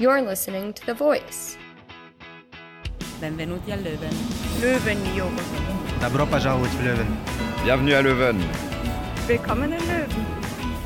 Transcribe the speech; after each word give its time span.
You're 0.00 0.22
listening 0.22 0.72
to 0.74 0.86
The 0.86 0.94
Voice. 0.94 1.56
Benvenuti 3.20 3.72
a 3.72 3.76
Leuven. 3.76 4.14
Leuven, 4.62 4.98
Jure. 5.12 5.28
Добро 6.00 6.24
пожаловать 6.24 6.70
в 6.70 6.80
Лeuven. 6.84 7.06
Bienvenue 7.64 7.94
à 7.94 8.02
Leuven. 8.02 8.38
Willkommen 9.26 9.72
in 9.72 9.80
Leuven. 9.80 10.24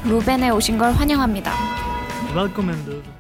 루벤에 0.07 0.49
오신 0.49 0.79
걸 0.79 0.93
환영합니다. 0.93 1.53
Welcome 2.35 2.71
in 2.71 2.87
Leuven. 2.87 3.13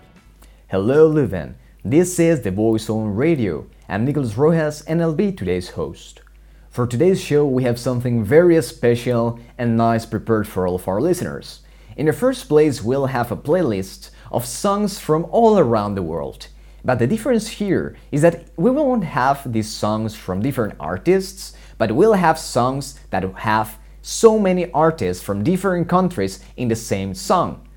Hello 0.69 1.13
Leuven. 1.13 1.57
This 1.85 2.19
is 2.19 2.41
The 2.41 2.51
Voice 2.51 2.89
on 2.89 3.15
Radio. 3.15 3.67
I'm 3.87 4.07
Nicolas 4.07 4.39
Rojas 4.39 4.81
and 4.89 5.03
I'll 5.03 5.13
be 5.13 5.31
today's 5.31 5.77
host. 5.77 6.23
For 6.71 6.87
today's 6.87 7.21
show, 7.21 7.45
we 7.45 7.65
have 7.65 7.79
something 7.79 8.25
very 8.25 8.57
special 8.63 9.39
and 9.59 9.77
nice 9.77 10.07
prepared 10.07 10.49
for 10.49 10.67
all 10.67 10.77
of 10.77 10.89
our 10.89 11.03
listeners. 11.03 11.61
In 11.99 12.07
the 12.07 12.15
first 12.15 12.49
place, 12.49 12.83
we'll 12.83 13.13
have 13.13 13.31
a 13.31 13.37
playlist 13.37 14.09
of 14.33 14.47
songs 14.47 14.99
from 14.99 15.27
all 15.31 15.59
around 15.59 15.95
the 15.95 16.03
world. 16.03 16.49
But 16.85 16.99
the 16.99 17.07
difference 17.07 17.49
here 17.49 17.97
is 18.11 18.23
that 18.23 18.47
we 18.57 18.71
won't 18.71 19.05
have 19.05 19.53
these 19.53 19.71
songs 19.71 20.17
from 20.17 20.43
different 20.43 20.75
artists, 20.81 21.55
but 21.79 21.93
we'll 21.93 22.15
have 22.15 22.39
songs 22.39 22.99
that 23.11 23.23
have 23.37 23.79
so 24.01 24.39
many 24.39 24.71
artists 24.73 25.23
from 25.23 25.45
different 25.45 25.89
countries 25.89 26.45
in 26.57 26.69
the 26.69 26.77
same 26.77 27.15
song. 27.15 27.69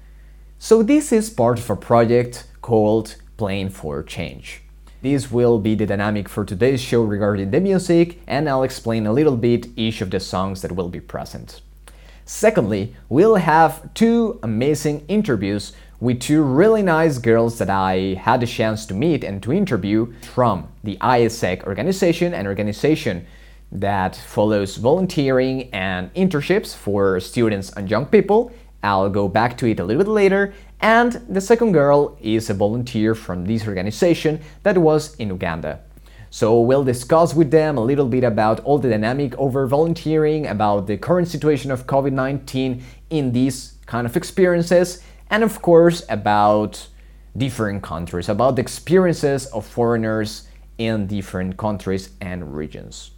So, 0.58 0.81
this 0.81 1.12
is 1.12 1.30
part 1.30 1.59
of 1.59 1.70
a 1.70 1.76
project 1.76 2.48
called 2.62 3.16
Playing 3.38 3.70
for 3.70 4.02
Change. 4.02 4.62
This 5.03 5.31
will 5.31 5.59
be 5.59 5.76
the 5.76 5.86
dynamic 5.86 6.28
for 6.28 6.44
today's 6.44 6.81
show 6.81 7.03
regarding 7.03 7.52
the 7.52 7.59
music, 7.59 8.20
and 8.26 8.50
I'll 8.50 8.64
explain 8.64 9.06
a 9.06 9.14
little 9.14 9.38
bit 9.38 9.67
each 9.76 10.02
of 10.02 10.09
the 10.09 10.20
songs 10.20 10.64
that 10.64 10.72
will 10.72 10.90
be 10.90 11.00
present. 11.00 11.62
Secondly, 12.26 12.95
we'll 13.08 13.36
have 13.36 13.94
two 13.94 14.40
amazing 14.42 15.06
interviews 15.08 15.73
with 15.99 16.20
two 16.20 16.44
really 16.44 16.81
nice 16.81 17.17
girls 17.17 17.58
that 17.59 17.70
I 17.70 18.16
had 18.20 18.41
the 18.41 18.48
chance 18.48 18.86
to 18.88 18.94
meet 18.94 19.23
and 19.23 19.41
to 19.44 19.53
interview 19.53 20.13
from 20.34 20.67
the 20.84 20.98
AIESEC 20.98 21.64
organization, 21.66 22.33
an 22.33 22.47
organization 22.47 23.25
that 23.72 24.16
follows 24.16 24.78
volunteering 24.78 25.70
and 25.73 26.14
internships 26.14 26.75
for 26.75 27.20
students 27.20 27.72
and 27.73 27.89
young 27.89 28.05
people. 28.05 28.52
I'll 28.83 29.09
go 29.09 29.28
back 29.28 29.58
to 29.59 29.67
it 29.67 29.80
a 29.80 29.83
little 29.83 30.03
bit 30.03 30.11
later. 30.11 30.53
And 30.81 31.14
the 31.28 31.42
second 31.42 31.72
girl 31.72 32.17
is 32.22 32.50
a 32.50 32.53
volunteer 32.53 33.16
from 33.16 33.45
this 33.45 33.67
organization 33.67 34.42
that 34.64 34.77
was 34.77 35.16
in 35.16 35.30
Uganda. 35.30 35.80
So 36.30 36.59
we'll 36.59 36.83
discuss 36.83 37.33
with 37.33 37.50
them 37.50 37.77
a 37.77 37.81
little 37.81 38.08
bit 38.08 38.23
about 38.23 38.59
all 38.61 38.77
the 38.77 38.89
dynamic 38.89 39.36
over 39.38 39.66
volunteering, 39.67 40.48
about 40.48 40.86
the 40.86 40.98
current 40.98 41.30
situation 41.30 41.72
of 41.72 41.88
COVID 41.88 42.11
19 42.11 42.83
in 43.09 43.31
these 43.31 43.77
kind 43.86 44.05
of 44.05 44.17
experiences, 44.17 45.02
and 45.30 45.44
of 45.44 45.62
course 45.62 46.04
about 46.09 46.88
different 47.38 47.84
countries, 47.84 48.30
about 48.30 48.56
the 48.56 48.62
experiences 48.62 49.48
of 49.48 49.66
foreigners 49.66 50.48
in 50.78 51.08
different 51.08 51.58
countries 51.58 52.09
and 52.22 52.56
regions. 52.56 53.12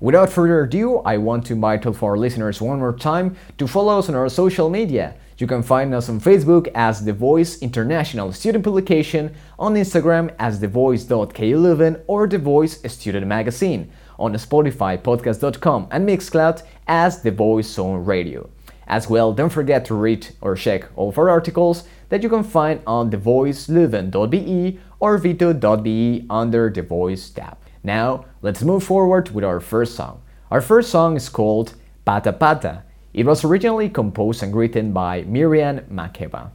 Without 0.00 0.30
further 0.30 0.64
ado, 0.64 0.98
I 1.04 1.16
want 1.16 1.46
to 1.46 1.52
invite 1.52 1.86
all 1.86 1.92
of 1.92 2.02
our 2.02 2.16
listeners 2.16 2.60
one 2.60 2.80
more 2.80 2.92
time 2.92 3.36
to 3.58 3.68
follow 3.68 3.98
us 3.98 4.08
on 4.08 4.16
our 4.16 4.28
social 4.28 4.68
media. 4.68 5.14
You 5.38 5.46
can 5.46 5.62
find 5.62 5.94
us 5.94 6.08
on 6.08 6.20
Facebook 6.20 6.68
as 6.74 7.04
The 7.04 7.12
Voice 7.12 7.62
International 7.62 8.32
Student 8.32 8.64
Publication, 8.64 9.34
on 9.58 9.74
Instagram 9.74 10.34
as 10.38 10.60
TheVoice.ku11 10.60 12.02
or 12.06 12.26
The 12.26 12.38
Voice 12.38 12.82
Student 12.92 13.26
Magazine, 13.26 13.92
on 14.18 14.32
Spotify, 14.34 14.98
Podcast.com, 14.98 15.88
and 15.90 16.08
Mixcloud 16.08 16.62
as 16.86 17.22
The 17.22 17.30
Voice 17.30 17.68
Zone 17.68 18.04
Radio. 18.04 18.50
As 18.86 19.08
well, 19.08 19.32
don't 19.32 19.50
forget 19.50 19.84
to 19.86 19.94
read 19.94 20.28
or 20.40 20.54
check 20.56 20.88
all 20.96 21.08
of 21.08 21.18
our 21.18 21.30
articles 21.30 21.84
that 22.08 22.22
you 22.22 22.28
can 22.28 22.42
find 22.42 22.80
on 22.86 23.10
thevoiceleuven.be 23.10 24.78
or 25.00 25.18
veto.be 25.18 26.26
under 26.28 26.70
the 26.70 26.82
Voice 26.82 27.30
tab. 27.30 27.56
Now, 27.82 28.26
let's 28.42 28.62
move 28.62 28.84
forward 28.84 29.30
with 29.30 29.44
our 29.44 29.60
first 29.60 29.94
song. 29.94 30.22
Our 30.50 30.60
first 30.60 30.90
song 30.90 31.16
is 31.16 31.28
called 31.28 31.74
Pata 32.04 32.32
Pata. 32.32 32.84
It 33.14 33.26
was 33.26 33.44
originally 33.44 33.88
composed 33.88 34.42
and 34.42 34.54
written 34.54 34.92
by 34.92 35.22
Miriam 35.22 35.80
Makeba. 35.90 36.50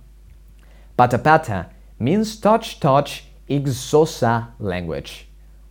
Pata 0.96 1.18
Pata 1.18 1.70
means 2.00 2.40
touch 2.40 2.80
touch 2.80 3.26
Xhosa 3.50 4.50
language, 4.60 5.28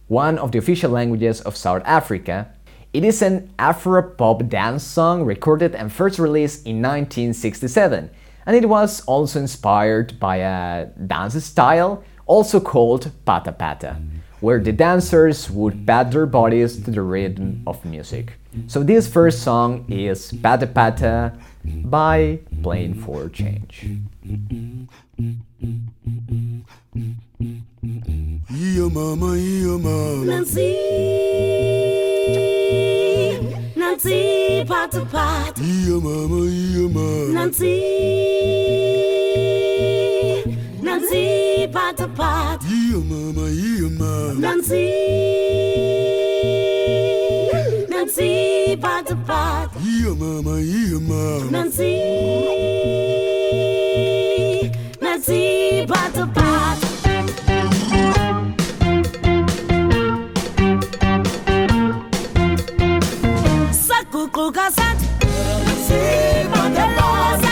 one 0.08 0.38
of 0.38 0.52
the 0.52 0.58
official 0.58 0.90
languages 0.90 1.40
of 1.40 1.56
South 1.56 1.82
Africa. 1.84 2.52
It 2.92 3.04
is 3.04 3.22
an 3.22 3.50
Afro-pop 3.58 4.48
dance 4.48 4.82
song 4.82 5.24
recorded 5.24 5.74
and 5.74 5.92
first 5.92 6.18
released 6.18 6.66
in 6.66 6.76
1967, 6.76 8.10
and 8.46 8.56
it 8.56 8.68
was 8.68 9.02
also 9.02 9.38
inspired 9.38 10.18
by 10.18 10.36
a 10.36 10.86
dance 10.86 11.42
style 11.44 12.02
also 12.26 12.60
called 12.60 13.10
Pata 13.24 13.52
Pata 13.52 13.96
where 14.40 14.60
the 14.60 14.72
dancers 14.72 15.50
would 15.50 15.86
pat 15.86 16.10
their 16.10 16.26
bodies 16.26 16.82
to 16.84 16.90
the 16.90 17.02
rhythm 17.02 17.62
of 17.66 17.84
music. 17.84 18.34
So 18.66 18.82
this 18.82 19.08
first 19.08 19.42
song 19.42 19.84
is 19.88 20.32
Pata 20.42 20.66
Pata 20.66 21.32
by 21.64 22.40
Playing 22.62 22.94
for 22.94 23.28
Change. 23.28 23.86
Iyo 28.52 28.92
mama, 28.92 29.36
iyo 29.36 29.78
mama. 29.80 30.24
Nancy, 30.24 30.76
Nancy, 33.96 34.62
pata 34.68 35.00
pata. 35.10 35.62
Iyo 35.64 36.00
mama, 36.02 36.44
iyo 36.44 36.88
mama. 36.90 37.32
Nancy, 37.32 37.80
Nancy, 40.82 41.66
pata 41.72 42.06
pata. 42.06 42.66
Iyo 42.68 43.00
mama, 43.00 43.48
iyo 43.48 43.88
mama. 43.88 44.34
Nancy, 44.38 44.92
Nancy, 47.88 48.76
pata 48.76 49.16
pata. 49.26 49.80
Iyo 49.80 50.14
mama, 50.14 50.60
iyo 50.60 51.00
mama. 51.00 51.50
Nancy, 51.50 51.96
Nancy, 55.00 55.86
pata 55.88 56.26
pata. 56.34 56.85
Sakukuka 56.85 56.85
sat, 64.70 64.96
Nancy, 65.64 66.46
pata 66.52 67.45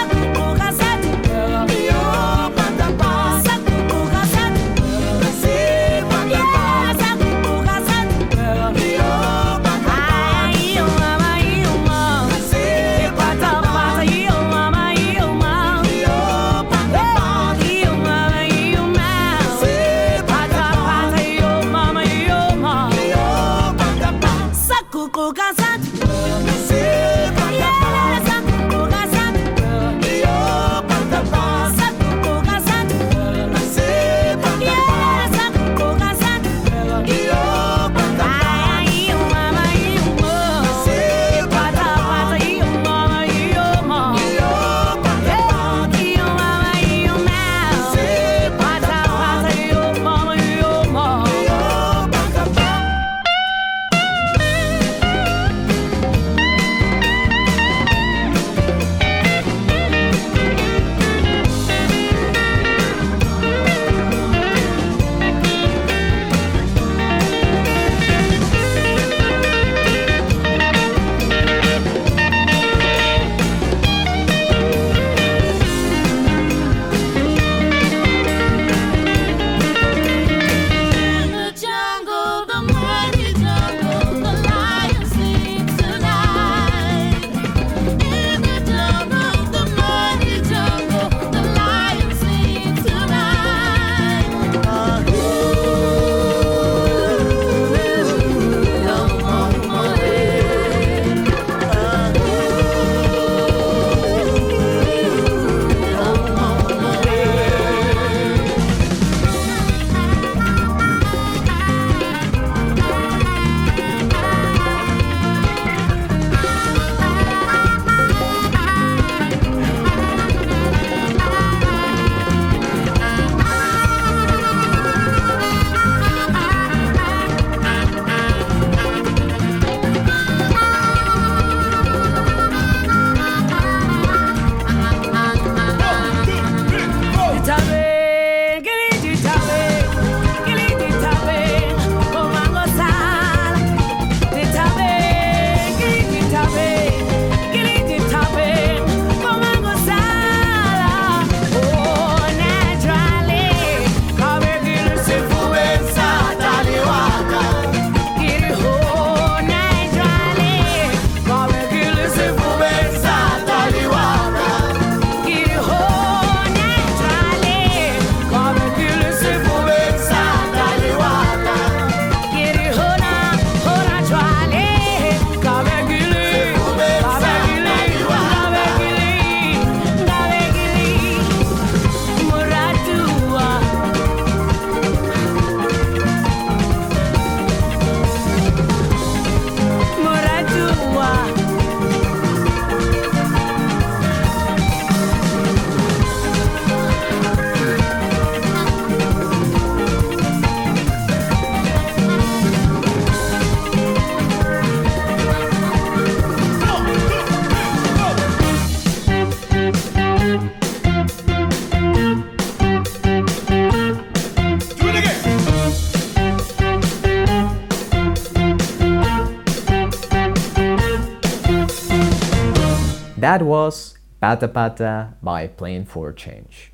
that 223.35 223.45
was 223.45 223.99
Pata 224.21 224.47
Pata 224.47 225.15
by 225.21 225.49
Playing 225.49 225.87
for 225.87 226.13
Change. 226.13 226.71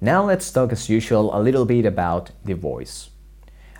Now 0.00 0.26
let's 0.26 0.48
talk 0.48 0.70
as 0.70 0.88
usual 0.88 1.36
a 1.36 1.42
little 1.42 1.64
bit 1.64 1.84
about 1.84 2.30
The 2.44 2.54
Voice. 2.54 3.10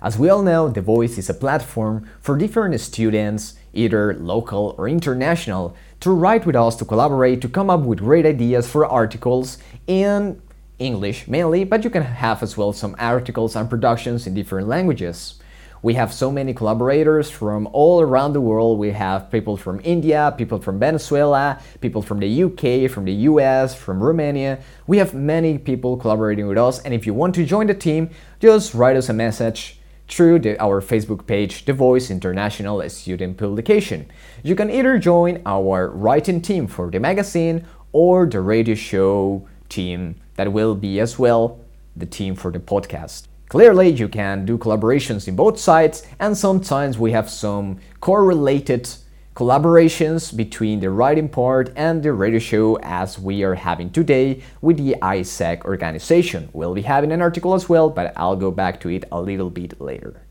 As 0.01 0.19
we 0.19 0.27
all 0.27 0.43
know, 0.43 0.67
The 0.67 0.81
Voice 0.81 1.17
is 1.17 1.29
a 1.29 1.33
platform 1.33 2.09
for 2.19 2.37
different 2.37 2.77
students, 2.81 3.53
either 3.71 4.13
local 4.15 4.75
or 4.77 4.89
international, 4.89 5.73
to 6.01 6.11
write 6.11 6.45
with 6.45 6.57
us 6.57 6.75
to 6.75 6.83
collaborate 6.83 7.39
to 7.39 7.47
come 7.47 7.69
up 7.69 7.83
with 7.83 7.99
great 7.99 8.25
ideas 8.25 8.69
for 8.69 8.85
articles 8.85 9.57
in 9.87 10.41
English 10.77 11.29
mainly, 11.29 11.63
but 11.63 11.85
you 11.85 11.89
can 11.89 12.03
have 12.03 12.43
as 12.43 12.57
well 12.57 12.73
some 12.73 12.97
articles 12.99 13.55
and 13.55 13.69
productions 13.69 14.27
in 14.27 14.33
different 14.33 14.67
languages. 14.67 15.40
We 15.83 15.95
have 15.95 16.13
so 16.13 16.31
many 16.31 16.53
collaborators 16.53 17.31
from 17.31 17.67
all 17.73 18.01
around 18.01 18.33
the 18.33 18.41
world. 18.41 18.77
We 18.77 18.91
have 18.91 19.31
people 19.31 19.57
from 19.57 19.81
India, 19.83 20.31
people 20.37 20.59
from 20.59 20.77
Venezuela, 20.77 21.59
people 21.79 22.03
from 22.03 22.19
the 22.19 22.43
UK, 22.43 22.89
from 22.89 23.05
the 23.05 23.13
US, 23.29 23.73
from 23.73 24.01
Romania. 24.01 24.59
We 24.85 24.99
have 24.99 25.15
many 25.15 25.57
people 25.57 25.97
collaborating 25.97 26.45
with 26.45 26.59
us, 26.59 26.79
and 26.83 26.93
if 26.93 27.07
you 27.07 27.15
want 27.15 27.33
to 27.35 27.45
join 27.45 27.65
the 27.65 27.73
team, 27.73 28.11
just 28.39 28.75
write 28.75 28.95
us 28.95 29.09
a 29.09 29.13
message 29.13 29.79
through 30.07 30.37
the, 30.39 30.61
our 30.61 30.81
Facebook 30.81 31.25
page, 31.25 31.65
The 31.65 31.73
Voice 31.73 32.11
International 32.11 32.87
Student 32.87 33.37
Publication. 33.37 34.11
You 34.43 34.53
can 34.53 34.69
either 34.69 34.99
join 34.99 35.41
our 35.47 35.87
writing 35.87 36.41
team 36.41 36.67
for 36.67 36.91
the 36.91 36.99
magazine 36.99 37.65
or 37.91 38.27
the 38.27 38.41
radio 38.41 38.75
show 38.75 39.47
team 39.67 40.21
that 40.35 40.51
will 40.51 40.75
be 40.75 40.99
as 40.99 41.17
well 41.17 41.59
the 41.95 42.05
team 42.05 42.35
for 42.35 42.51
the 42.51 42.59
podcast. 42.59 43.30
Clearly, 43.51 43.89
you 43.89 44.07
can 44.07 44.45
do 44.45 44.57
collaborations 44.57 45.27
in 45.27 45.35
both 45.35 45.59
sides, 45.59 46.07
and 46.21 46.37
sometimes 46.37 46.97
we 46.97 47.11
have 47.11 47.29
some 47.29 47.79
correlated 47.99 48.87
collaborations 49.35 50.33
between 50.33 50.79
the 50.79 50.89
writing 50.89 51.27
part 51.27 51.69
and 51.75 52.01
the 52.01 52.13
radio 52.13 52.39
show 52.39 52.79
as 52.81 53.19
we 53.19 53.43
are 53.43 53.55
having 53.55 53.89
today 53.89 54.41
with 54.61 54.77
the 54.77 54.95
AIESEC 55.01 55.65
organization. 55.65 56.47
We'll 56.53 56.73
be 56.73 56.83
having 56.83 57.11
an 57.11 57.21
article 57.21 57.53
as 57.53 57.67
well, 57.67 57.89
but 57.89 58.13
I'll 58.15 58.37
go 58.37 58.51
back 58.51 58.79
to 58.81 58.89
it 58.89 59.03
a 59.11 59.19
little 59.19 59.49
bit 59.49 59.81
later. 59.81 60.21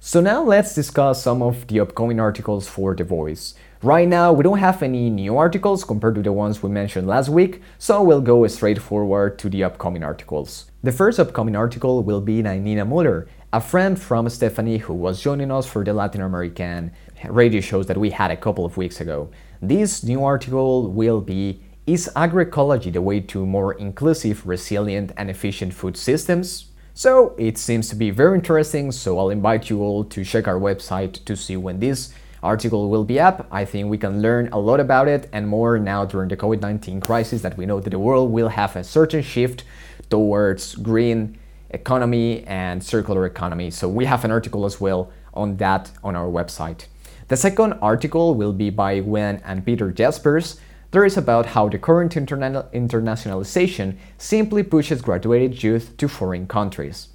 So 0.00 0.20
now 0.20 0.42
let's 0.42 0.74
discuss 0.74 1.22
some 1.22 1.42
of 1.42 1.68
the 1.68 1.78
upcoming 1.78 2.18
articles 2.18 2.66
for 2.66 2.92
The 2.96 3.04
Voice. 3.04 3.54
Right 3.84 4.06
now, 4.06 4.32
we 4.32 4.44
don't 4.44 4.60
have 4.60 4.80
any 4.84 5.10
new 5.10 5.36
articles 5.36 5.82
compared 5.82 6.14
to 6.14 6.22
the 6.22 6.32
ones 6.32 6.62
we 6.62 6.70
mentioned 6.70 7.08
last 7.08 7.28
week, 7.28 7.62
so 7.78 8.00
we'll 8.00 8.20
go 8.20 8.46
straight 8.46 8.80
forward 8.80 9.40
to 9.40 9.50
the 9.50 9.64
upcoming 9.64 10.04
articles. 10.04 10.70
The 10.84 10.92
first 10.92 11.18
upcoming 11.18 11.56
article 11.56 12.04
will 12.04 12.20
be 12.20 12.42
by 12.42 12.60
Nina 12.60 12.84
Muller, 12.84 13.26
a 13.52 13.60
friend 13.60 14.00
from 14.00 14.28
Stephanie 14.28 14.78
who 14.78 14.94
was 14.94 15.20
joining 15.20 15.50
us 15.50 15.66
for 15.66 15.82
the 15.82 15.92
Latin 15.92 16.20
American 16.20 16.92
radio 17.24 17.60
shows 17.60 17.86
that 17.86 17.98
we 17.98 18.10
had 18.10 18.30
a 18.30 18.36
couple 18.36 18.64
of 18.64 18.76
weeks 18.76 19.00
ago. 19.00 19.30
This 19.60 20.04
new 20.04 20.22
article 20.22 20.88
will 20.88 21.20
be 21.20 21.64
Is 21.84 22.08
agroecology 22.14 22.92
the 22.92 23.02
way 23.02 23.18
to 23.18 23.44
more 23.44 23.72
inclusive, 23.72 24.46
resilient, 24.46 25.10
and 25.16 25.28
efficient 25.28 25.74
food 25.74 25.96
systems? 25.96 26.66
So 26.94 27.34
it 27.36 27.58
seems 27.58 27.88
to 27.88 27.96
be 27.96 28.10
very 28.10 28.38
interesting, 28.38 28.92
so 28.92 29.18
I'll 29.18 29.30
invite 29.30 29.70
you 29.70 29.80
all 29.80 30.04
to 30.04 30.24
check 30.24 30.46
our 30.46 30.60
website 30.60 31.24
to 31.24 31.34
see 31.34 31.56
when 31.56 31.80
this 31.80 32.14
article 32.42 32.90
will 32.90 33.04
be 33.04 33.20
up. 33.20 33.46
I 33.50 33.64
think 33.64 33.88
we 33.88 33.98
can 33.98 34.20
learn 34.20 34.48
a 34.52 34.58
lot 34.58 34.80
about 34.80 35.08
it 35.08 35.28
and 35.32 35.46
more 35.46 35.78
now 35.78 36.04
during 36.04 36.28
the 36.28 36.36
COVID 36.36 36.60
19 36.60 37.00
crisis 37.00 37.42
that 37.42 37.56
we 37.56 37.66
know 37.66 37.80
that 37.80 37.90
the 37.90 37.98
world 37.98 38.30
will 38.32 38.48
have 38.48 38.76
a 38.76 38.84
certain 38.84 39.22
shift 39.22 39.64
towards 40.10 40.74
green 40.74 41.38
economy 41.70 42.44
and 42.44 42.82
circular 42.82 43.24
economy. 43.26 43.70
So 43.70 43.88
we 43.88 44.04
have 44.04 44.24
an 44.24 44.30
article 44.30 44.64
as 44.64 44.80
well 44.80 45.10
on 45.34 45.56
that 45.56 45.90
on 46.04 46.16
our 46.16 46.26
website. 46.26 46.86
The 47.28 47.36
second 47.36 47.74
article 47.80 48.34
will 48.34 48.52
be 48.52 48.70
by 48.70 49.00
Gwen 49.00 49.40
and 49.44 49.64
Peter 49.64 49.90
Jaspers. 49.90 50.60
There 50.90 51.06
is 51.06 51.16
about 51.16 51.46
how 51.46 51.68
the 51.68 51.78
current 51.78 52.14
interna- 52.14 52.70
internationalization 52.72 53.96
simply 54.18 54.62
pushes 54.62 55.00
graduated 55.00 55.62
youth 55.62 55.96
to 55.96 56.08
foreign 56.08 56.46
countries. 56.46 57.08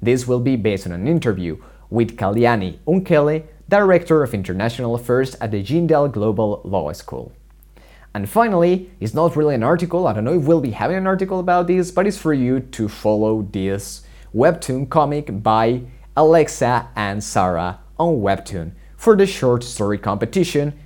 This 0.00 0.28
will 0.28 0.38
be 0.38 0.54
based 0.54 0.86
on 0.86 0.92
an 0.92 1.08
interview 1.08 1.56
with 1.90 2.16
Kalyani 2.16 2.78
Unkule, 2.86 3.44
Director 3.68 4.22
of 4.22 4.34
International 4.34 4.94
Affairs 4.94 5.34
at 5.36 5.50
the 5.50 5.62
Jindal 5.62 6.12
Global 6.12 6.60
Law 6.64 6.92
School. 6.92 7.32
And 8.14 8.28
finally, 8.28 8.90
it's 9.00 9.14
not 9.14 9.36
really 9.36 9.54
an 9.54 9.62
article, 9.62 10.06
I 10.06 10.12
don't 10.12 10.24
know 10.24 10.38
if 10.38 10.44
we'll 10.44 10.60
be 10.60 10.70
having 10.70 10.96
an 10.96 11.06
article 11.06 11.40
about 11.40 11.66
this, 11.66 11.90
but 11.90 12.06
it's 12.06 12.18
for 12.18 12.32
you 12.32 12.60
to 12.60 12.88
follow 12.88 13.42
this 13.50 14.02
webtoon 14.34 14.88
comic 14.88 15.42
by 15.42 15.82
Alexa 16.16 16.88
and 16.94 17.24
Sarah 17.24 17.80
on 17.98 18.20
Webtoon 18.20 18.72
for 18.96 19.16
the 19.16 19.26
short 19.26 19.64
story 19.64 19.98
competition. 19.98 20.78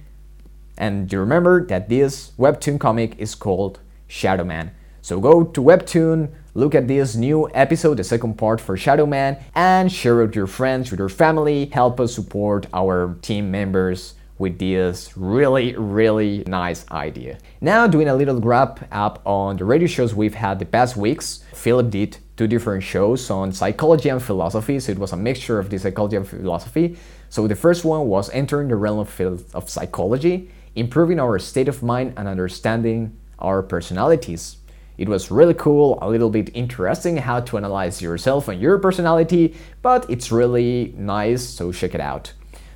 And 0.79 1.13
you 1.13 1.19
remember 1.19 1.67
that 1.67 1.89
this 1.89 2.33
webtoon 2.39 2.79
comic 2.79 3.19
is 3.19 3.35
called 3.35 3.81
Shadow 4.07 4.45
Man. 4.45 4.71
So 5.03 5.21
go 5.21 5.45
to 5.45 5.61
Webtoon, 5.61 6.31
look 6.59 6.75
at 6.75 6.89
this 6.89 7.15
new 7.15 7.49
episode, 7.55 7.99
the 7.99 8.05
second 8.05 8.35
part 8.35 8.61
for 8.61 8.77
Shadow 8.77 9.07
Man, 9.07 9.39
and 9.55 9.91
share 9.91 10.21
it 10.21 10.27
with 10.27 10.35
your 10.35 10.49
friends, 10.49 10.91
with 10.91 10.99
your 10.99 11.09
family. 11.09 11.67
Help 11.67 12.01
us 12.01 12.13
support 12.13 12.67
our 12.75 13.17
team 13.23 13.49
members 13.53 14.15
with 14.39 14.59
this 14.59 15.17
really, 15.17 15.77
really 15.77 16.43
nice 16.49 16.85
idea. 16.91 17.39
Now, 17.61 17.87
doing 17.87 18.09
a 18.09 18.15
little 18.15 18.41
wrap 18.41 18.89
up 18.91 19.23
on 19.25 19.57
the 19.57 19.65
radio 19.65 19.87
shows 19.87 20.17
we've 20.17 20.35
had 20.35 20.59
the 20.59 20.67
past 20.67 20.97
weeks. 20.97 21.45
Philip 21.55 21.91
did 21.91 22.19
two 22.37 22.49
different 22.49 22.83
shows 22.83 23.31
on 23.31 23.53
psychology 23.53 24.09
and 24.09 24.21
philosophy, 24.21 24.81
so 24.81 24.91
it 24.91 24.99
was 24.99 25.13
a 25.13 25.17
mixture 25.17 25.61
of 25.61 25.71
the 25.71 25.79
psychology 25.79 26.17
and 26.17 26.27
philosophy. 26.27 26.97
So 27.31 27.47
the 27.47 27.57
first 27.57 27.85
one 27.85 28.09
was 28.09 28.31
entering 28.31 28.67
the 28.67 28.77
realm 28.77 28.99
of, 28.99 29.09
phil- 29.09 29.45
of 29.55 29.71
psychology, 29.71 30.51
improving 30.75 31.21
our 31.21 31.39
state 31.39 31.69
of 31.69 31.85
mind 31.85 32.15
and 32.17 32.27
understanding 32.27 33.17
our 33.39 33.63
personalities. 33.63 34.58
It 34.99 35.09
was 35.09 35.31
really 35.31 35.55
cool, 35.55 35.97
a 36.03 36.11
little 36.11 36.29
bit 36.29 36.51
interesting 36.55 37.19
how 37.19 37.39
to 37.39 37.57
analyze 37.57 38.03
yourself 38.03 38.49
and 38.49 38.61
your 38.61 38.79
personality, 38.79 39.55
but 39.81 40.05
it's 40.11 40.33
really 40.33 40.93
nice, 40.97 41.45
so 41.45 41.71
check 41.71 41.95
it 41.95 42.01
out. 42.01 42.33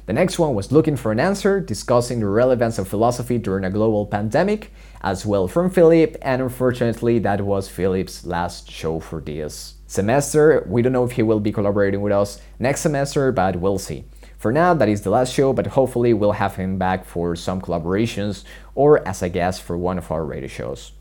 The 0.06 0.12
next 0.12 0.38
one 0.38 0.54
was 0.54 0.70
looking 0.70 0.94
for 0.94 1.10
an 1.10 1.18
answer, 1.18 1.58
discussing 1.58 2.20
the 2.20 2.26
relevance 2.26 2.78
of 2.78 2.86
philosophy 2.86 3.38
during 3.38 3.64
a 3.64 3.70
global 3.70 4.06
pandemic, 4.06 4.72
as 5.00 5.26
well 5.26 5.48
from 5.48 5.68
Philip, 5.68 6.16
and 6.22 6.40
unfortunately, 6.40 7.18
that 7.18 7.40
was 7.40 7.68
Philip's 7.68 8.24
last 8.24 8.70
show 8.70 9.00
for 9.00 9.20
this 9.20 9.74
semester. 9.88 10.64
We 10.68 10.80
don't 10.80 10.92
know 10.92 11.04
if 11.04 11.12
he 11.12 11.24
will 11.24 11.40
be 11.40 11.50
collaborating 11.50 12.02
with 12.02 12.12
us 12.12 12.40
next 12.60 12.82
semester, 12.82 13.32
but 13.32 13.56
we'll 13.56 13.78
see. 13.78 14.04
For 14.38 14.52
now, 14.52 14.74
that 14.74 14.88
is 14.88 15.02
the 15.02 15.10
last 15.10 15.34
show, 15.34 15.52
but 15.52 15.66
hopefully, 15.66 16.14
we'll 16.14 16.32
have 16.32 16.54
him 16.54 16.78
back 16.78 17.04
for 17.04 17.34
some 17.34 17.60
collaborations 17.60 18.44
or 18.76 19.06
as 19.06 19.22
a 19.22 19.28
guest 19.28 19.62
for 19.62 19.76
one 19.76 19.98
of 19.98 20.10
our 20.12 20.24
radio 20.24 20.48
shows. 20.48 20.92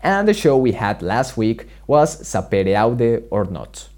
And 0.00 0.28
the 0.28 0.34
show 0.34 0.56
we 0.56 0.72
had 0.72 1.02
last 1.02 1.36
week 1.36 1.66
was 1.86 2.22
Sapere 2.22 2.76
Aude 2.76 3.24
or 3.30 3.44
Not 3.44 3.88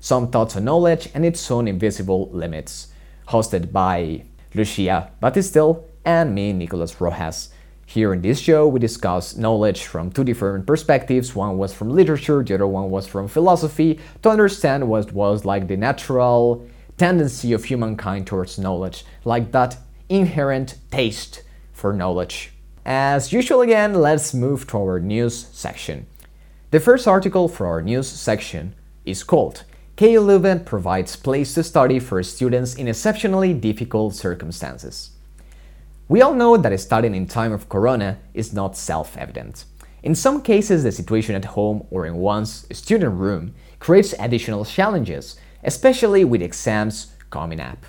Some 0.00 0.30
Thoughts 0.30 0.56
on 0.56 0.64
Knowledge 0.64 1.10
and 1.14 1.24
Its 1.24 1.50
Own 1.50 1.68
Invisible 1.68 2.30
Limits 2.32 2.88
hosted 3.28 3.70
by 3.70 4.24
Lucia 4.54 5.10
Batistel 5.22 5.84
and 6.04 6.34
me, 6.34 6.52
Nicolas 6.52 7.00
Rojas. 7.00 7.50
Here 7.84 8.12
in 8.12 8.22
this 8.22 8.40
show, 8.40 8.68
we 8.68 8.80
discuss 8.80 9.36
knowledge 9.36 9.84
from 9.84 10.10
two 10.10 10.24
different 10.24 10.66
perspectives. 10.66 11.34
One 11.34 11.58
was 11.58 11.74
from 11.74 11.90
literature, 11.90 12.42
the 12.42 12.54
other 12.54 12.66
one 12.66 12.88
was 12.88 13.06
from 13.06 13.28
philosophy, 13.28 13.98
to 14.22 14.30
understand 14.30 14.88
what 14.88 15.12
was 15.12 15.44
like 15.44 15.68
the 15.68 15.76
natural 15.76 16.66
tendency 16.96 17.52
of 17.52 17.64
humankind 17.64 18.26
towards 18.26 18.58
knowledge, 18.58 19.04
like 19.24 19.52
that 19.52 19.76
inherent 20.08 20.76
taste 20.90 21.42
for 21.72 21.92
knowledge. 21.92 22.52
As 22.84 23.32
usual, 23.32 23.60
again, 23.60 23.94
let's 23.94 24.32
move 24.32 24.66
to 24.68 24.78
our 24.78 25.00
news 25.00 25.48
section. 25.52 26.06
The 26.70 26.80
first 26.80 27.06
article 27.06 27.46
for 27.46 27.66
our 27.66 27.82
news 27.82 28.08
section 28.08 28.74
is 29.04 29.22
called 29.22 29.64
KU 29.98 30.18
Leuven 30.20 30.64
provides 30.64 31.14
place 31.14 31.52
to 31.54 31.62
study 31.62 31.98
for 31.98 32.22
students 32.22 32.74
in 32.74 32.88
exceptionally 32.88 33.52
difficult 33.52 34.14
circumstances. 34.14 35.10
We 36.08 36.22
all 36.22 36.32
know 36.32 36.56
that 36.56 36.80
studying 36.80 37.14
in 37.14 37.26
time 37.26 37.52
of 37.52 37.68
corona 37.68 38.18
is 38.32 38.54
not 38.54 38.78
self-evident. 38.78 39.66
In 40.02 40.14
some 40.14 40.40
cases, 40.40 40.82
the 40.82 40.90
situation 40.90 41.34
at 41.34 41.44
home 41.44 41.86
or 41.90 42.06
in 42.06 42.16
one's 42.16 42.66
student 42.74 43.14
room 43.14 43.54
creates 43.78 44.14
additional 44.18 44.64
challenges, 44.64 45.38
especially 45.64 46.24
with 46.24 46.40
exams 46.40 47.12
coming 47.28 47.60
up. 47.60 47.84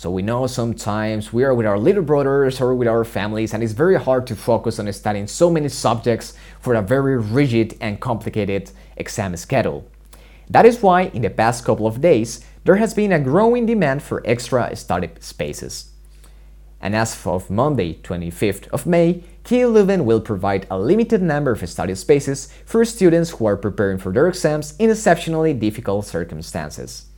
So 0.00 0.10
we 0.10 0.22
know 0.22 0.46
sometimes 0.46 1.30
we 1.30 1.44
are 1.44 1.52
with 1.52 1.66
our 1.66 1.78
little 1.78 2.02
brothers 2.02 2.58
or 2.58 2.74
with 2.74 2.88
our 2.88 3.04
families, 3.04 3.52
and 3.52 3.62
it's 3.62 3.74
very 3.74 4.00
hard 4.00 4.26
to 4.28 4.34
focus 4.34 4.78
on 4.78 4.90
studying 4.94 5.26
so 5.26 5.50
many 5.50 5.68
subjects 5.68 6.32
for 6.58 6.74
a 6.74 6.80
very 6.80 7.18
rigid 7.18 7.76
and 7.82 8.00
complicated 8.00 8.70
exam 8.96 9.36
schedule. 9.36 9.86
That 10.48 10.64
is 10.64 10.80
why, 10.80 11.10
in 11.12 11.20
the 11.20 11.28
past 11.28 11.66
couple 11.66 11.86
of 11.86 12.00
days, 12.00 12.42
there 12.64 12.76
has 12.76 12.94
been 12.94 13.12
a 13.12 13.20
growing 13.20 13.66
demand 13.66 14.02
for 14.02 14.22
extra 14.24 14.74
study 14.74 15.10
spaces. 15.18 15.90
And 16.80 16.96
as 16.96 17.26
of 17.26 17.50
Monday, 17.50 17.98
25th 18.02 18.68
of 18.68 18.86
May, 18.86 19.22
KU 19.44 19.70
Leuven 19.70 20.06
will 20.06 20.22
provide 20.22 20.66
a 20.70 20.78
limited 20.78 21.20
number 21.20 21.52
of 21.52 21.68
study 21.68 21.94
spaces 21.94 22.50
for 22.64 22.86
students 22.86 23.32
who 23.32 23.44
are 23.44 23.58
preparing 23.58 23.98
for 23.98 24.14
their 24.14 24.28
exams 24.28 24.74
in 24.78 24.88
exceptionally 24.88 25.52
difficult 25.52 26.06
circumstances. 26.06 27.09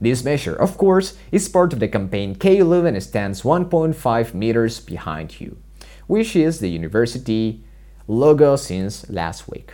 This 0.00 0.24
measure, 0.24 0.54
of 0.54 0.76
course, 0.76 1.16
is 1.32 1.48
part 1.48 1.72
of 1.72 1.80
the 1.80 1.88
campaign 1.88 2.34
KU 2.34 2.64
Leuven 2.64 3.00
stands 3.00 3.42
1.5 3.42 4.34
meters 4.34 4.80
behind 4.80 5.40
you. 5.40 5.56
which 6.06 6.36
is 6.36 6.60
the 6.60 6.70
university 6.70 7.64
logo 8.06 8.56
since 8.56 9.08
last 9.10 9.48
week. 9.48 9.72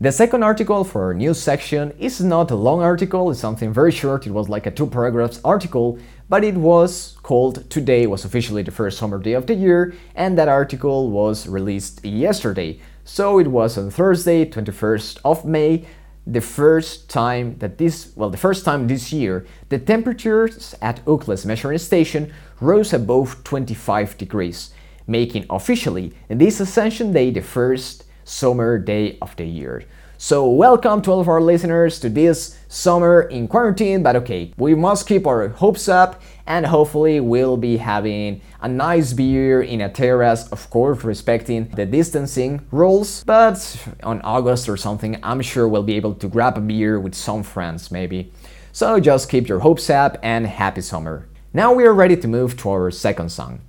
The 0.00 0.12
second 0.12 0.42
article 0.42 0.84
for 0.84 1.04
our 1.04 1.14
news 1.14 1.40
section 1.40 1.92
is 1.98 2.20
not 2.20 2.50
a 2.50 2.56
long 2.56 2.82
article, 2.82 3.30
it's 3.30 3.40
something 3.40 3.72
very 3.72 3.92
short. 3.92 4.26
It 4.26 4.32
was 4.32 4.48
like 4.48 4.66
a 4.66 4.70
two 4.70 4.86
paragraphs 4.86 5.40
article, 5.44 5.98
but 6.28 6.44
it 6.44 6.56
was 6.56 7.16
called 7.22 7.70
Today 7.70 8.06
was 8.06 8.24
officially 8.24 8.62
the 8.62 8.70
first 8.70 8.98
summer 8.98 9.18
day 9.18 9.32
of 9.32 9.46
the 9.46 9.54
year, 9.54 9.94
and 10.14 10.36
that 10.36 10.48
article 10.48 11.10
was 11.10 11.46
released 11.46 12.04
yesterday. 12.04 12.80
So 13.04 13.38
it 13.38 13.46
was 13.46 13.78
on 13.78 13.90
Thursday, 13.90 14.44
21st 14.44 15.18
of 15.24 15.44
May, 15.44 15.86
the 16.26 16.40
first 16.40 17.10
time 17.10 17.56
that 17.58 17.78
this, 17.78 18.12
well, 18.16 18.30
the 18.30 18.36
first 18.36 18.64
time 18.64 18.86
this 18.86 19.12
year, 19.12 19.46
the 19.68 19.78
temperatures 19.78 20.74
at 20.80 21.04
Ookles 21.04 21.44
measuring 21.44 21.78
station 21.78 22.32
rose 22.60 22.92
above 22.92 23.44
25 23.44 24.16
degrees, 24.16 24.70
making 25.06 25.44
officially 25.50 26.12
this 26.28 26.60
Ascension 26.60 27.12
Day 27.12 27.30
the 27.30 27.42
first 27.42 28.04
summer 28.24 28.78
day 28.78 29.18
of 29.20 29.36
the 29.36 29.44
year. 29.44 29.84
So, 30.24 30.48
welcome 30.48 31.02
to 31.02 31.10
all 31.10 31.20
of 31.20 31.28
our 31.28 31.42
listeners 31.42 32.00
to 32.00 32.08
this 32.08 32.58
summer 32.68 33.24
in 33.24 33.46
quarantine. 33.46 34.02
But 34.02 34.16
okay, 34.16 34.54
we 34.56 34.74
must 34.74 35.06
keep 35.06 35.26
our 35.26 35.48
hopes 35.48 35.86
up 35.86 36.22
and 36.46 36.64
hopefully 36.64 37.20
we'll 37.20 37.58
be 37.58 37.76
having 37.76 38.40
a 38.62 38.66
nice 38.66 39.12
beer 39.12 39.60
in 39.60 39.82
a 39.82 39.90
terrace, 39.90 40.48
of 40.48 40.70
course, 40.70 41.04
respecting 41.04 41.68
the 41.76 41.84
distancing 41.84 42.66
rules. 42.70 43.22
But 43.24 43.76
on 44.02 44.22
August 44.22 44.66
or 44.66 44.78
something, 44.78 45.20
I'm 45.22 45.42
sure 45.42 45.68
we'll 45.68 45.82
be 45.82 45.96
able 45.96 46.14
to 46.14 46.26
grab 46.26 46.56
a 46.56 46.62
beer 46.62 46.98
with 46.98 47.14
some 47.14 47.42
friends, 47.42 47.90
maybe. 47.90 48.32
So, 48.72 48.98
just 49.00 49.28
keep 49.28 49.46
your 49.46 49.58
hopes 49.58 49.90
up 49.90 50.16
and 50.22 50.46
happy 50.46 50.80
summer. 50.80 51.28
Now 51.52 51.74
we 51.74 51.84
are 51.84 51.92
ready 51.92 52.16
to 52.16 52.26
move 52.26 52.56
to 52.62 52.70
our 52.70 52.90
second 52.90 53.28
song. 53.28 53.60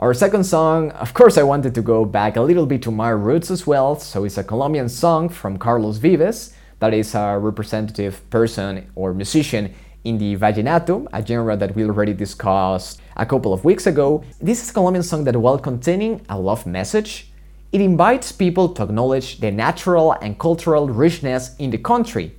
Our 0.00 0.12
second 0.12 0.42
song, 0.42 0.90
of 0.90 1.14
course, 1.14 1.38
I 1.38 1.44
wanted 1.44 1.72
to 1.76 1.80
go 1.80 2.04
back 2.04 2.36
a 2.36 2.40
little 2.40 2.66
bit 2.66 2.82
to 2.82 2.90
my 2.90 3.10
roots 3.10 3.48
as 3.48 3.64
well, 3.64 3.94
so 3.94 4.24
it's 4.24 4.36
a 4.36 4.42
Colombian 4.42 4.88
song 4.88 5.28
from 5.28 5.56
Carlos 5.56 5.98
Vives, 5.98 6.52
that 6.80 6.92
is 6.92 7.14
a 7.14 7.38
representative 7.38 8.28
person 8.28 8.90
or 8.96 9.14
musician 9.14 9.72
in 10.02 10.18
the 10.18 10.36
vallenato, 10.36 11.06
a 11.12 11.24
genre 11.24 11.56
that 11.56 11.76
we 11.76 11.84
already 11.84 12.12
discussed 12.12 13.00
a 13.16 13.24
couple 13.24 13.52
of 13.52 13.64
weeks 13.64 13.86
ago. 13.86 14.24
This 14.40 14.64
is 14.64 14.70
a 14.70 14.72
Colombian 14.72 15.04
song 15.04 15.22
that, 15.24 15.36
while 15.36 15.60
containing 15.60 16.22
a 16.28 16.36
love 16.36 16.66
message, 16.66 17.30
it 17.70 17.80
invites 17.80 18.32
people 18.32 18.70
to 18.70 18.82
acknowledge 18.82 19.38
the 19.38 19.52
natural 19.52 20.10
and 20.20 20.40
cultural 20.40 20.88
richness 20.88 21.54
in 21.60 21.70
the 21.70 21.78
country, 21.78 22.34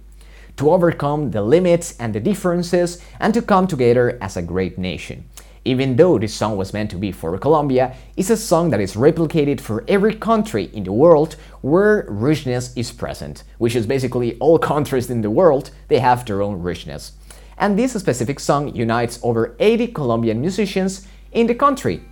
to 0.58 0.72
overcome 0.72 1.32
the 1.32 1.42
limits 1.42 1.98
and 2.00 2.14
the 2.14 2.20
differences, 2.20 3.02
and 3.22 3.34
to 3.34 3.42
come 3.42 3.66
together 3.66 4.18
as 4.22 4.36
a 4.36 4.42
great 4.42 4.78
nation. 4.78 5.24
Even 5.68 5.96
though 5.96 6.20
this 6.20 6.34
song 6.34 6.58
was 6.58 6.74
meant 6.74 6.92
to 6.92 6.96
be 6.96 7.12
for 7.12 7.36
Colombia, 7.40 7.96
it's 8.16 8.30
a 8.30 8.38
song 8.38 8.70
that 8.70 8.80
is 8.80 8.94
replicated 8.94 9.60
for 9.60 9.84
every 9.88 10.14
country 10.14 10.70
in 10.74 10.84
the 10.84 10.92
world 10.92 11.36
where 11.62 12.06
richness 12.08 12.72
is 12.78 12.92
present, 12.92 13.44
which 13.58 13.76
is 13.76 13.88
basically 13.88 14.38
all 14.38 14.60
countries 14.60 15.10
in 15.10 15.22
the 15.22 15.32
world, 15.32 15.72
they 15.88 15.98
have 15.98 16.24
their 16.24 16.44
own 16.44 16.62
richness. 16.62 17.14
And 17.58 17.80
this 17.80 17.94
specific 17.94 18.40
song 18.40 18.76
unites 18.76 19.20
over 19.24 19.56
80 19.60 19.88
Colombian 19.88 20.40
musicians 20.40 21.08
in 21.32 21.48
the 21.48 21.56
country. 21.56 22.04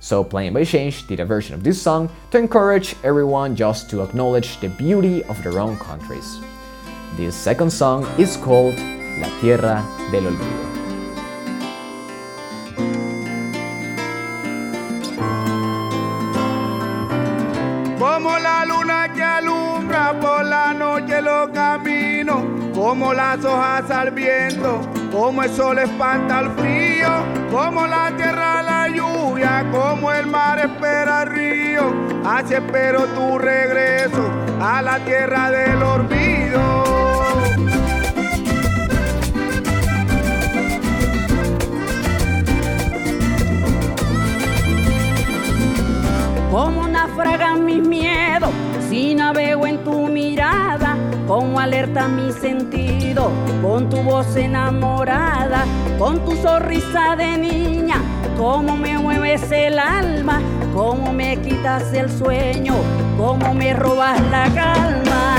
So 0.00 0.24
Playing 0.24 0.54
by 0.54 0.64
Change 0.64 1.06
did 1.06 1.20
a 1.20 1.26
version 1.26 1.54
of 1.54 1.62
this 1.62 1.80
song 1.80 2.08
to 2.30 2.38
encourage 2.38 2.96
everyone 3.04 3.56
just 3.56 3.90
to 3.90 4.02
acknowledge 4.02 4.58
the 4.60 4.68
beauty 4.68 5.22
of 5.24 5.42
their 5.42 5.58
own 5.60 5.76
countries. 5.76 6.38
This 7.16 7.34
second 7.34 7.70
song 7.70 8.06
is 8.18 8.38
called 8.38 8.78
La 9.18 9.28
Tierra 9.40 9.84
del 10.10 10.22
Olvido. 10.22 10.85
Como 18.26 18.40
la 18.40 18.64
luna 18.64 19.08
que 19.14 19.22
alumbra 19.22 20.12
por 20.20 20.44
la 20.44 20.74
noche 20.74 21.22
los 21.22 21.48
caminos, 21.50 22.42
como 22.74 23.14
las 23.14 23.44
hojas 23.44 23.88
al 23.88 24.10
viento, 24.10 24.80
como 25.12 25.44
el 25.44 25.50
sol 25.50 25.78
espanta 25.78 26.40
el 26.40 26.50
frío, 26.50 27.08
como 27.52 27.86
la 27.86 28.10
tierra 28.16 28.64
la 28.64 28.88
lluvia, 28.88 29.64
como 29.70 30.10
el 30.10 30.26
mar 30.26 30.58
espera 30.58 31.22
el 31.22 31.28
río, 31.28 31.94
así 32.26 32.54
espero 32.54 33.04
tu 33.14 33.38
regreso 33.38 34.28
a 34.60 34.82
la 34.82 34.98
tierra 35.04 35.48
del 35.52 35.80
olvido. 35.84 37.15
Como 46.56 46.88
naufragan 46.88 47.66
mis 47.66 47.86
miedos. 47.86 48.48
Si 48.88 49.14
navego 49.14 49.66
en 49.66 49.84
tu 49.84 50.08
mirada, 50.08 50.96
como 51.26 51.60
alerta 51.60 52.08
mi 52.08 52.32
sentido. 52.32 53.30
Con 53.60 53.90
tu 53.90 53.98
voz 53.98 54.34
enamorada, 54.36 55.66
con 55.98 56.24
tu 56.24 56.34
sonrisa 56.36 57.14
de 57.14 57.36
niña, 57.36 58.00
como 58.38 58.74
me 58.74 58.96
mueves 58.96 59.52
el 59.52 59.78
alma, 59.78 60.40
como 60.72 61.12
me 61.12 61.36
quitas 61.42 61.92
el 61.92 62.08
sueño, 62.08 62.72
como 63.18 63.52
me 63.52 63.74
robas 63.74 64.18
la 64.30 64.44
calma. 64.54 65.35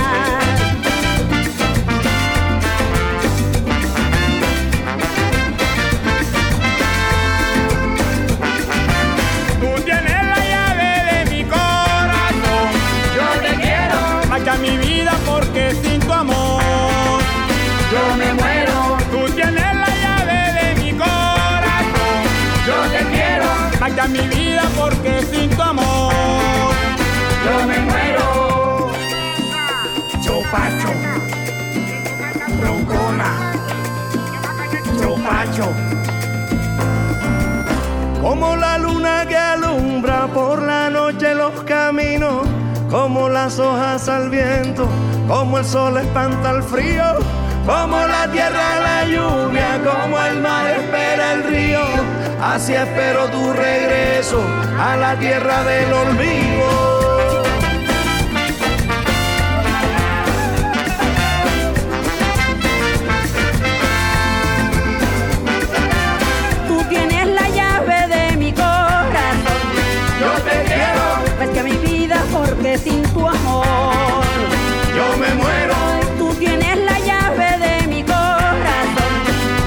Como 38.21 38.55
la 38.55 38.77
luna 38.77 39.25
que 39.27 39.35
alumbra 39.35 40.27
por 40.27 40.61
la 40.61 40.89
noche 40.89 41.33
los 41.33 41.63
caminos, 41.63 42.47
como 42.89 43.29
las 43.29 43.57
hojas 43.57 44.07
al 44.09 44.29
viento, 44.29 44.87
como 45.27 45.57
el 45.57 45.65
sol 45.65 45.97
espanta 45.97 46.51
el 46.51 46.63
frío, 46.63 47.03
como 47.65 47.97
la 47.97 48.27
tierra 48.31 48.79
la 48.79 49.05
lluvia, 49.05 49.81
como 49.83 50.19
el 50.19 50.41
mar 50.41 50.67
espera 50.67 51.33
el 51.33 51.43
río, 51.43 51.81
así 52.41 52.73
espero 52.73 53.27
tu 53.29 53.53
regreso 53.53 54.41
a 54.79 54.95
la 54.97 55.15
tierra 55.17 55.63
del 55.63 55.93
olvido. 55.93 56.96
Sin 72.77 73.01
tu 73.13 73.27
amor. 73.27 74.23
Yo 74.95 75.17
me 75.17 75.33
muero, 75.35 75.75
Tú 76.17 76.33
tienes 76.35 76.77
la 76.77 76.99
llave 76.99 77.57
de 77.65 77.87
mi 77.87 78.03
corazón. 78.03 79.13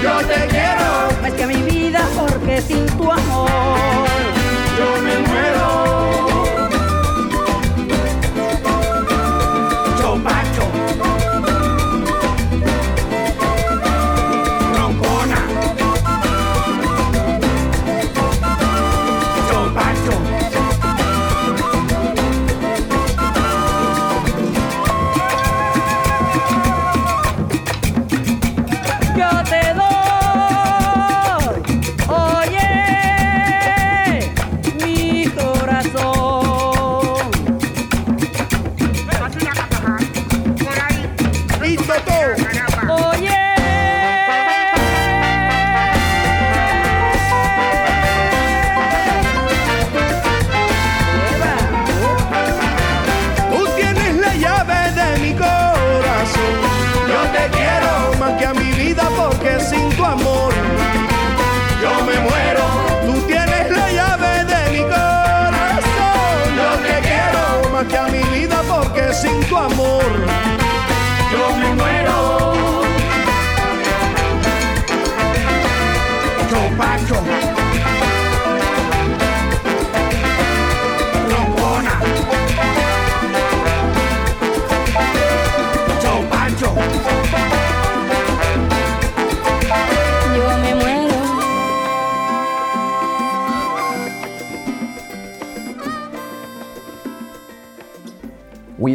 Yo 0.03 0.19
te 0.27 0.47
quiero, 0.49 1.23
Más 1.23 1.33
que 1.33 1.47
mi 1.47 1.63
vida 1.63 2.01
porque 2.17 2.61
sin 2.63 2.87
tu 2.97 3.11
amor 3.11 4.00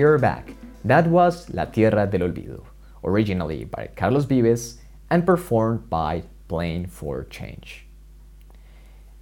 we 0.05 0.11
are 0.11 0.17
back. 0.19 0.53
That 0.83 1.07
was 1.07 1.49
La 1.49 1.65
Tierra 1.65 2.05
del 2.05 2.29
Olvido, 2.29 2.63
originally 3.03 3.65
by 3.65 3.89
Carlos 3.95 4.25
Vives 4.25 4.77
and 5.09 5.25
performed 5.25 5.89
by 5.89 6.21
Playing 6.47 6.85
for 6.85 7.23
Change. 7.23 7.87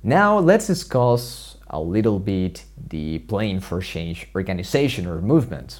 Now 0.04 0.40
let's 0.40 0.68
discuss 0.68 1.56
a 1.70 1.80
little 1.80 2.20
bit 2.20 2.66
the 2.90 3.20
Playing 3.20 3.62
for 3.62 3.80
Change 3.80 4.28
organization 4.36 5.08
or 5.08 5.22
movement. 5.22 5.80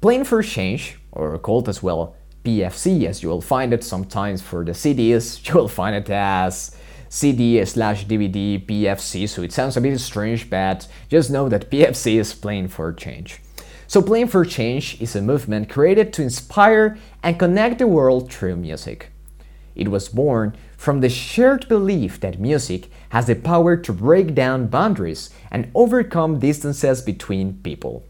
Playing 0.00 0.24
for 0.24 0.42
Change, 0.42 0.98
or 1.12 1.38
called 1.38 1.68
as 1.68 1.82
well 1.82 2.16
PFC, 2.42 3.04
as 3.04 3.22
you 3.22 3.28
will 3.28 3.42
find 3.42 3.74
it 3.74 3.84
sometimes 3.84 4.40
for 4.40 4.64
the 4.64 4.72
CDs, 4.72 5.46
you 5.46 5.54
will 5.56 5.68
find 5.68 5.94
it 5.94 6.08
as 6.08 6.74
CD 7.10 7.62
slash 7.66 8.06
DVD 8.06 8.64
PFC, 8.64 9.28
so 9.28 9.42
it 9.42 9.52
sounds 9.52 9.76
a 9.76 9.80
bit 9.82 10.00
strange, 10.00 10.48
but 10.48 10.88
just 11.10 11.30
know 11.30 11.50
that 11.50 11.70
PFC 11.70 12.18
is 12.18 12.32
Playing 12.32 12.68
for 12.68 12.94
Change. 12.94 13.42
So, 13.88 14.02
Playing 14.02 14.26
for 14.26 14.44
Change 14.44 15.00
is 15.00 15.14
a 15.14 15.22
movement 15.22 15.68
created 15.68 16.12
to 16.14 16.22
inspire 16.22 16.98
and 17.22 17.38
connect 17.38 17.78
the 17.78 17.86
world 17.86 18.32
through 18.32 18.56
music. 18.56 19.10
It 19.76 19.88
was 19.88 20.08
born 20.08 20.56
from 20.76 21.00
the 21.00 21.08
shared 21.08 21.68
belief 21.68 22.18
that 22.20 22.40
music 22.40 22.90
has 23.10 23.26
the 23.26 23.36
power 23.36 23.76
to 23.76 23.92
break 23.92 24.34
down 24.34 24.66
boundaries 24.66 25.30
and 25.52 25.70
overcome 25.74 26.40
distances 26.40 27.00
between 27.00 27.60
people. 27.62 28.02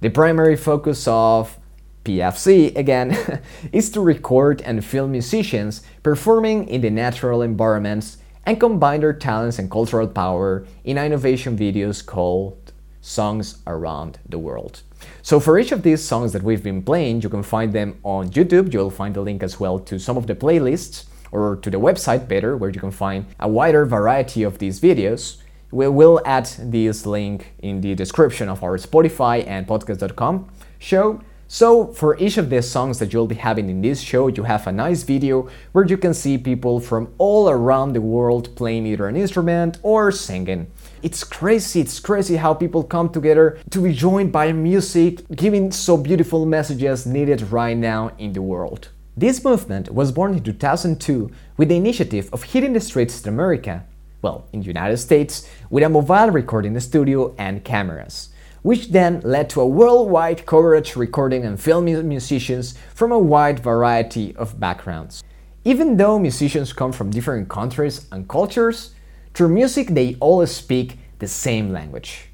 The 0.00 0.10
primary 0.10 0.56
focus 0.56 1.06
of 1.06 1.56
PFC, 2.04 2.76
again, 2.76 3.16
is 3.72 3.90
to 3.90 4.00
record 4.00 4.60
and 4.62 4.84
film 4.84 5.12
musicians 5.12 5.82
performing 6.02 6.66
in 6.68 6.80
the 6.80 6.90
natural 6.90 7.42
environments 7.42 8.18
and 8.44 8.58
combine 8.58 9.00
their 9.00 9.12
talents 9.12 9.58
and 9.58 9.70
cultural 9.70 10.08
power 10.08 10.66
in 10.84 10.98
innovation 10.98 11.56
videos 11.56 12.04
called 12.04 12.72
Songs 13.00 13.58
Around 13.66 14.18
the 14.28 14.38
World. 14.38 14.82
So 15.22 15.40
for 15.40 15.58
each 15.58 15.72
of 15.72 15.82
these 15.82 16.02
songs 16.02 16.32
that 16.32 16.42
we've 16.42 16.62
been 16.62 16.82
playing, 16.82 17.22
you 17.22 17.28
can 17.28 17.42
find 17.42 17.72
them 17.72 17.98
on 18.02 18.30
YouTube. 18.30 18.72
You'll 18.72 18.90
find 18.90 19.14
the 19.14 19.20
link 19.20 19.42
as 19.42 19.58
well 19.58 19.78
to 19.80 19.98
some 19.98 20.16
of 20.16 20.26
the 20.26 20.34
playlists 20.34 21.06
or 21.32 21.56
to 21.56 21.70
the 21.70 21.78
website 21.78 22.28
better, 22.28 22.56
where 22.56 22.70
you 22.70 22.80
can 22.80 22.90
find 22.90 23.26
a 23.40 23.48
wider 23.48 23.84
variety 23.84 24.42
of 24.42 24.58
these 24.58 24.80
videos. 24.80 25.38
We 25.72 25.88
will 25.88 26.20
add 26.24 26.46
this 26.60 27.06
link 27.06 27.52
in 27.58 27.80
the 27.80 27.94
description 27.94 28.48
of 28.48 28.62
our 28.62 28.78
Spotify 28.78 29.46
and 29.46 29.66
podcast.com 29.66 30.48
show. 30.78 31.20
So, 31.48 31.86
for 31.86 32.18
each 32.18 32.38
of 32.38 32.50
the 32.50 32.60
songs 32.60 32.98
that 32.98 33.12
you'll 33.12 33.28
be 33.28 33.36
having 33.36 33.70
in 33.70 33.80
this 33.80 34.00
show, 34.00 34.26
you 34.26 34.42
have 34.42 34.66
a 34.66 34.72
nice 34.72 35.04
video 35.04 35.48
where 35.72 35.84
you 35.84 35.96
can 35.96 36.12
see 36.12 36.38
people 36.38 36.80
from 36.80 37.12
all 37.18 37.48
around 37.48 37.92
the 37.92 38.00
world 38.00 38.54
playing 38.56 38.84
either 38.86 39.06
an 39.06 39.16
instrument 39.16 39.78
or 39.82 40.10
singing. 40.10 40.66
It's 41.06 41.22
crazy, 41.22 41.82
it's 41.82 42.00
crazy 42.00 42.34
how 42.34 42.52
people 42.52 42.82
come 42.82 43.10
together 43.10 43.60
to 43.70 43.80
be 43.80 43.92
joined 43.92 44.32
by 44.32 44.50
music, 44.50 45.24
giving 45.28 45.70
so 45.70 45.96
beautiful 45.96 46.44
messages 46.44 47.06
needed 47.06 47.52
right 47.52 47.76
now 47.76 48.10
in 48.18 48.32
the 48.32 48.42
world. 48.42 48.88
This 49.16 49.44
movement 49.44 49.88
was 49.92 50.10
born 50.10 50.34
in 50.34 50.42
2002 50.42 51.30
with 51.58 51.68
the 51.68 51.76
initiative 51.76 52.28
of 52.32 52.42
hitting 52.42 52.72
the 52.72 52.80
streets 52.80 53.22
in 53.22 53.28
America, 53.28 53.84
well, 54.20 54.48
in 54.52 54.58
the 54.62 54.66
United 54.66 54.96
States, 54.96 55.48
with 55.70 55.84
a 55.84 55.88
mobile 55.88 56.32
recording 56.32 56.80
studio 56.80 57.32
and 57.38 57.62
cameras 57.62 58.30
which 58.62 58.90
then 58.90 59.20
led 59.20 59.48
to 59.50 59.60
a 59.60 59.66
worldwide 59.66 60.44
coverage 60.44 60.96
recording 60.96 61.44
and 61.44 61.60
filming 61.60 62.08
musicians 62.08 62.74
from 62.96 63.12
a 63.12 63.18
wide 63.32 63.60
variety 63.60 64.34
of 64.34 64.58
backgrounds. 64.58 65.22
Even 65.62 65.96
though 65.96 66.18
musicians 66.18 66.72
come 66.72 66.90
from 66.90 67.12
different 67.12 67.48
countries 67.48 68.08
and 68.10 68.28
cultures, 68.28 68.95
through 69.36 69.50
music 69.50 69.88
they 69.88 70.16
all 70.18 70.46
speak 70.46 70.96
the 71.18 71.28
same 71.28 71.70
language. 71.70 72.30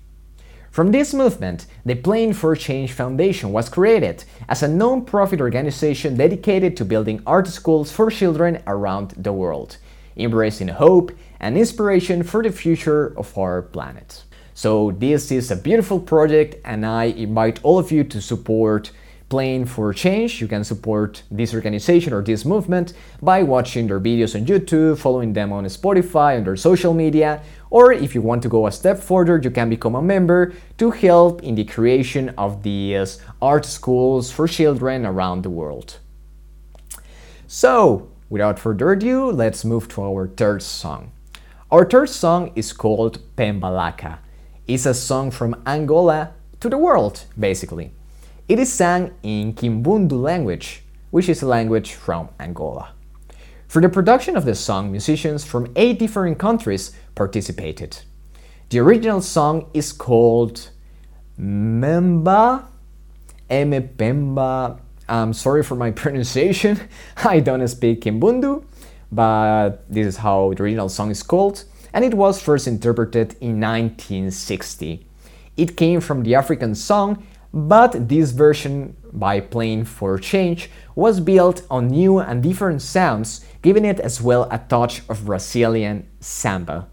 From 0.71 0.93
this 0.93 1.13
movement, 1.13 1.67
the 1.85 1.97
Playing 1.97 2.33
for 2.33 2.55
Change 2.55 2.93
Foundation 2.93 3.51
was 3.51 3.69
created 3.69 4.25
as 4.49 4.63
a 4.63 4.69
non-profit 4.69 5.41
organization 5.41 6.17
dedicated 6.17 6.77
to 6.77 6.85
building 6.85 7.21
art 7.27 7.49
schools 7.49 7.91
for 7.91 8.09
children 8.09 8.63
around 8.69 9.15
the 9.17 9.33
world, 9.33 9.79
embracing 10.17 10.69
hope 10.69 11.11
and 11.41 11.59
inspiration 11.59 12.23
for 12.23 12.41
the 12.41 12.53
future 12.53 13.19
of 13.19 13.37
our 13.37 13.63
planet. 13.63 14.23
So 14.55 14.93
this 14.93 15.33
is 15.33 15.51
a 15.51 15.57
beautiful 15.57 15.99
project 15.99 16.55
and 16.65 16.87
I 16.87 17.07
invite 17.07 17.59
all 17.65 17.81
of 17.81 17.91
you 17.91 18.05
to 18.05 18.21
support 18.23 18.93
Playing 19.33 19.65
for 19.65 19.95
Change. 19.95 20.43
You 20.43 20.47
can 20.47 20.63
support 20.63 21.23
this 21.31 21.55
organization 21.55 22.13
or 22.13 22.21
this 22.21 22.45
movement 22.45 22.93
by 23.23 23.43
watching 23.43 23.87
their 23.87 23.99
videos 23.99 24.39
on 24.39 24.45
YouTube, 24.45 24.99
following 24.99 25.33
them 25.33 25.55
on 25.55 25.65
Spotify, 25.65 26.37
on 26.37 26.45
their 26.45 26.55
social 26.55 26.93
media, 26.93 27.41
or 27.71 27.95
if 27.95 28.15
you 28.15 28.21
want 28.21 28.43
to 28.43 28.51
go 28.51 28.67
a 28.67 28.71
step 28.71 28.99
further, 28.99 29.41
you 29.43 29.51
can 29.51 29.71
become 29.71 29.95
a 29.95 30.03
member 30.03 30.53
to 30.77 30.91
help 30.91 31.43
in 31.43 31.55
the 31.55 31.65
creation 31.65 32.29
of 32.37 32.63
these 32.63 33.23
art 33.41 33.65
schools 33.65 34.31
for 34.31 34.47
children 34.47 35.07
around 35.07 35.45
the 35.45 35.49
world. 35.49 35.97
So, 37.47 38.11
without 38.29 38.59
further 38.59 38.93
ado, 38.93 39.31
let's 39.31 39.65
move 39.65 39.89
to 39.95 40.03
our 40.03 40.29
third 40.29 40.61
song. 40.61 41.11
Our 41.71 41.89
third 41.89 42.11
song 42.11 42.53
is 42.55 42.75
called 42.75 43.19
Pembalaka 43.37 44.19
It's 44.67 44.85
a 44.85 44.93
song 44.93 45.31
from 45.31 45.63
Angola 45.65 46.35
to 46.61 46.69
the 46.69 46.77
world, 46.77 47.25
basically. 47.39 47.93
It 48.53 48.59
is 48.59 48.71
sung 48.71 49.13
in 49.23 49.55
Kimbundu 49.55 50.21
language, 50.21 50.83
which 51.11 51.31
is 51.31 51.41
a 51.41 51.47
language 51.47 51.95
from 51.95 52.29
Angola. 52.39 52.93
For 53.67 53.81
the 53.81 53.89
production 53.89 54.37
of 54.37 54.45
the 54.45 54.55
song, 54.55 54.93
musicians 54.93 55.43
from 55.43 55.73
eight 55.75 55.99
different 55.99 56.39
countries 56.39 56.93
participated. 57.15 58.03
The 58.69 58.81
original 58.81 59.23
song 59.23 59.71
is 59.73 59.91
called 59.91 60.69
Memba, 61.41 62.67
Pemba. 63.49 64.81
I'm 65.09 65.33
sorry 65.33 65.63
for 65.63 65.75
my 65.75 65.91
pronunciation, 66.03 66.79
I 67.25 67.41
don't 67.41 67.67
speak 67.69 68.03
Kimbundu, 68.03 68.65
but 69.11 69.91
this 69.91 70.07
is 70.07 70.17
how 70.19 70.53
the 70.53 70.63
original 70.63 70.91
song 70.91 71.11
is 71.11 71.23
called 71.23 71.65
and 71.95 72.05
it 72.05 72.13
was 72.13 72.39
first 72.39 72.67
interpreted 72.67 73.33
in 73.41 73.59
1960. 73.59 75.07
It 75.57 75.75
came 75.75 76.03
from 76.03 76.23
the 76.23 76.35
African 76.35 76.75
song, 76.75 77.27
but 77.53 78.09
this 78.09 78.31
version, 78.31 78.97
by 79.13 79.41
Playing 79.41 79.85
for 79.85 80.19
Change, 80.19 80.71
was 80.95 81.21
built 81.21 81.63
on 81.71 81.89
new 81.89 82.19
and 82.19 82.43
different 82.43 82.83
sounds, 82.83 83.45
giving 83.61 83.85
it 83.85 84.01
as 84.01 84.21
well 84.21 84.49
a 84.51 84.59
touch 84.59 85.03
of 85.09 85.27
Brazilian 85.27 86.09
samba. 86.21 86.89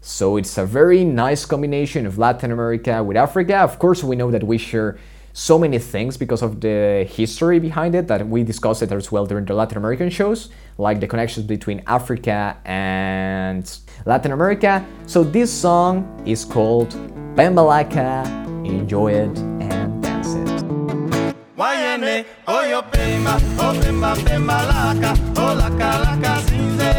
So 0.00 0.36
it's 0.36 0.56
a 0.56 0.64
very 0.64 1.04
nice 1.04 1.44
combination 1.44 2.06
of 2.06 2.18
Latin 2.18 2.52
America 2.52 3.02
with 3.02 3.16
Africa. 3.16 3.56
Of 3.58 3.80
course, 3.80 4.04
we 4.04 4.14
know 4.14 4.30
that 4.30 4.44
we 4.44 4.58
share 4.58 4.98
so 5.32 5.58
many 5.58 5.78
things 5.78 6.16
because 6.16 6.40
of 6.40 6.60
the 6.60 7.06
history 7.10 7.58
behind 7.58 7.94
it 7.94 8.06
that 8.06 8.26
we 8.26 8.42
discussed 8.42 8.82
it 8.82 8.92
as 8.92 9.12
well 9.12 9.26
during 9.26 9.44
the 9.44 9.52
Latin 9.52 9.76
American 9.76 10.08
shows, 10.08 10.48
like 10.78 11.00
the 11.00 11.06
connections 11.06 11.44
between 11.44 11.82
Africa 11.86 12.56
and 12.64 13.78
Latin 14.06 14.32
America. 14.32 14.86
So 15.06 15.24
this 15.24 15.52
song 15.52 16.22
is 16.24 16.44
called 16.44 16.90
Pembalaka. 17.34 18.24
Enjoy 18.64 19.12
it. 19.12 19.75
Wayene, 21.56 22.26
oyo 22.46 22.82
pemba, 22.92 23.36
o 23.58 23.72
pemba 24.24 24.58
laka, 24.68 25.14
o 25.40 25.54
laka 25.54 25.98
laka 26.04 26.40
sinze, 26.46 26.92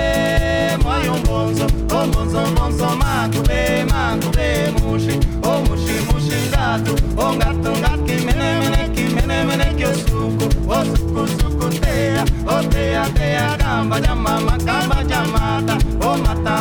moyo 0.83 1.13
mbonzo, 1.21 1.65
o 1.93 2.07
mbonzo 2.07 2.89
makube, 2.97 3.85
makube 3.85 4.71
mushi, 4.73 5.19
o 5.43 5.61
mushi 5.61 6.49
ngatu, 6.49 6.93
o 7.17 7.33
ngatu 7.35 7.71
ngatu 7.79 8.25
mene 8.25 8.47
mene 8.59 8.89
ki 8.95 9.03
mene 9.13 9.43
mene 9.45 9.67
ki 9.77 9.85
o 9.85 9.93
suku, 9.93 10.47
o 10.67 10.83
suku 10.85 11.27
suku 11.37 11.69
tea, 11.79 12.25
o 12.47 12.63
tea 12.71 13.05
tea 13.13 13.57
gamba 13.59 14.01
jamama 14.01 14.57
gamba 14.65 15.03
jamata, 15.03 15.77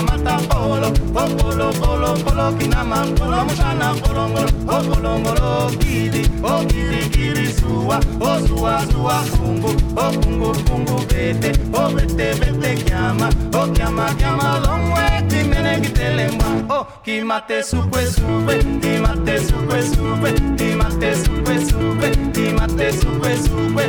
mata 0.03 0.17
mata 0.17 0.39
polo, 0.49 0.89
o 0.89 1.27
polo 1.37 1.73
polo 1.73 2.15
polo 2.25 2.53
kinama 2.59 3.05
polo 3.17 3.45
mushana 3.45 3.95
polo 4.03 4.29
ngolo, 4.29 4.51
o 4.69 4.83
polo 4.83 5.11
oh, 5.15 5.19
ngolo 5.19 5.71
kidi, 5.79 6.23
o 6.43 6.47
oh, 6.49 6.65
kidi 6.67 7.09
kidi 7.11 7.47
suwa, 7.53 8.01
o 8.21 8.47
suwa 8.47 8.83
suwa 8.91 9.25
kungu, 9.37 9.71
o 9.97 10.13
kungu 10.21 10.53
kungu 10.67 10.97
bete, 11.09 11.53
o 11.73 11.89
bete 11.95 12.35
bete 12.41 12.85
kiama, 12.85 13.29
o 13.55 13.67
kiama 13.73 14.15
kiama 14.15 14.59
longwe, 14.65 15.23
kimene 15.29 15.81
kitelemwa, 15.81 16.47
o 16.79 16.87
kimate 17.05 17.63
supwe 17.63 18.07
supwe, 18.07 18.59
kimate 18.81 19.39
supwe 19.47 19.83
supwe, 19.83 20.33
kimate 20.57 21.15
supwe 21.25 21.55
supwe, 21.67 22.11
kimate 22.33 22.93
supwe 22.93 23.37
supwe. 23.37 23.87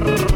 Wayene, 0.00 0.29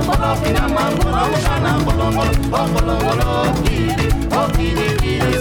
Oh, 0.00 0.36
kina 0.44 0.68
mangolo 0.68 1.24
kana 1.42 1.70
bolongolo 1.84 2.30
o 2.52 2.60
bolongolo 2.72 3.30
kiri 3.64 4.06
o 4.30 4.42
kiri 4.54 4.88
kiri 5.00 5.38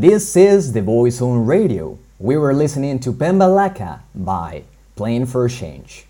This 0.00 0.34
is 0.34 0.72
The 0.72 0.80
Voice 0.80 1.20
on 1.20 1.44
Radio. 1.44 1.98
We 2.18 2.38
were 2.38 2.54
listening 2.54 3.00
to 3.00 3.12
Pembalaka 3.12 4.00
by 4.14 4.62
Playing 4.96 5.26
for 5.26 5.46
Change. 5.46 6.06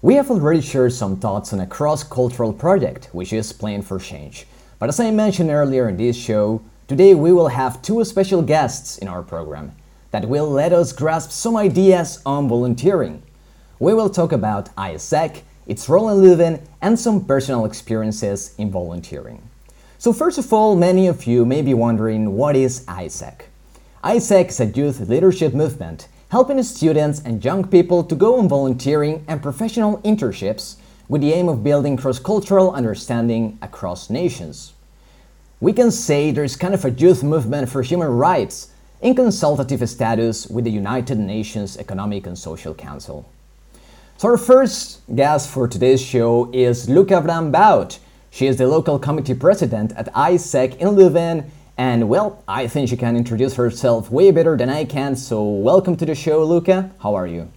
We 0.00 0.14
have 0.14 0.30
already 0.30 0.62
shared 0.62 0.94
some 0.94 1.16
thoughts 1.16 1.52
on 1.52 1.60
a 1.60 1.66
cross 1.66 2.02
cultural 2.02 2.54
project, 2.54 3.10
which 3.12 3.34
is 3.34 3.52
Playing 3.52 3.82
for 3.82 3.98
Change. 3.98 4.46
But 4.78 4.88
as 4.88 4.98
I 5.00 5.10
mentioned 5.10 5.50
earlier 5.50 5.86
in 5.90 5.98
this 5.98 6.16
show, 6.16 6.62
today 6.88 7.14
we 7.14 7.30
will 7.30 7.48
have 7.48 7.82
two 7.82 8.02
special 8.04 8.40
guests 8.40 8.96
in 8.96 9.06
our 9.06 9.22
program 9.22 9.72
that 10.12 10.26
will 10.26 10.48
let 10.48 10.72
us 10.72 10.94
grasp 10.94 11.30
some 11.30 11.58
ideas 11.58 12.22
on 12.24 12.48
volunteering. 12.48 13.22
We 13.78 13.92
will 13.92 14.08
talk 14.08 14.32
about 14.32 14.74
AIESEC, 14.76 15.42
its 15.66 15.90
role 15.90 16.08
in 16.08 16.24
Leuven, 16.24 16.62
and 16.80 16.98
some 16.98 17.22
personal 17.22 17.66
experiences 17.66 18.54
in 18.56 18.70
volunteering. 18.70 19.42
So, 19.98 20.12
first 20.12 20.36
of 20.36 20.52
all, 20.52 20.76
many 20.76 21.06
of 21.06 21.24
you 21.24 21.46
may 21.46 21.62
be 21.62 21.72
wondering 21.72 22.36
what 22.36 22.54
is 22.54 22.84
AIESEC? 22.84 23.46
AIESEC 24.04 24.48
is 24.48 24.60
a 24.60 24.66
youth 24.66 25.00
leadership 25.00 25.54
movement 25.54 26.08
helping 26.28 26.62
students 26.64 27.22
and 27.24 27.42
young 27.42 27.66
people 27.66 28.04
to 28.04 28.14
go 28.14 28.38
on 28.38 28.46
volunteering 28.46 29.24
and 29.26 29.42
professional 29.42 29.98
internships 29.98 30.76
with 31.08 31.22
the 31.22 31.32
aim 31.32 31.48
of 31.48 31.64
building 31.64 31.96
cross 31.96 32.18
cultural 32.18 32.72
understanding 32.72 33.58
across 33.62 34.10
nations. 34.10 34.74
We 35.60 35.72
can 35.72 35.90
say 35.90 36.30
there's 36.30 36.56
kind 36.56 36.74
of 36.74 36.84
a 36.84 36.90
youth 36.90 37.22
movement 37.22 37.70
for 37.70 37.82
human 37.82 38.08
rights 38.08 38.68
in 39.00 39.14
consultative 39.14 39.88
status 39.88 40.46
with 40.46 40.64
the 40.64 40.70
United 40.70 41.18
Nations 41.18 41.78
Economic 41.78 42.26
and 42.26 42.38
Social 42.38 42.74
Council. 42.74 43.26
So, 44.18 44.28
our 44.28 44.36
first 44.36 45.00
guest 45.14 45.48
for 45.48 45.66
today's 45.66 46.02
show 46.02 46.50
is 46.52 46.88
Luka 46.90 47.14
Vrambout. 47.14 47.98
She 48.36 48.46
is 48.46 48.58
the 48.58 48.66
local 48.66 48.98
committee 48.98 49.32
president 49.32 49.92
at 49.96 50.12
AIESEC 50.12 50.76
in 50.76 50.88
Leuven. 50.88 51.48
And 51.78 52.06
well, 52.10 52.42
I 52.46 52.66
think 52.66 52.90
she 52.90 52.96
can 52.98 53.16
introduce 53.16 53.54
herself 53.54 54.10
way 54.10 54.30
better 54.30 54.58
than 54.58 54.68
I 54.68 54.84
can. 54.84 55.16
So, 55.16 55.42
welcome 55.42 55.96
to 55.96 56.04
the 56.04 56.14
show, 56.14 56.44
Luka. 56.44 56.90
How 56.98 57.14
are 57.14 57.26
you? 57.26 57.50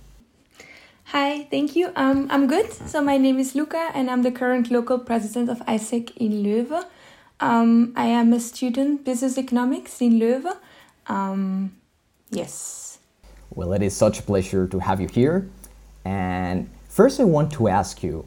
Hi, 1.11 1.43
thank 1.51 1.75
you. 1.75 1.91
Um, 1.97 2.27
I'm 2.29 2.47
good. 2.47 2.71
So 2.71 3.01
my 3.01 3.17
name 3.17 3.39
is 3.39 3.55
Luka, 3.55 3.89
and 3.93 4.09
I'm 4.09 4.21
the 4.21 4.31
current 4.31 4.71
local 4.71 4.97
president 4.99 5.49
of 5.49 5.59
AIESEC 5.65 6.15
in 6.15 6.43
Leuven. 6.43 6.85
Um, 7.41 7.91
I 7.97 8.05
am 8.05 8.31
a 8.31 8.39
student 8.39 9.03
business 9.03 9.37
economics 9.37 9.99
in 9.99 10.13
Leuven. 10.17 10.55
Um, 11.07 11.75
yes. 12.29 12.99
Well, 13.53 13.73
it 13.73 13.81
is 13.81 13.97
such 13.97 14.19
a 14.19 14.23
pleasure 14.23 14.65
to 14.65 14.79
have 14.79 15.01
you 15.01 15.09
here. 15.09 15.49
And 16.05 16.69
first, 16.87 17.19
I 17.19 17.25
want 17.25 17.51
to 17.59 17.67
ask 17.67 18.01
you 18.01 18.25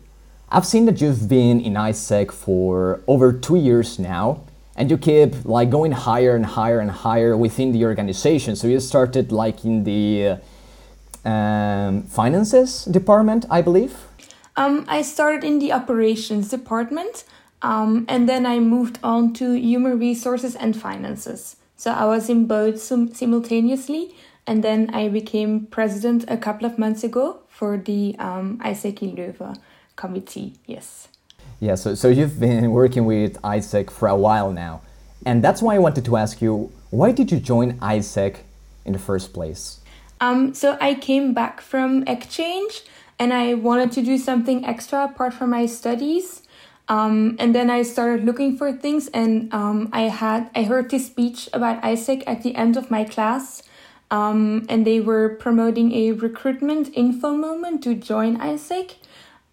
I've 0.55 0.67
seen 0.67 0.85
that 0.85 1.01
you've 1.01 1.31
been 1.31 1.63
in 1.63 1.73
AIESEC 1.73 2.31
for 2.31 3.01
over 3.07 3.33
two 3.33 3.57
years 3.57 3.99
now, 3.99 4.45
and 4.77 4.91
you 4.91 4.99
keep 4.99 5.47
like 5.47 5.71
going 5.71 5.93
higher 5.93 6.37
and 6.37 6.45
higher 6.45 6.79
and 6.79 6.91
higher 6.91 7.35
within 7.35 7.73
the 7.73 7.87
organization. 7.87 8.55
So 8.55 8.67
you 8.67 8.79
started 8.79 9.33
like 9.33 9.65
in 9.65 9.85
the 9.85 10.37
um, 11.25 12.03
finances 12.03 12.85
department, 12.85 13.47
I 13.49 13.63
believe. 13.63 13.97
Um, 14.55 14.85
I 14.89 15.01
started 15.01 15.43
in 15.43 15.59
the 15.59 15.73
operations 15.73 16.51
department, 16.51 17.25
um, 17.63 18.05
and 18.07 18.29
then 18.29 18.45
I 18.45 18.59
moved 18.59 18.99
on 19.03 19.33
to 19.41 19.55
human 19.55 19.99
resources 19.99 20.55
and 20.55 20.77
finances. 20.77 21.57
So 21.77 21.93
I 21.93 22.05
was 22.05 22.29
in 22.29 22.47
both 22.47 22.79
sim- 22.79 23.15
simultaneously, 23.15 24.15
and 24.47 24.63
then 24.63 24.91
I 24.93 25.09
became 25.09 25.65
president 25.65 26.27
a 26.29 26.37
couple 26.37 26.67
of 26.67 26.79
months 26.79 27.03
ago 27.03 27.39
for 27.49 27.79
the 27.79 28.17
um, 28.19 28.59
AIESEC 28.59 29.01
in 29.01 29.17
Leuven 29.17 29.57
committee. 29.97 30.55
Yes. 30.67 31.09
Yeah, 31.61 31.77
so, 31.77 31.95
so 31.95 32.09
you've 32.09 32.41
been 32.41 32.71
working 32.73 33.05
with 33.05 33.41
AIESEC 33.43 33.91
for 33.91 34.09
a 34.09 34.17
while 34.17 34.53
now. 34.53 34.81
And 35.25 35.43
that's 35.45 35.63
why 35.63 35.77
I 35.77 35.79
wanted 35.79 36.05
to 36.07 36.17
ask 36.17 36.43
you 36.43 36.73
why 36.91 37.13
did 37.13 37.31
you 37.33 37.39
join 37.39 37.79
AIESEC 37.79 38.39
in 38.85 38.93
the 38.93 38.99
first 38.99 39.33
place? 39.33 39.81
Um, 40.21 40.55
so 40.55 40.77
I 40.81 40.95
came 40.95 41.33
back 41.33 41.61
from 41.61 42.05
exchange 42.07 42.83
and 43.19 43.33
I 43.33 43.55
wanted 43.55 43.93
to 43.93 44.03
do 44.03 44.19
something 44.19 44.65
extra 44.65 45.05
apart 45.05 45.35
from 45.35 45.51
my 45.51 45.67
studies. 45.67 46.43
Um, 46.89 47.37
and 47.39 47.55
then 47.55 47.71
I 47.71 47.83
started 47.83 48.25
looking 48.25 48.57
for 48.57 48.73
things, 48.73 49.09
and 49.15 49.53
um, 49.55 49.89
I 49.93 50.03
had 50.03 50.51
I 50.55 50.65
heard 50.65 50.91
this 50.91 51.07
speech 51.07 51.49
about 51.53 51.81
AIESEC 51.83 52.25
at 52.27 52.43
the 52.43 52.55
end 52.57 52.77
of 52.77 52.91
my 52.91 53.05
class, 53.05 53.63
um, 54.11 54.67
and 54.69 54.85
they 54.85 54.99
were 54.99 55.29
promoting 55.29 55.93
a 55.93 56.13
recruitment 56.13 56.91
info 56.95 57.35
moment 57.35 57.83
to 57.85 57.95
join 57.95 58.37
AIESEC. 58.39 58.97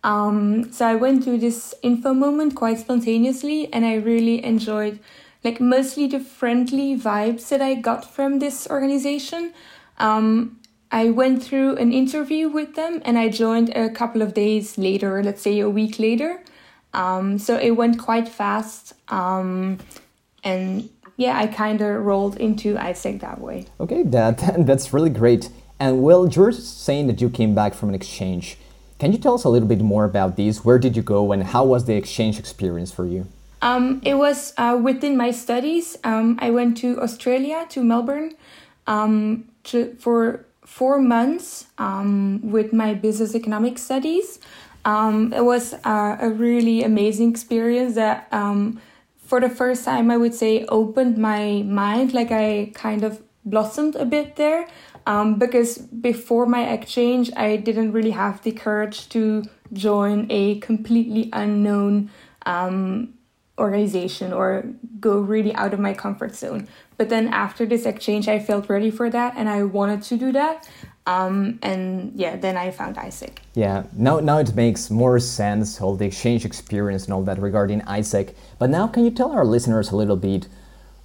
Um, 0.03 0.71
so 0.71 0.85
I 0.85 0.95
went 0.95 1.23
through 1.23 1.39
this 1.39 1.75
info 1.81 2.13
moment 2.13 2.55
quite 2.55 2.79
spontaneously, 2.79 3.71
and 3.73 3.85
I 3.85 3.95
really 3.95 4.43
enjoyed, 4.43 4.99
like 5.43 5.59
mostly 5.59 6.07
the 6.07 6.19
friendly 6.19 6.97
vibes 6.97 7.49
that 7.49 7.61
I 7.61 7.75
got 7.75 8.05
from 8.05 8.39
this 8.39 8.67
organization. 8.69 9.53
Um, 9.97 10.59
I 10.91 11.09
went 11.09 11.43
through 11.43 11.75
an 11.75 11.91
interview 11.91 12.49
with 12.49 12.75
them, 12.75 13.01
and 13.05 13.17
I 13.17 13.29
joined 13.29 13.75
a 13.75 13.89
couple 13.89 14.21
of 14.21 14.33
days 14.33 14.77
later, 14.77 15.21
let's 15.21 15.41
say 15.41 15.59
a 15.59 15.69
week 15.69 15.99
later. 15.99 16.41
Um, 16.93 17.37
so 17.37 17.57
it 17.57 17.71
went 17.71 17.99
quite 17.99 18.27
fast, 18.27 18.93
um, 19.09 19.77
and 20.43 20.89
yeah, 21.17 21.37
I 21.37 21.47
kind 21.47 21.81
of 21.81 22.03
rolled 22.05 22.37
into 22.37 22.75
AIESEC 22.75 23.19
that 23.19 23.39
way. 23.41 23.65
Okay, 23.79 24.03
that 24.03 24.37
that's 24.65 24.93
really 24.93 25.09
great. 25.09 25.49
And 25.79 26.01
well, 26.01 26.27
you're 26.27 26.51
saying 26.51 27.07
that 27.07 27.21
you 27.21 27.29
came 27.29 27.53
back 27.53 27.73
from 27.73 27.89
an 27.89 27.95
exchange. 27.95 28.57
Can 28.99 29.13
you 29.13 29.17
tell 29.17 29.33
us 29.33 29.45
a 29.45 29.49
little 29.49 29.67
bit 29.67 29.79
more 29.79 30.03
about 30.03 30.35
these? 30.35 30.65
Where 30.65 30.77
did 30.77 30.97
you 30.97 31.01
go, 31.01 31.31
and 31.31 31.41
how 31.41 31.63
was 31.63 31.85
the 31.85 31.95
exchange 31.95 32.37
experience 32.37 32.91
for 32.91 33.05
you? 33.05 33.27
Um, 33.61 34.01
it 34.03 34.15
was 34.15 34.53
uh, 34.57 34.77
within 34.81 35.15
my 35.15 35.31
studies. 35.31 35.97
Um, 36.03 36.37
I 36.41 36.49
went 36.49 36.75
to 36.79 37.01
Australia, 37.01 37.65
to 37.69 37.81
Melbourne, 37.81 38.35
um, 38.87 39.45
to, 39.63 39.95
for 39.99 40.45
four 40.65 40.99
months 40.99 41.67
um, 41.77 42.41
with 42.43 42.73
my 42.73 42.93
business 42.93 43.35
economics 43.35 43.81
studies. 43.81 44.39
Um, 44.83 45.31
it 45.33 45.45
was 45.45 45.73
uh, 45.85 46.17
a 46.19 46.29
really 46.29 46.83
amazing 46.83 47.29
experience 47.31 47.95
that, 47.95 48.27
um, 48.33 48.81
for 49.17 49.39
the 49.39 49.49
first 49.49 49.85
time, 49.85 50.11
I 50.11 50.17
would 50.17 50.33
say 50.33 50.65
opened 50.65 51.17
my 51.17 51.63
mind. 51.63 52.13
Like 52.13 52.31
I 52.31 52.71
kind 52.73 53.03
of 53.03 53.21
blossomed 53.45 53.95
a 53.95 54.05
bit 54.05 54.35
there. 54.35 54.67
Um, 55.07 55.39
because 55.39 55.77
before 55.77 56.45
my 56.45 56.69
exchange, 56.69 57.31
I 57.35 57.57
didn't 57.57 57.91
really 57.91 58.11
have 58.11 58.41
the 58.43 58.51
courage 58.51 59.09
to 59.09 59.43
join 59.73 60.27
a 60.29 60.59
completely 60.59 61.29
unknown 61.33 62.09
um, 62.45 63.13
organization 63.57 64.33
or 64.33 64.65
go 64.99 65.19
really 65.19 65.53
out 65.55 65.73
of 65.73 65.79
my 65.79 65.93
comfort 65.93 66.35
zone. 66.35 66.67
But 66.97 67.09
then 67.09 67.27
after 67.27 67.65
this 67.65 67.85
exchange, 67.85 68.27
I 68.27 68.39
felt 68.39 68.69
ready 68.69 68.91
for 68.91 69.09
that 69.09 69.33
and 69.35 69.49
I 69.49 69.63
wanted 69.63 70.01
to 70.03 70.17
do 70.17 70.31
that. 70.31 70.67
Um, 71.05 71.59
and 71.63 72.11
yeah, 72.15 72.35
then 72.35 72.55
I 72.55 72.71
found 72.71 72.95
AIESEC. 72.95 73.37
Yeah, 73.55 73.83
now, 73.93 74.19
now 74.19 74.37
it 74.37 74.55
makes 74.55 74.91
more 74.91 75.19
sense, 75.19 75.81
all 75.81 75.95
the 75.95 76.05
exchange 76.05 76.45
experience 76.45 77.05
and 77.05 77.13
all 77.13 77.23
that 77.23 77.39
regarding 77.39 77.81
AIESEC. 77.81 78.35
But 78.59 78.69
now, 78.69 78.87
can 78.87 79.05
you 79.05 79.11
tell 79.11 79.31
our 79.31 79.45
listeners 79.45 79.91
a 79.91 79.95
little 79.95 80.17
bit 80.17 80.47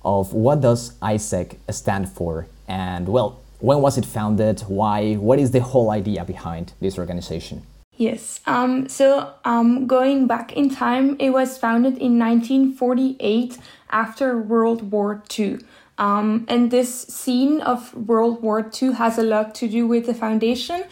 of 0.04 0.34
what 0.34 0.60
does 0.60 0.98
AIESEC 0.98 1.56
stand 1.70 2.10
for? 2.10 2.46
And 2.68 3.08
well, 3.08 3.40
when 3.60 3.80
was 3.80 3.98
it 3.98 4.04
founded? 4.04 4.60
Why? 4.62 5.14
What 5.14 5.38
is 5.38 5.50
the 5.50 5.60
whole 5.60 5.90
idea 5.90 6.24
behind 6.24 6.72
this 6.80 6.98
organization? 6.98 7.62
Yes. 7.96 8.40
Um, 8.46 8.88
so 8.88 9.32
um, 9.44 9.86
going 9.86 10.26
back 10.26 10.52
in 10.52 10.68
time, 10.68 11.16
it 11.20 11.30
was 11.30 11.56
founded 11.56 11.98
in 11.98 12.18
1948 12.18 13.58
after 13.90 14.36
World 14.38 14.90
War 14.90 15.22
II. 15.38 15.58
Um, 15.96 16.44
and 16.48 16.72
this 16.72 17.02
scene 17.02 17.60
of 17.60 17.94
World 17.94 18.42
War 18.42 18.68
II 18.82 18.94
has 18.94 19.16
a 19.16 19.22
lot 19.22 19.54
to 19.56 19.68
do 19.68 19.86
with 19.86 20.06
the 20.06 20.14
foundation 20.14 20.82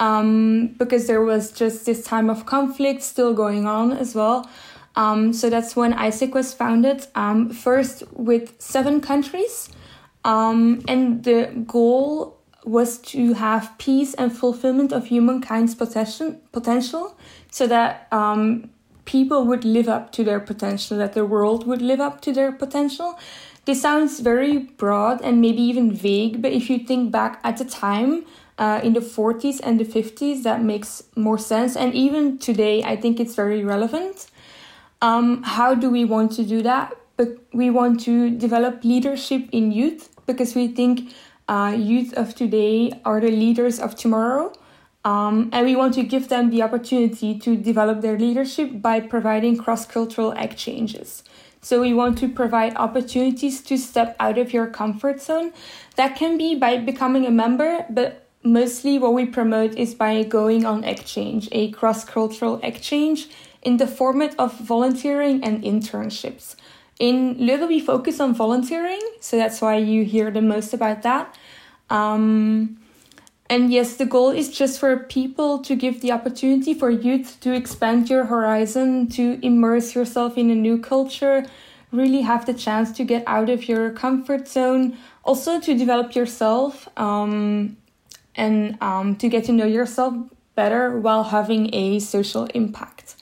um, 0.00 0.68
because 0.78 1.06
there 1.06 1.22
was 1.22 1.50
just 1.50 1.86
this 1.86 2.04
time 2.04 2.28
of 2.28 2.44
conflict 2.44 3.02
still 3.02 3.32
going 3.32 3.66
on 3.66 3.92
as 3.92 4.14
well. 4.14 4.48
Um, 4.96 5.32
so 5.32 5.48
that's 5.48 5.76
when 5.76 5.94
AIESEC 5.94 6.32
was 6.32 6.52
founded, 6.52 7.06
um, 7.14 7.48
first 7.50 8.02
with 8.12 8.60
seven 8.60 9.00
countries. 9.00 9.70
Um, 10.24 10.82
and 10.86 11.24
the 11.24 11.64
goal 11.66 12.38
was 12.64 12.98
to 12.98 13.34
have 13.34 13.72
peace 13.78 14.14
and 14.14 14.36
fulfillment 14.36 14.92
of 14.92 15.06
humankind's 15.06 15.74
potential, 15.74 16.38
potential 16.52 17.16
so 17.50 17.66
that 17.66 18.06
um, 18.12 18.70
people 19.06 19.46
would 19.46 19.64
live 19.64 19.88
up 19.88 20.12
to 20.12 20.24
their 20.24 20.40
potential, 20.40 20.98
that 20.98 21.14
the 21.14 21.24
world 21.24 21.66
would 21.66 21.80
live 21.80 22.00
up 22.00 22.20
to 22.20 22.32
their 22.32 22.52
potential. 22.52 23.18
This 23.64 23.80
sounds 23.80 24.20
very 24.20 24.58
broad 24.58 25.22
and 25.22 25.40
maybe 25.40 25.62
even 25.62 25.92
vague, 25.92 26.42
but 26.42 26.52
if 26.52 26.68
you 26.68 26.78
think 26.78 27.10
back 27.10 27.40
at 27.44 27.56
the 27.56 27.64
time, 27.64 28.24
uh, 28.60 28.78
in 28.84 28.92
the 28.92 29.00
40s 29.00 29.58
and 29.62 29.80
the 29.80 29.84
50s, 29.84 30.42
that 30.42 30.62
makes 30.62 31.02
more 31.16 31.38
sense. 31.38 31.76
And 31.76 31.94
even 31.94 32.36
today, 32.38 32.82
I 32.84 32.94
think 32.94 33.18
it's 33.18 33.34
very 33.34 33.64
relevant. 33.64 34.26
Um, 35.00 35.42
how 35.42 35.74
do 35.74 35.88
we 35.88 36.04
want 36.04 36.32
to 36.32 36.44
do 36.44 36.60
that? 36.62 36.94
But 37.20 37.36
we 37.52 37.68
want 37.68 38.00
to 38.08 38.30
develop 38.30 38.82
leadership 38.82 39.50
in 39.52 39.72
youth 39.72 40.08
because 40.24 40.54
we 40.54 40.68
think 40.68 41.12
uh, 41.48 41.76
youth 41.76 42.14
of 42.14 42.34
today 42.34 42.98
are 43.04 43.20
the 43.20 43.30
leaders 43.30 43.78
of 43.78 43.94
tomorrow. 43.94 44.54
Um, 45.04 45.50
and 45.52 45.66
we 45.66 45.76
want 45.76 45.92
to 45.96 46.02
give 46.02 46.30
them 46.30 46.48
the 46.48 46.62
opportunity 46.62 47.38
to 47.40 47.56
develop 47.58 48.00
their 48.00 48.18
leadership 48.18 48.80
by 48.80 49.00
providing 49.00 49.58
cross 49.58 49.84
cultural 49.84 50.32
exchanges. 50.32 51.22
So, 51.60 51.82
we 51.82 51.92
want 51.92 52.16
to 52.20 52.26
provide 52.26 52.74
opportunities 52.76 53.60
to 53.64 53.76
step 53.76 54.16
out 54.18 54.38
of 54.38 54.54
your 54.54 54.68
comfort 54.68 55.20
zone. 55.20 55.52
That 55.96 56.16
can 56.16 56.38
be 56.38 56.54
by 56.54 56.78
becoming 56.78 57.26
a 57.26 57.30
member, 57.30 57.84
but 57.90 58.28
mostly 58.42 58.98
what 58.98 59.12
we 59.12 59.26
promote 59.26 59.76
is 59.76 59.94
by 59.94 60.22
going 60.22 60.64
on 60.64 60.84
exchange, 60.84 61.50
a 61.52 61.70
cross 61.72 62.02
cultural 62.02 62.58
exchange 62.62 63.28
in 63.60 63.76
the 63.76 63.86
format 63.86 64.34
of 64.38 64.58
volunteering 64.58 65.44
and 65.44 65.62
internships. 65.62 66.56
In 67.00 67.36
Leuven, 67.36 67.66
we 67.68 67.80
focus 67.80 68.20
on 68.20 68.34
volunteering, 68.34 69.00
so 69.20 69.38
that's 69.38 69.62
why 69.62 69.78
you 69.78 70.04
hear 70.04 70.30
the 70.30 70.42
most 70.42 70.74
about 70.74 71.02
that. 71.02 71.34
Um, 71.88 72.78
and 73.48 73.72
yes, 73.72 73.96
the 73.96 74.04
goal 74.04 74.30
is 74.30 74.50
just 74.50 74.78
for 74.78 74.96
people 74.98 75.60
to 75.60 75.74
give 75.74 76.02
the 76.02 76.12
opportunity 76.12 76.74
for 76.74 76.90
youth 76.90 77.38
to 77.40 77.52
expand 77.52 78.10
your 78.10 78.26
horizon, 78.26 79.08
to 79.08 79.40
immerse 79.42 79.94
yourself 79.94 80.36
in 80.36 80.50
a 80.50 80.54
new 80.54 80.78
culture, 80.78 81.46
really 81.90 82.20
have 82.20 82.44
the 82.44 82.52
chance 82.52 82.92
to 82.92 83.04
get 83.04 83.24
out 83.26 83.48
of 83.48 83.66
your 83.66 83.90
comfort 83.92 84.46
zone, 84.46 84.98
also 85.24 85.58
to 85.58 85.74
develop 85.74 86.14
yourself 86.14 86.86
um, 86.98 87.78
and 88.36 88.76
um, 88.82 89.16
to 89.16 89.30
get 89.30 89.44
to 89.44 89.52
know 89.52 89.66
yourself 89.66 90.14
better 90.54 91.00
while 91.00 91.24
having 91.24 91.74
a 91.74 91.98
social 91.98 92.44
impact. 92.54 93.16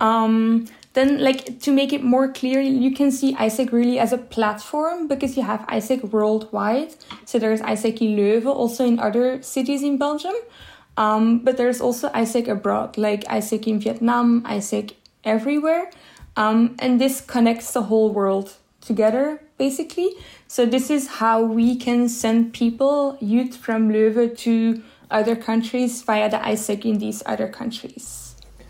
Um, 0.00 0.66
then 0.94 1.18
like 1.18 1.60
to 1.60 1.72
make 1.72 1.92
it 1.92 2.04
more 2.04 2.30
clear 2.32 2.60
you 2.60 2.92
can 2.94 3.10
see 3.10 3.34
AIESEC 3.34 3.72
really 3.72 3.98
as 3.98 4.12
a 4.12 4.18
platform 4.18 5.08
because 5.08 5.36
you 5.36 5.42
have 5.42 5.60
AIESEC 5.60 6.10
worldwide. 6.10 6.94
So 7.24 7.38
there's 7.38 7.60
AIESEC 7.60 8.00
in 8.02 8.16
leuven 8.16 8.54
also 8.54 8.84
in 8.84 8.98
other 8.98 9.42
cities 9.42 9.82
in 9.82 9.96
belgium. 9.96 10.34
Um, 10.96 11.38
but 11.38 11.56
there's 11.56 11.80
also 11.80 12.10
AIESEC 12.10 12.48
abroad 12.48 12.98
like 12.98 13.24
AIESEC 13.24 13.66
in 13.66 13.80
vietnam 13.80 14.42
AIESEC 14.42 14.94
everywhere. 15.24 15.90
Um, 16.36 16.76
and 16.78 17.00
this 17.00 17.20
connects 17.20 17.72
the 17.72 17.82
whole 17.82 18.10
world 18.10 18.54
together 18.82 19.42
basically. 19.56 20.10
So 20.48 20.66
this 20.66 20.90
is 20.90 21.06
how 21.06 21.42
we 21.42 21.76
can 21.76 22.08
send 22.08 22.52
people 22.52 23.16
youth 23.20 23.56
from 23.56 23.88
leuven 23.88 24.36
to 24.38 24.82
other 25.10 25.36
countries 25.36 26.02
via 26.02 26.28
the 26.28 26.38
AIESEC 26.38 26.84
in 26.84 26.98
these 26.98 27.22
other 27.24 27.48
countries 27.48 28.21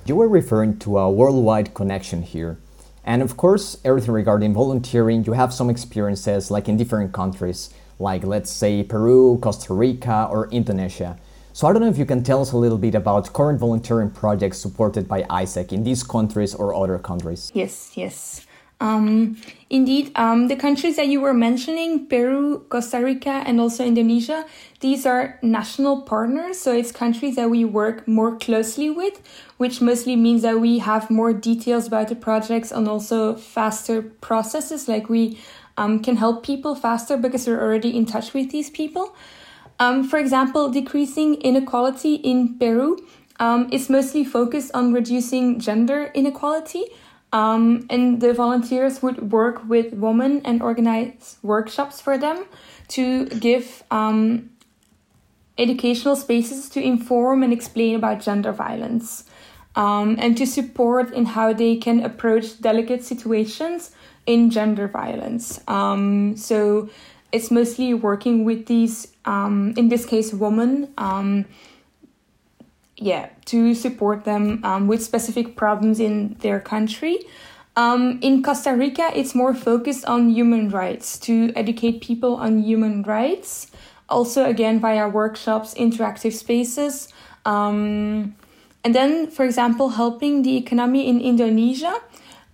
you 0.05 0.17
were 0.17 0.29
referring 0.29 0.79
to 0.81 0.99
a 0.99 1.11
worldwide 1.11 1.75
connection 1.75 2.23
here. 2.23 2.59
And 3.05 3.23
of 3.23 3.37
course, 3.37 3.79
everything 3.85 4.13
regarding 4.13 4.55
volunteering, 4.55 5.25
you 5.25 5.33
have 5.33 5.53
some 5.53 5.71
experiences 5.71 6.51
like 6.51 6.69
in 6.69 6.77
different 6.77 7.13
countries, 7.13 7.71
like 7.99 8.25
let's 8.25 8.51
say 8.51 8.83
Peru, 8.83 9.39
Costa 9.39 9.75
Rica, 9.75 10.29
or 10.31 10.49
Indonesia. 10.51 11.19
So 11.53 11.67
I 11.67 11.73
don't 11.73 11.83
know 11.83 11.89
if 11.89 11.99
you 11.99 12.07
can 12.07 12.23
tell 12.23 12.41
us 12.41 12.53
a 12.53 12.57
little 12.57 12.79
bit 12.79 12.95
about 12.95 13.33
current 13.33 13.61
volunteering 13.61 14.11
projects 14.11 14.59
supported 14.59 15.07
by 15.07 15.23
AIESEC 15.25 15.73
in 15.73 15.85
these 15.85 16.03
countries 16.03 16.55
or 16.55 16.75
other 16.75 16.99
countries. 16.99 17.53
Yes, 17.55 17.93
yes. 17.95 18.47
Um, 18.83 19.37
indeed, 19.71 20.11
um, 20.17 20.49
the 20.49 20.57
countries 20.57 20.97
that 20.97 21.07
you 21.07 21.21
were 21.21 21.33
mentioning, 21.33 22.09
Peru, 22.09 22.67
Costa 22.69 22.99
Rica, 22.99 23.45
and 23.47 23.61
also 23.61 23.85
Indonesia, 23.85 24.45
these 24.81 25.07
are 25.07 25.39
national 25.41 26.03
partners. 26.03 26.59
So 26.59 26.75
it's 26.75 26.91
countries 26.91 27.37
that 27.37 27.49
we 27.49 27.65
work 27.65 28.09
more 28.09 28.37
closely 28.37 28.91
with, 28.91 29.23
which 29.57 29.81
mostly 29.81 30.17
means 30.17 30.43
that 30.43 30.59
we 30.59 30.81
have 30.81 31.11
more 31.11 31.33
details 31.33 31.87
about 31.87 32.09
the 32.09 32.17
projects 32.17 32.73
and 32.73 32.89
also 32.89 33.37
faster 33.37 34.03
processes. 34.03 34.89
Like 34.89 35.09
we 35.09 35.39
um, 35.77 36.03
can 36.03 36.17
help 36.17 36.45
people 36.45 36.75
faster 36.75 37.17
because 37.17 37.47
we're 37.47 37.63
already 37.63 37.97
in 37.97 38.05
touch 38.05 38.35
with 38.35 38.51
these 38.51 38.69
people. 38.69 39.15
Um, 39.79 40.03
for 40.03 40.19
example, 40.19 40.69
decreasing 40.69 41.37
inequality 41.37 42.17
in 42.17 42.59
Peru 42.59 42.99
um, 43.39 43.69
is 43.71 43.89
mostly 43.89 44.25
focused 44.25 44.73
on 44.75 44.93
reducing 44.93 45.61
gender 45.61 46.11
inequality. 46.15 46.87
Um, 47.33 47.87
and 47.89 48.21
the 48.21 48.35
volunteers 48.35 49.03
would 49.03 49.33
work 49.33 49.67
with 49.67 49.95
women 49.95 50.43
and 50.45 50.63
organize 50.63 51.39
workshops 51.43 52.01
for 52.01 52.19
them 52.19 52.45
to 52.89 53.25
give 53.27 53.83
um, 53.91 54.51
educational 55.57 56.17
spaces 56.17 56.69
to 56.71 56.83
inform 56.83 57.43
and 57.43 57.53
explain 57.53 57.97
about 57.97 58.21
gender 58.21 58.53
violence 58.53 59.25
um, 59.77 60.17
and 60.19 60.37
to 60.37 60.47
support 60.47 61.13
in 61.13 61.25
how 61.25 61.53
they 61.53 61.77
can 61.77 62.05
approach 62.05 62.61
delicate 62.61 63.03
situations 63.05 63.93
in 64.27 64.51
gender 64.51 64.89
violence. 64.89 65.61
Um, 65.69 66.37
so 66.37 66.91
it's 67.33 67.51
mostly 67.51 67.95
working 67.95 68.45
with 68.45 68.67
these, 68.67 69.09
um, 69.25 69.73
in 69.77 69.89
this 69.89 70.05
case, 70.05 70.33
women 70.33 70.93
um, 70.99 71.47
yeah, 73.03 73.31
to 73.47 73.75
support 73.75 74.25
them 74.25 74.61
um, 74.65 74.87
with 74.87 75.03
specific 75.03 75.57
problems 75.57 76.01
in 76.01 76.37
their 76.41 76.61
country. 76.61 77.19
Um, 77.75 78.19
in 78.23 78.43
Costa 78.43 78.73
Rica, 78.73 79.11
it's 79.15 79.35
more 79.35 79.55
focused 79.55 80.05
on 80.05 80.31
human 80.31 80.69
rights 80.69 81.19
to 81.21 81.53
educate 81.57 82.01
people 82.01 82.37
on 82.37 82.63
human 82.63 83.03
rights. 83.03 83.71
Also, 84.09 84.45
again, 84.45 84.79
via 84.79 85.09
workshops, 85.09 85.75
interactive 85.75 86.33
spaces. 86.33 87.09
Um, 87.45 88.37
and 88.85 88.95
then, 88.95 89.31
for 89.31 89.45
example, 89.45 89.91
helping 89.91 90.43
the 90.43 90.57
economy 90.57 91.09
in 91.09 91.21
Indonesia. 91.21 91.95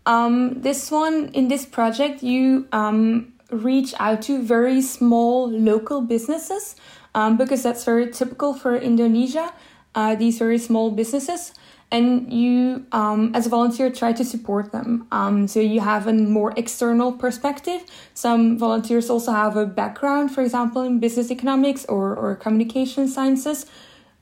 Um, 0.06 0.62
this 0.62 0.90
one, 0.90 1.30
in 1.34 1.48
this 1.48 1.66
project, 1.66 2.22
you 2.22 2.68
um, 2.72 3.32
reach 3.50 3.94
out 3.98 4.22
to 4.22 4.40
very 4.40 4.80
small 4.80 5.50
local 5.50 6.00
businesses 6.00 6.76
um, 7.14 7.37
because 7.37 7.62
that's 7.62 7.84
very 7.84 8.11
typical 8.12 8.54
for 8.54 8.76
Indonesia 8.76 9.52
uh, 9.98 10.12
these 10.22 10.37
very 10.44 10.58
small 10.68 10.88
businesses 11.00 11.42
and 11.90 12.08
you 12.42 12.56
um, 13.00 13.20
as 13.38 13.46
a 13.46 13.50
volunteer 13.56 13.88
try 13.90 14.12
to 14.20 14.24
support 14.34 14.72
them 14.76 14.90
um, 15.18 15.37
so 15.52 15.58
you 15.61 15.80
have 15.80 16.06
a 16.06 16.12
more 16.38 16.50
external 16.62 17.11
perspective 17.24 17.80
some 18.14 18.42
volunteers 18.66 19.06
also 19.11 19.32
have 19.32 19.54
a 19.56 19.66
background 19.82 20.26
for 20.34 20.42
example 20.46 20.82
in 20.88 21.00
business 21.06 21.28
economics 21.30 21.82
or, 21.87 22.04
or 22.22 22.37
communication 22.44 23.08
sciences 23.08 23.58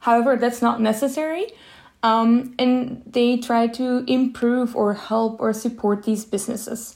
however 0.09 0.33
that's 0.43 0.63
not 0.69 0.77
necessary 0.81 1.47
Um, 2.03 2.55
and 2.59 3.03
they 3.07 3.37
try 3.39 3.67
to 3.81 4.05
improve 4.07 4.77
or 4.77 4.95
help 4.95 5.41
or 5.41 5.53
support 5.53 6.05
these 6.05 6.25
businesses. 6.25 6.95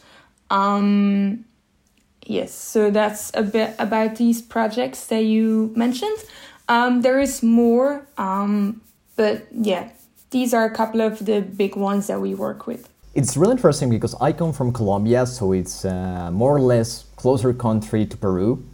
Um, 0.51 1.45
yes, 2.27 2.53
so 2.53 2.91
that's 2.91 3.33
a 3.35 3.43
bit 3.43 3.75
about 3.79 4.17
these 4.23 4.41
projects 4.43 5.07
that 5.11 5.25
you 5.25 5.73
mentioned. 5.75 6.19
Um, 6.71 7.03
there 7.03 7.19
is 7.19 7.43
more, 7.43 8.07
um, 8.17 8.81
but 9.17 9.49
yeah, 9.51 9.91
these 10.31 10.55
are 10.55 10.65
a 10.65 10.71
couple 10.71 11.01
of 11.01 11.19
the 11.27 11.41
big 11.41 11.75
ones 11.75 12.07
that 12.07 12.21
we 12.21 12.37
work 12.37 12.69
with. 12.69 12.89
It's 13.13 13.37
really 13.37 13.55
interesting 13.55 13.91
because 13.91 14.15
I 14.21 14.31
come 14.31 14.53
from 14.53 14.73
Colombia, 14.73 15.27
so 15.27 15.51
it's 15.51 15.85
uh, 15.85 16.31
more 16.31 16.55
or 16.55 16.61
less 16.61 17.07
closer 17.17 17.53
country 17.53 18.07
to 18.07 18.17
Peru. 18.17 18.65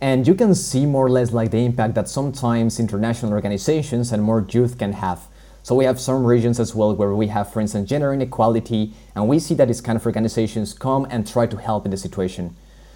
And 0.00 0.28
you 0.28 0.36
can 0.36 0.54
see 0.54 0.86
more 0.86 1.06
or 1.06 1.10
less 1.10 1.32
like 1.32 1.50
the 1.50 1.64
impact 1.64 1.96
that 1.96 2.08
sometimes 2.08 2.78
international 2.78 3.32
organizations 3.32 4.12
and 4.12 4.22
more 4.22 4.46
youth 4.48 4.78
can 4.78 4.92
have. 4.92 5.20
So 5.64 5.74
we 5.74 5.84
have 5.86 5.98
some 5.98 6.24
regions 6.24 6.60
as 6.60 6.72
well 6.76 6.94
where 6.94 7.16
we 7.16 7.26
have, 7.26 7.52
for 7.52 7.60
instance, 7.60 7.88
gender 7.90 8.12
inequality, 8.12 8.94
and 9.16 9.26
we 9.28 9.40
see 9.40 9.54
that 9.54 9.66
these 9.66 9.80
kind 9.80 9.96
of 9.96 10.06
organizations 10.06 10.72
come 10.72 11.04
and 11.10 11.26
try 11.26 11.46
to 11.46 11.56
help 11.56 11.84
in 11.84 11.90
the 11.90 11.96
situation. 11.96 12.54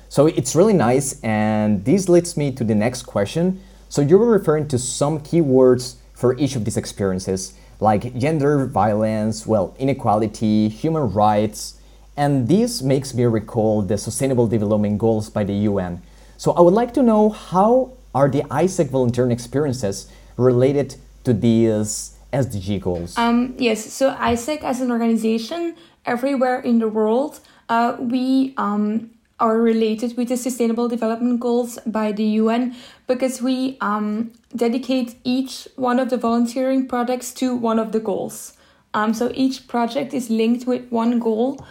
So 0.09 0.27
it's 0.27 0.55
really 0.55 0.75
nice, 0.75 1.21
and 1.23 1.85
this 1.85 2.09
leads 2.09 2.37
me 2.37 2.53
to 2.53 2.62
the 2.62 2.77
next 2.77 3.03
question. 3.03 3.61
So 3.94 4.02
you 4.02 4.18
were 4.18 4.26
referring 4.26 4.66
to 4.74 4.78
some 4.80 5.20
keywords 5.20 5.94
for 6.14 6.37
each 6.37 6.57
of 6.57 6.64
these 6.64 6.76
experiences 6.76 7.54
like 7.78 8.18
gender 8.18 8.66
violence, 8.66 9.46
well, 9.46 9.76
inequality, 9.78 10.68
human 10.68 11.12
rights, 11.12 11.78
and 12.16 12.48
this 12.48 12.83
makes 12.83 13.14
me 13.14 13.22
recall 13.22 13.83
the 13.83 13.96
Sustainable 13.96 14.48
Development 14.48 14.98
Goals 14.98 15.30
by 15.30 15.44
the 15.44 15.54
UN. 15.70 16.02
So 16.38 16.50
I 16.54 16.61
would 16.61 16.75
like 16.75 16.92
to 16.94 17.04
know 17.04 17.29
how 17.29 17.92
are 18.16 18.29
the 18.29 18.42
AIESEC 18.50 18.90
volunteering 18.90 19.31
experiences 19.31 20.10
related 20.37 20.96
to 21.23 21.33
these 21.33 22.19
SDG 22.33 22.81
goals? 22.81 23.16
Um, 23.16 23.54
yes, 23.58 23.92
so 23.92 24.12
AIESEC 24.12 24.64
as 24.64 24.81
an 24.81 24.90
organization 24.90 25.77
everywhere 26.04 26.58
in 26.58 26.81
the 26.81 26.88
world, 26.88 27.38
uh, 27.69 27.96
we 28.00 28.54
um, 28.56 29.13
are 29.40 29.58
related 29.58 30.16
with 30.16 30.28
the 30.28 30.37
Sustainable 30.37 30.88
Development 30.88 31.40
Goals 31.40 31.78
by 31.87 32.12
the 32.12 32.24
UN 32.42 32.74
because 33.06 33.42
we 33.42 33.76
um, 33.80 34.32
dedicate 34.54 35.16
each 35.24 35.68
one 35.76 35.98
of 35.98 36.10
the 36.10 36.16
volunteering 36.16 36.87
projects 36.87 37.32
to 37.35 37.54
one 37.54 37.78
of 37.78 37.92
the 37.92 38.00
goals. 38.00 38.56
Um, 38.94 39.12
so 39.12 39.32
each 39.35 39.66
project 39.66 40.14
is 40.14 40.30
linked 40.30 40.66
with 40.66 40.88
one 40.90 41.18
goal. 41.18 41.64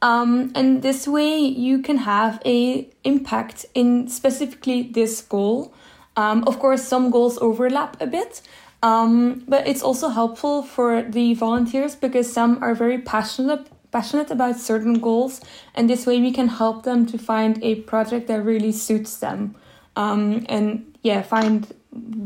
Um, 0.00 0.50
and 0.54 0.82
this 0.82 1.06
way 1.06 1.38
you 1.38 1.80
can 1.80 1.98
have 1.98 2.40
a 2.44 2.88
impact 3.04 3.66
in 3.74 4.08
specifically 4.08 4.82
this 4.82 5.20
goal. 5.20 5.72
Um, 6.16 6.44
of 6.46 6.58
course, 6.58 6.82
some 6.82 7.10
goals 7.10 7.38
overlap 7.38 8.00
a 8.00 8.06
bit, 8.06 8.42
um, 8.82 9.44
but 9.46 9.66
it's 9.66 9.82
also 9.82 10.08
helpful 10.08 10.62
for 10.62 11.02
the 11.02 11.34
volunteers 11.34 11.94
because 11.94 12.30
some 12.30 12.62
are 12.62 12.74
very 12.74 12.98
passionate 12.98 13.66
passionate 13.92 14.30
about 14.30 14.56
certain 14.56 14.98
goals, 14.98 15.40
and 15.74 15.88
this 15.88 16.06
way 16.06 16.20
we 16.20 16.32
can 16.32 16.48
help 16.48 16.82
them 16.82 17.06
to 17.06 17.18
find 17.18 17.62
a 17.62 17.76
project 17.82 18.26
that 18.26 18.42
really 18.42 18.72
suits 18.72 19.18
them, 19.18 19.54
um, 19.94 20.44
and 20.48 20.96
yeah, 21.02 21.22
find 21.22 21.72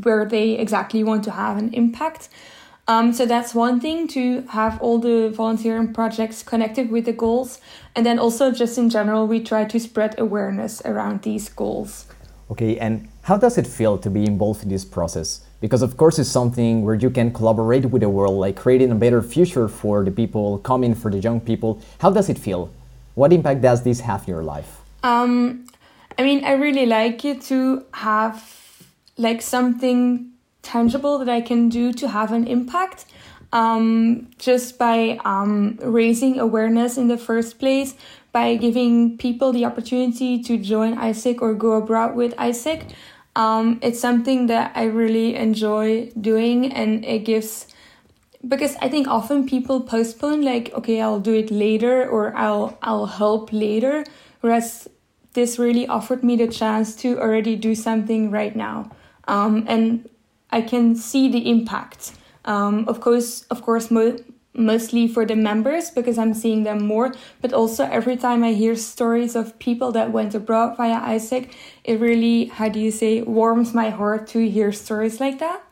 where 0.05 0.25
they 0.25 0.53
exactly 0.53 1.03
want 1.03 1.25
to 1.25 1.33
have 1.33 1.59
an 1.59 1.75
impact. 1.75 2.29
Um, 2.89 3.13
so 3.13 3.27
that's 3.27 3.53
one 3.53 3.81
thing 3.81 4.07
to 4.09 4.43
have 4.43 4.81
all 4.81 4.99
the 4.99 5.31
volunteering 5.31 5.93
projects 5.93 6.45
connected 6.45 6.89
with 6.89 7.05
the 7.05 7.13
goals, 7.13 7.61
and 7.97 8.07
then 8.07 8.19
also 8.19 8.53
just 8.53 8.79
in 8.79 8.89
general, 8.89 9.27
we 9.27 9.41
try 9.43 9.65
to 9.65 9.81
spread 9.81 10.19
awareness 10.19 10.81
around 10.85 11.23
these 11.23 11.49
goals. 11.49 12.07
Okay, 12.49 12.79
and 12.79 13.09
how 13.27 13.37
does 13.37 13.59
it 13.59 13.67
feel 13.67 13.99
to 13.99 14.09
be 14.09 14.25
involved 14.25 14.63
in 14.63 14.69
this 14.69 14.85
process? 14.85 15.41
Because 15.61 15.83
of 15.83 15.97
course 15.97 16.17
it's 16.21 16.29
something 16.29 16.85
where 16.85 16.95
you 16.95 17.11
can 17.11 17.33
collaborate 17.33 17.87
with 17.87 18.03
the 18.03 18.09
world, 18.09 18.39
like 18.39 18.55
creating 18.55 18.93
a 18.93 18.95
better 18.95 19.21
future 19.21 19.67
for 19.67 20.05
the 20.05 20.13
people 20.13 20.59
coming, 20.59 20.95
for 20.95 21.11
the 21.11 21.19
young 21.19 21.41
people. 21.41 21.83
How 21.99 22.11
does 22.11 22.29
it 22.29 22.39
feel? 22.39 22.71
What 23.17 23.33
impact 23.33 23.63
does 23.63 23.83
this 23.83 23.99
have 23.99 24.23
in 24.29 24.35
your 24.35 24.45
life? 24.45 24.79
Um, 25.03 25.67
I 26.17 26.23
mean, 26.23 26.45
I 26.45 26.53
really 26.53 26.87
like 26.87 27.25
it 27.25 27.43
to 27.51 27.85
have 27.95 28.37
like 29.17 29.43
something 29.43 30.31
tangible 30.63 31.19
that 31.19 31.29
I 31.29 31.41
can 31.41 31.69
do 31.69 31.93
to 31.95 32.07
have 32.07 32.31
an 32.31 32.47
impact. 32.47 33.07
Um, 33.53 34.29
just 34.39 34.77
by 34.77 35.19
um, 35.25 35.79
raising 35.81 36.39
awareness 36.39 36.99
in 36.99 37.09
the 37.09 37.17
first 37.17 37.59
place, 37.59 37.95
by 38.33 38.57
giving 38.57 39.17
people 39.19 39.53
the 39.53 39.65
opportunity 39.65 40.43
to 40.43 40.59
join 40.59 40.95
AIESEC 40.97 41.41
or 41.41 41.55
go 41.55 41.73
abroad 41.73 42.15
with 42.15 42.37
AIESEC. 42.37 42.93
Um, 43.37 43.79
it's 43.83 44.01
something 44.01 44.47
that 44.47 44.73
I 44.75 44.85
really 44.85 45.37
enjoy 45.37 46.11
doing, 46.19 46.73
and 46.73 47.05
it 47.05 47.21
gives 47.27 47.67
because 48.49 48.77
I 48.81 48.89
think 48.89 49.09
often 49.09 49.47
people 49.47 49.81
postpone 49.83 50.43
like 50.43 50.73
okay 50.75 51.01
I'll 51.01 51.21
do 51.21 51.35
it 51.35 51.51
later 51.51 52.09
or 52.09 52.35
I'll 52.35 52.79
I'll 52.83 53.07
help 53.07 53.53
later, 53.53 54.05
whereas 54.41 54.89
this 55.35 55.59
really 55.59 55.87
offered 55.87 56.25
me 56.25 56.37
the 56.37 56.49
chance 56.49 56.97
to 56.97 57.21
already 57.21 57.57
do 57.57 57.75
something 57.75 58.31
right 58.31 58.57
now, 58.57 58.91
um, 59.29 59.65
and 59.69 60.09
I 60.51 60.63
can 60.63 60.97
see 60.97 61.29
the 61.29 61.51
impact. 61.51 62.15
Um, 62.47 62.89
of 62.89 63.01
course, 63.01 63.43
of 63.51 63.61
course, 63.63 63.91
mo- 63.91 64.17
mostly 64.57 65.07
for 65.07 65.25
the 65.25 65.37
members 65.37 65.91
because 65.91 66.19
I'm 66.19 66.35
seeing 66.35 66.65
them 66.65 66.85
more. 66.85 67.15
But 67.41 67.53
also 67.53 67.85
every 67.85 68.17
time 68.17 68.43
I 68.43 68.53
hear 68.53 68.75
stories 68.77 69.37
of 69.37 69.59
people 69.59 69.93
that 69.93 70.13
went 70.13 70.35
abroad 70.35 70.77
via 70.77 71.01
AIESEC, 71.01 71.53
it 71.85 72.01
really, 72.01 72.47
how 72.47 72.69
do 72.69 72.81
you 72.81 72.91
say, 72.91 73.23
warms 73.23 73.75
my 73.75 73.91
heart 73.91 74.27
to 74.29 74.49
hear 74.51 74.73
stories 74.73 75.21
like 75.21 75.39
that. 75.39 75.63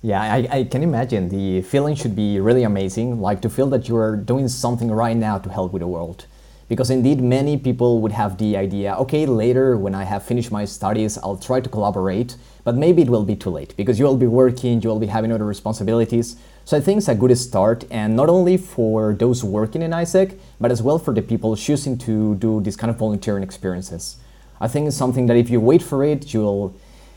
Yeah, 0.00 0.22
I, 0.22 0.48
I 0.50 0.64
can 0.64 0.82
imagine. 0.82 1.28
The 1.28 1.62
feeling 1.62 1.96
should 1.96 2.14
be 2.14 2.38
really 2.38 2.62
amazing, 2.62 3.20
like 3.20 3.42
to 3.42 3.50
feel 3.50 3.66
that 3.70 3.88
you 3.88 3.96
are 3.96 4.16
doing 4.16 4.46
something 4.46 4.90
right 4.90 5.16
now 5.16 5.38
to 5.38 5.50
help 5.50 5.72
with 5.72 5.80
the 5.80 5.88
world. 5.88 6.26
Because 6.68 6.90
indeed, 6.90 7.22
many 7.22 7.56
people 7.56 8.00
would 8.00 8.12
have 8.12 8.36
the 8.36 8.56
idea 8.56 8.94
okay, 8.96 9.24
later 9.24 9.76
when 9.76 9.94
I 9.94 10.04
have 10.04 10.22
finished 10.22 10.52
my 10.52 10.66
studies, 10.66 11.16
I'll 11.18 11.38
try 11.38 11.60
to 11.60 11.68
collaborate, 11.68 12.36
but 12.62 12.76
maybe 12.76 13.02
it 13.02 13.08
will 13.08 13.24
be 13.24 13.36
too 13.36 13.50
late 13.50 13.74
because 13.76 13.98
you 13.98 14.04
will 14.04 14.18
be 14.18 14.26
working, 14.26 14.82
you 14.82 14.88
will 14.90 14.98
be 14.98 15.06
having 15.06 15.32
other 15.32 15.46
responsibilities. 15.46 16.36
So 16.66 16.76
I 16.76 16.80
think 16.80 16.98
it's 16.98 17.08
a 17.08 17.14
good 17.14 17.36
start, 17.38 17.84
and 17.90 18.14
not 18.14 18.28
only 18.28 18.58
for 18.58 19.14
those 19.14 19.42
working 19.42 19.80
in 19.80 19.92
AIESEC, 19.92 20.38
but 20.60 20.70
as 20.70 20.82
well 20.82 20.98
for 20.98 21.14
the 21.14 21.22
people 21.22 21.56
choosing 21.56 21.96
to 21.98 22.34
do 22.34 22.60
these 22.60 22.76
kind 22.76 22.90
of 22.90 22.98
volunteering 22.98 23.42
experiences. 23.42 24.18
I 24.60 24.68
think 24.68 24.86
it's 24.86 24.96
something 24.96 25.26
that 25.28 25.36
if 25.38 25.48
you 25.48 25.60
wait 25.60 25.82
for 25.82 26.04
it, 26.04 26.34
you'll 26.34 26.74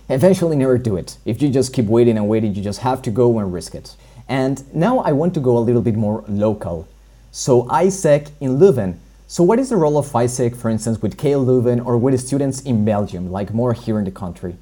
eventually 0.08 0.56
never 0.56 0.78
do 0.78 0.96
it. 0.96 1.18
If 1.26 1.42
you 1.42 1.50
just 1.50 1.74
keep 1.74 1.88
waiting 1.88 2.18
and 2.18 2.30
waiting, 2.30 2.56
you 2.56 2.64
just 2.64 2.80
have 2.80 3.02
to 3.02 3.12
go 3.12 3.40
and 3.40 3.52
risk 3.52 3.76
it. 3.76 3.98
And 4.30 4.64
now 4.74 5.00
I 5.00 5.12
want 5.12 5.34
to 5.34 5.42
go 5.42 5.58
a 5.58 5.60
little 5.60 5.82
bit 5.82 5.96
more 5.96 6.24
local. 6.30 6.88
So 7.32 7.64
AIESEC 7.64 8.30
in 8.40 8.58
Leuven. 8.58 9.00
So 9.32 9.44
what 9.44 9.60
is 9.60 9.70
the 9.70 9.78
role 9.78 9.98
of 9.98 10.08
AIESEC, 10.08 10.58
for 10.58 10.70
instance, 10.70 11.02
with 11.02 11.18
KU 11.18 11.40
Leuven 11.40 11.80
or 11.86 11.98
with 11.98 12.20
students 12.20 12.60
in 12.64 12.84
Belgium, 12.84 13.32
like 13.32 13.54
more 13.54 13.72
here 13.72 13.98
in 13.98 14.04
the 14.04 14.12
country? 14.12 14.58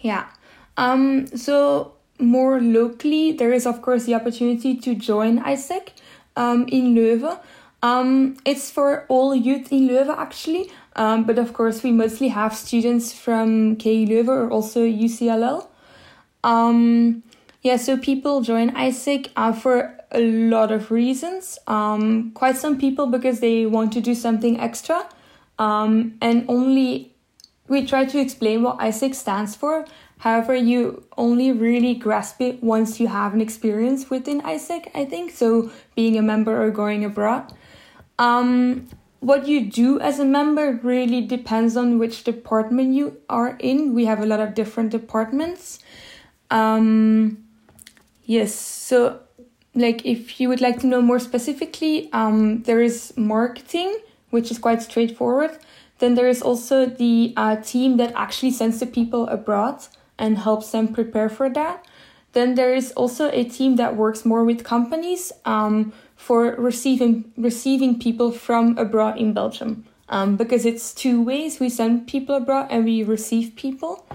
Yeah. 0.00 0.24
Um, 0.78 1.26
so 1.26 1.92
more 2.18 2.62
locally, 2.62 3.32
there 3.32 3.52
is 3.52 3.66
of 3.66 3.82
course 3.82 4.06
the 4.06 4.14
opportunity 4.14 4.74
to 4.74 4.94
join 4.94 5.38
AIESEC 5.38 5.90
um, 6.34 6.66
in 6.68 6.94
Leuven. 6.94 7.38
Um, 7.82 8.38
it's 8.46 8.70
for 8.70 9.04
all 9.08 9.34
youth 9.34 9.70
in 9.70 9.86
Leuven 9.86 10.16
actually, 10.16 10.70
um, 10.96 11.24
but 11.24 11.38
of 11.38 11.52
course 11.52 11.82
we 11.82 11.92
mostly 11.92 12.28
have 12.28 12.56
students 12.56 13.12
from 13.12 13.76
KU 13.76 14.06
Leuven 14.06 14.28
or 14.28 14.50
also 14.50 14.80
UCLL. 14.80 15.68
Um, 16.42 17.22
yeah, 17.60 17.76
so 17.76 17.98
people 17.98 18.40
join 18.40 18.70
AIESEC 18.70 19.28
uh, 19.36 19.52
for 19.52 20.00
a 20.14 20.20
lot 20.20 20.72
of 20.72 20.90
reasons. 20.90 21.58
Um, 21.66 22.32
quite 22.32 22.56
some 22.56 22.78
people 22.78 23.06
because 23.06 23.40
they 23.40 23.66
want 23.66 23.92
to 23.94 24.00
do 24.00 24.14
something 24.14 24.58
extra, 24.58 25.08
um, 25.58 26.16
and 26.20 26.44
only 26.48 27.14
we 27.68 27.86
try 27.86 28.04
to 28.04 28.18
explain 28.18 28.62
what 28.62 28.78
AIESEC 28.78 29.14
stands 29.14 29.56
for 29.56 29.86
However, 30.24 30.54
you 30.54 31.04
only 31.18 31.52
really 31.52 31.94
grasp 31.94 32.40
it 32.40 32.62
once 32.62 32.98
you 32.98 33.08
have 33.08 33.34
an 33.34 33.42
experience 33.42 34.08
within 34.08 34.40
AIESEC, 34.40 34.90
I 34.94 35.04
think. 35.04 35.32
So, 35.32 35.70
being 35.94 36.16
a 36.16 36.22
member 36.22 36.62
or 36.62 36.70
going 36.70 37.04
abroad. 37.04 37.52
Um, 38.18 38.88
what 39.20 39.46
you 39.46 39.70
do 39.70 40.00
as 40.00 40.18
a 40.18 40.24
member 40.24 40.80
really 40.82 41.20
depends 41.20 41.76
on 41.76 41.98
which 41.98 42.24
department 42.24 42.94
you 42.94 43.18
are 43.28 43.56
in. 43.58 43.92
We 43.92 44.06
have 44.06 44.20
a 44.20 44.26
lot 44.26 44.40
of 44.40 44.54
different 44.54 44.90
departments. 44.90 45.78
Um, 46.50 47.44
yes, 48.24 48.54
so 48.54 49.20
like 49.74 50.04
if 50.06 50.40
you 50.40 50.48
would 50.48 50.60
like 50.60 50.80
to 50.80 50.86
know 50.86 51.02
more 51.02 51.18
specifically, 51.18 52.08
um, 52.12 52.62
there 52.62 52.80
is 52.80 53.12
marketing, 53.16 53.96
which 54.30 54.50
is 54.50 54.58
quite 54.58 54.82
straightforward. 54.82 55.58
Then 55.98 56.14
there 56.14 56.28
is 56.28 56.42
also 56.42 56.86
the 56.86 57.32
uh, 57.36 57.56
team 57.56 57.96
that 57.98 58.12
actually 58.14 58.50
sends 58.50 58.80
the 58.80 58.86
people 58.86 59.26
abroad 59.28 59.86
and 60.18 60.38
helps 60.38 60.70
them 60.70 60.88
prepare 60.88 61.28
for 61.28 61.48
that. 61.50 61.84
Then 62.32 62.56
there 62.56 62.74
is 62.74 62.92
also 62.92 63.30
a 63.30 63.44
team 63.44 63.76
that 63.76 63.96
works 63.96 64.24
more 64.24 64.44
with 64.44 64.64
companies 64.64 65.32
um, 65.44 65.92
for 66.16 66.56
receiving 66.56 67.32
receiving 67.36 67.98
people 67.98 68.32
from 68.32 68.76
abroad 68.76 69.18
in 69.18 69.32
Belgium. 69.32 69.86
Um, 70.08 70.36
because 70.36 70.66
it's 70.66 70.92
two 70.92 71.22
ways 71.22 71.58
we 71.58 71.70
send 71.70 72.06
people 72.06 72.34
abroad 72.34 72.66
and 72.70 72.84
we 72.84 73.02
receive 73.02 73.56
people. 73.56 74.06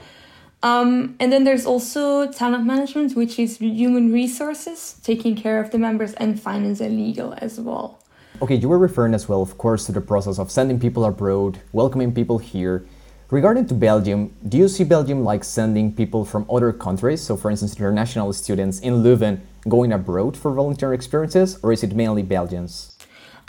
Um, 0.62 1.16
and 1.20 1.32
then 1.32 1.45
there's 1.45 1.66
also 1.66 2.30
talent 2.30 2.66
management, 2.66 3.16
which 3.16 3.39
is 3.39 3.57
human 3.57 4.12
resources, 4.12 4.99
taking 5.03 5.36
care 5.36 5.62
of 5.62 5.72
the 5.72 5.78
members, 5.78 6.14
and 6.16 6.39
finance 6.39 6.82
and 6.82 6.97
legal 6.97 7.34
as 7.38 7.60
well. 7.60 8.03
Okay, 8.41 8.55
you 8.55 8.70
were 8.70 8.78
referring 8.78 9.14
as 9.14 9.28
well, 9.30 9.41
of 9.41 9.57
course, 9.57 9.86
to 9.86 9.91
the 9.91 10.01
process 10.01 10.39
of 10.39 10.51
sending 10.51 10.80
people 10.80 11.05
abroad, 11.05 11.60
welcoming 11.72 12.14
people 12.14 12.38
here. 12.38 12.86
Regarding 13.32 13.66
to 13.68 13.74
Belgium, 13.74 14.34
do 14.47 14.57
you 14.57 14.68
see 14.68 14.84
Belgium 14.84 15.24
like 15.24 15.43
sending 15.43 15.93
people 15.93 16.26
from 16.26 16.45
other 16.49 16.74
countries, 16.74 17.22
so 17.22 17.38
for 17.38 17.51
instance, 17.51 17.78
international 17.78 18.34
students 18.34 18.80
in 18.80 19.03
Leuven 19.03 19.39
going 19.68 19.93
abroad 19.93 20.36
for 20.36 20.51
volunteer 20.51 20.93
experiences, 20.93 21.60
or 21.62 21.72
is 21.72 21.84
it 21.84 21.95
mainly 21.95 22.24
Belgians? 22.24 22.97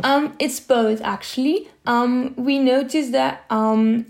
Um, 0.02 0.34
it's 0.38 0.60
both 0.60 1.00
actually. 1.02 1.68
Um, 1.86 2.34
we 2.36 2.58
noticed 2.58 3.12
that 3.12 3.44
um, 3.48 4.06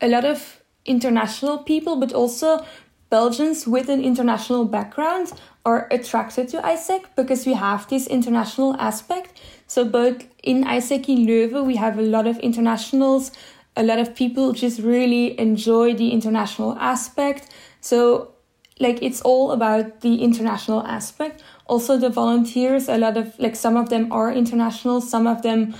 a 0.00 0.08
lot 0.08 0.24
of 0.24 0.57
international 0.88 1.58
people, 1.58 1.96
but 1.96 2.12
also 2.12 2.64
Belgians 3.10 3.66
with 3.66 3.88
an 3.88 4.02
international 4.02 4.64
background 4.64 5.32
are 5.64 5.88
attracted 5.90 6.48
to 6.48 6.60
AIESEC 6.60 7.04
because 7.16 7.46
we 7.46 7.54
have 7.54 7.88
this 7.88 8.06
international 8.06 8.74
aspect. 8.76 9.40
So 9.66 9.84
both 9.84 10.26
in 10.42 10.64
AIESEC 10.64 11.08
in 11.08 11.26
Leuven, 11.26 11.66
we 11.66 11.76
have 11.76 11.98
a 11.98 12.02
lot 12.02 12.26
of 12.26 12.38
internationals. 12.38 13.32
A 13.76 13.82
lot 13.82 13.98
of 13.98 14.14
people 14.14 14.52
just 14.52 14.80
really 14.80 15.38
enjoy 15.38 15.94
the 15.94 16.10
international 16.10 16.76
aspect. 16.78 17.48
So 17.80 18.32
like 18.80 19.02
it's 19.02 19.20
all 19.22 19.52
about 19.52 20.00
the 20.00 20.22
international 20.22 20.86
aspect. 20.86 21.42
Also 21.66 21.96
the 21.96 22.10
volunteers, 22.10 22.88
a 22.88 22.98
lot 22.98 23.16
of 23.16 23.38
like 23.38 23.56
some 23.56 23.76
of 23.76 23.88
them 23.88 24.12
are 24.12 24.32
international, 24.32 25.00
some 25.00 25.26
of 25.26 25.42
them 25.42 25.74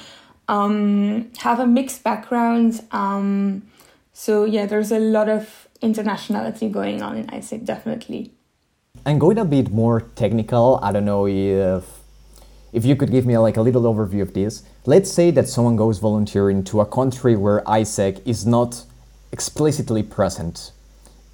um, 0.48 1.30
have 1.38 1.60
a 1.60 1.66
mixed 1.66 2.02
background. 2.02 2.82
Um, 2.90 3.62
so 4.18 4.44
yeah, 4.44 4.66
there's 4.66 4.90
a 4.90 4.98
lot 4.98 5.28
of 5.28 5.68
internationality 5.80 6.72
going 6.72 7.02
on 7.02 7.16
in 7.16 7.28
AIESEC, 7.28 7.64
definitely. 7.64 8.32
And 9.06 9.20
going 9.20 9.38
a 9.38 9.44
bit 9.44 9.70
more 9.70 10.00
technical, 10.16 10.80
I 10.82 10.90
don't 10.90 11.04
know 11.04 11.28
if 11.28 11.84
if 12.72 12.84
you 12.84 12.96
could 12.96 13.12
give 13.12 13.24
me 13.24 13.38
like 13.38 13.56
a 13.56 13.62
little 13.62 13.82
overview 13.82 14.22
of 14.22 14.34
this. 14.34 14.64
Let's 14.86 15.08
say 15.08 15.30
that 15.30 15.48
someone 15.48 15.76
goes 15.76 16.00
volunteering 16.00 16.64
to 16.64 16.80
a 16.80 16.86
country 16.86 17.36
where 17.36 17.60
AIESEC 17.60 18.26
is 18.26 18.44
not 18.44 18.84
explicitly 19.30 20.02
present. 20.02 20.72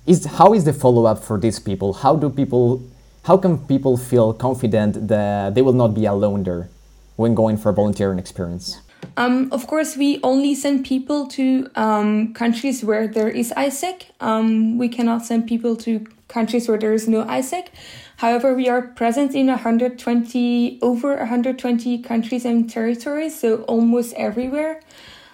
Is 0.07 0.26
how 0.26 0.53
is 0.53 0.64
the 0.64 0.74
follow 0.74 1.07
up 1.07 1.24
for 1.24 1.39
these 1.39 1.59
people? 1.59 1.95
How 1.95 2.14
do 2.16 2.28
people 2.28 2.82
how 3.22 3.39
can 3.39 3.66
people 3.66 3.97
feel 3.97 4.35
confident 4.35 5.09
that 5.09 5.55
they 5.55 5.62
will 5.62 5.78
not 5.82 5.95
be 5.95 6.05
alone 6.05 6.43
there 6.43 6.68
when 7.16 7.35
going 7.35 7.57
for 7.57 7.70
a 7.70 7.72
volunteering 7.72 8.18
experience? 8.18 8.84
Um, 9.16 9.48
of 9.52 9.66
course, 9.66 9.96
we 9.96 10.20
only 10.22 10.55
send 10.55 10.84
people 10.84 11.26
to 11.28 11.68
um, 11.74 12.34
countries 12.34 12.84
where 12.84 13.07
there 13.09 13.28
is 13.28 13.52
AIESEC. 13.57 14.07
Um, 14.20 14.78
we 14.78 14.88
cannot 14.88 15.24
send 15.24 15.46
people 15.46 15.76
to 15.76 16.07
countries 16.28 16.68
where 16.68 16.78
there 16.78 16.92
is 16.92 17.09
no 17.09 17.24
AIESEC. 17.24 17.68
However, 18.16 18.55
we 18.55 18.68
are 18.68 18.82
present 18.82 19.34
in 19.34 19.48
120 19.48 20.78
over 20.82 21.16
120 21.16 21.98
countries 22.02 22.44
and 22.44 22.68
territories, 22.70 23.38
so 23.38 23.62
almost 23.62 24.14
everywhere. 24.14 24.80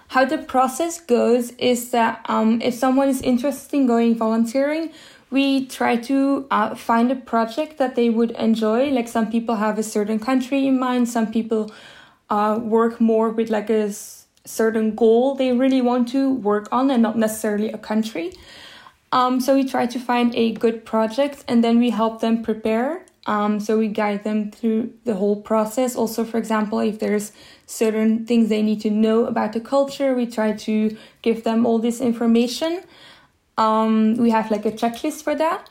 How 0.08 0.24
the 0.24 0.38
process 0.38 1.00
goes 1.00 1.50
is 1.52 1.90
that 1.90 2.24
um, 2.28 2.60
if 2.62 2.74
someone 2.74 3.08
is 3.08 3.22
interested 3.22 3.76
in 3.76 3.86
going 3.86 4.16
volunteering, 4.16 4.90
we 5.30 5.66
try 5.66 5.96
to 5.96 6.46
uh, 6.50 6.74
find 6.74 7.12
a 7.12 7.14
project 7.14 7.78
that 7.78 7.94
they 7.94 8.10
would 8.10 8.32
enjoy. 8.32 8.90
Like 8.90 9.06
some 9.06 9.30
people 9.30 9.56
have 9.56 9.78
a 9.78 9.84
certain 9.84 10.18
country 10.18 10.66
in 10.66 10.78
mind, 10.80 11.08
some 11.08 11.30
people 11.30 11.70
uh, 12.30 12.58
work 12.62 13.00
more 13.00 13.30
with 13.30 13.50
like 13.50 13.68
a 13.70 13.92
certain 14.44 14.94
goal 14.94 15.34
they 15.34 15.52
really 15.52 15.82
want 15.82 16.08
to 16.08 16.34
work 16.34 16.68
on 16.72 16.90
and 16.90 17.02
not 17.02 17.16
necessarily 17.18 17.70
a 17.70 17.78
country. 17.78 18.32
Um, 19.12 19.40
so 19.40 19.54
we 19.54 19.64
try 19.64 19.86
to 19.86 19.98
find 19.98 20.34
a 20.34 20.52
good 20.52 20.84
project 20.84 21.44
and 21.48 21.62
then 21.64 21.78
we 21.78 21.90
help 21.90 22.20
them 22.20 22.42
prepare. 22.42 23.04
Um, 23.26 23.60
so 23.60 23.76
we 23.76 23.88
guide 23.88 24.24
them 24.24 24.50
through 24.50 24.92
the 25.04 25.14
whole 25.14 25.42
process. 25.42 25.94
Also, 25.94 26.24
for 26.24 26.38
example, 26.38 26.78
if 26.78 27.00
there's 27.00 27.32
certain 27.66 28.24
things 28.24 28.48
they 28.48 28.62
need 28.62 28.80
to 28.82 28.90
know 28.90 29.26
about 29.26 29.52
the 29.52 29.60
culture, 29.60 30.14
we 30.14 30.26
try 30.26 30.52
to 30.52 30.96
give 31.22 31.44
them 31.44 31.66
all 31.66 31.78
this 31.78 32.00
information. 32.00 32.82
Um, 33.58 34.14
we 34.14 34.30
have 34.30 34.50
like 34.50 34.64
a 34.64 34.72
checklist 34.72 35.22
for 35.22 35.34
that. 35.34 35.68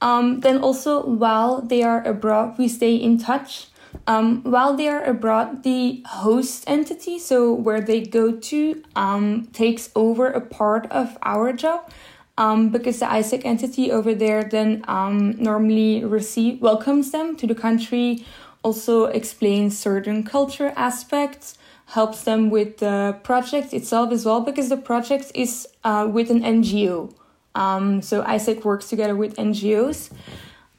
Um, 0.00 0.40
then 0.40 0.58
also 0.58 1.04
while 1.04 1.60
they 1.60 1.82
are 1.82 2.06
abroad, 2.06 2.56
we 2.58 2.68
stay 2.68 2.94
in 2.94 3.18
touch. 3.18 3.68
Um, 4.06 4.42
while 4.42 4.74
they 4.74 4.88
are 4.88 5.02
abroad, 5.04 5.62
the 5.62 6.02
host 6.06 6.64
entity, 6.66 7.18
so 7.18 7.52
where 7.52 7.80
they 7.80 8.00
go 8.00 8.32
to, 8.32 8.82
um, 8.96 9.46
takes 9.52 9.90
over 9.94 10.26
a 10.26 10.40
part 10.40 10.90
of 10.90 11.16
our 11.22 11.52
job. 11.52 11.90
Um, 12.38 12.70
because 12.70 12.98
the 12.98 13.06
AIESEC 13.06 13.44
entity 13.44 13.92
over 13.92 14.14
there 14.14 14.42
then 14.42 14.84
um, 14.88 15.32
normally 15.32 16.02
receive 16.02 16.62
welcomes 16.62 17.10
them 17.10 17.36
to 17.36 17.46
the 17.46 17.54
country, 17.54 18.24
also 18.62 19.04
explains 19.04 19.78
certain 19.78 20.24
culture 20.24 20.72
aspects, 20.74 21.58
helps 21.86 22.24
them 22.24 22.48
with 22.48 22.78
the 22.78 23.18
project 23.22 23.74
itself 23.74 24.12
as 24.12 24.24
well, 24.24 24.40
because 24.40 24.70
the 24.70 24.78
project 24.78 25.30
is 25.34 25.68
uh, 25.84 26.08
with 26.10 26.30
an 26.30 26.40
NGO. 26.42 27.12
Um, 27.54 28.00
so 28.00 28.22
AIESEC 28.22 28.64
works 28.64 28.88
together 28.88 29.14
with 29.14 29.36
NGOs. 29.36 30.10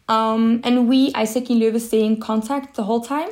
Um, 0.08 0.62
and 0.64 0.88
we, 0.88 1.12
AIESEC 1.14 1.50
in 1.50 1.60
Leuven, 1.60 1.80
stay 1.80 2.04
in 2.04 2.20
contact 2.20 2.76
the 2.76 2.84
whole 2.84 3.02
time. 3.02 3.30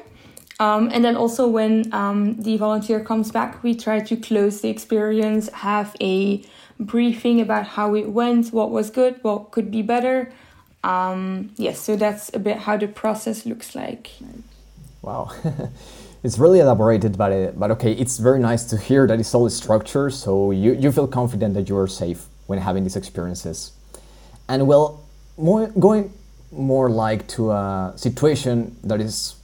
Um, 0.59 0.89
and 0.93 1.03
then 1.03 1.15
also 1.15 1.47
when 1.47 1.91
um, 1.93 2.35
the 2.39 2.55
volunteer 2.57 3.03
comes 3.03 3.31
back, 3.31 3.63
we 3.63 3.73
try 3.75 3.99
to 3.99 4.15
close 4.15 4.61
the 4.61 4.69
experience, 4.69 5.49
have 5.49 5.95
a 5.99 6.43
briefing 6.79 7.41
about 7.41 7.65
how 7.65 7.95
it 7.95 8.09
went, 8.09 8.53
what 8.53 8.69
was 8.69 8.89
good, 8.91 9.15
what 9.23 9.51
could 9.51 9.71
be 9.71 9.81
better. 9.81 10.31
Um, 10.83 11.51
yes, 11.57 11.79
so 11.79 11.95
that's 11.95 12.31
a 12.35 12.39
bit 12.39 12.57
how 12.57 12.77
the 12.77 12.87
process 12.87 13.45
looks 13.45 13.75
like. 13.75 14.11
Wow. 15.01 15.31
it's 16.23 16.37
really 16.37 16.59
elaborated, 16.59 17.17
but, 17.17 17.31
uh, 17.31 17.51
but 17.55 17.71
okay, 17.71 17.93
it's 17.93 18.19
very 18.19 18.39
nice 18.39 18.63
to 18.65 18.77
hear 18.77 19.07
that 19.07 19.19
it's 19.19 19.33
all 19.33 19.49
structured, 19.49 20.13
so 20.13 20.51
you, 20.51 20.73
you 20.73 20.91
feel 20.91 21.07
confident 21.07 21.55
that 21.55 21.69
you 21.69 21.77
are 21.77 21.87
safe 21.87 22.27
when 22.45 22.59
having 22.59 22.83
these 22.83 22.95
experiences. 22.95 23.71
And 24.47 24.67
well, 24.67 25.03
more, 25.37 25.67
going 25.67 26.13
more 26.51 26.89
like 26.89 27.27
to 27.27 27.51
a 27.51 27.93
situation 27.95 28.75
that 28.83 28.99
is 28.99 29.35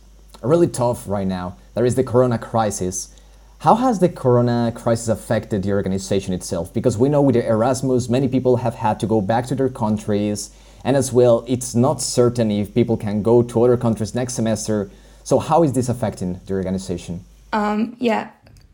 really 0.41 0.67
tough 0.67 1.07
right 1.07 1.27
now, 1.27 1.57
there 1.73 1.85
is 1.85 1.95
the 1.95 2.03
corona 2.03 2.37
crisis. 2.37 3.13
How 3.59 3.75
has 3.75 3.99
the 3.99 4.09
corona 4.09 4.71
crisis 4.75 5.07
affected 5.07 5.63
the 5.63 5.71
organization 5.71 6.33
itself? 6.33 6.73
Because 6.73 6.97
we 6.97 7.09
know 7.09 7.21
with 7.21 7.35
the 7.35 7.47
Erasmus, 7.47 8.09
many 8.09 8.27
people 8.27 8.57
have 8.57 8.75
had 8.75 8.99
to 8.99 9.07
go 9.07 9.21
back 9.21 9.47
to 9.47 9.55
their 9.55 9.69
countries, 9.69 10.51
and 10.83 10.95
as 10.95 11.11
well, 11.11 11.43
it's 11.47 11.73
not 11.73 12.01
certain 12.01 12.51
if 12.51 12.73
people 12.73 12.97
can 12.97 13.23
go 13.23 13.41
to 13.41 13.63
other 13.63 13.77
countries 13.77 14.13
next 14.13 14.33
semester. 14.33 14.91
So, 15.23 15.39
how 15.39 15.63
is 15.63 15.73
this 15.73 15.89
affecting 15.89 16.39
the 16.45 16.53
organization? 16.53 17.25
Um, 17.51 17.95
yeah, 17.99 18.29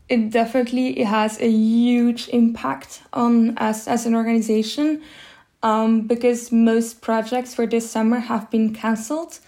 it 0.08 0.30
definitely 0.30 0.98
it 1.00 1.06
has 1.06 1.40
a 1.40 1.48
huge 1.48 2.28
impact 2.28 3.02
on 3.12 3.56
us 3.56 3.88
as 3.88 4.04
an 4.06 4.14
organization 4.14 5.02
um, 5.64 6.02
because 6.02 6.52
most 6.52 7.00
projects 7.00 7.54
for 7.54 7.66
this 7.66 7.90
summer 7.90 8.20
have 8.20 8.48
been 8.50 8.72
cancelled 8.72 9.40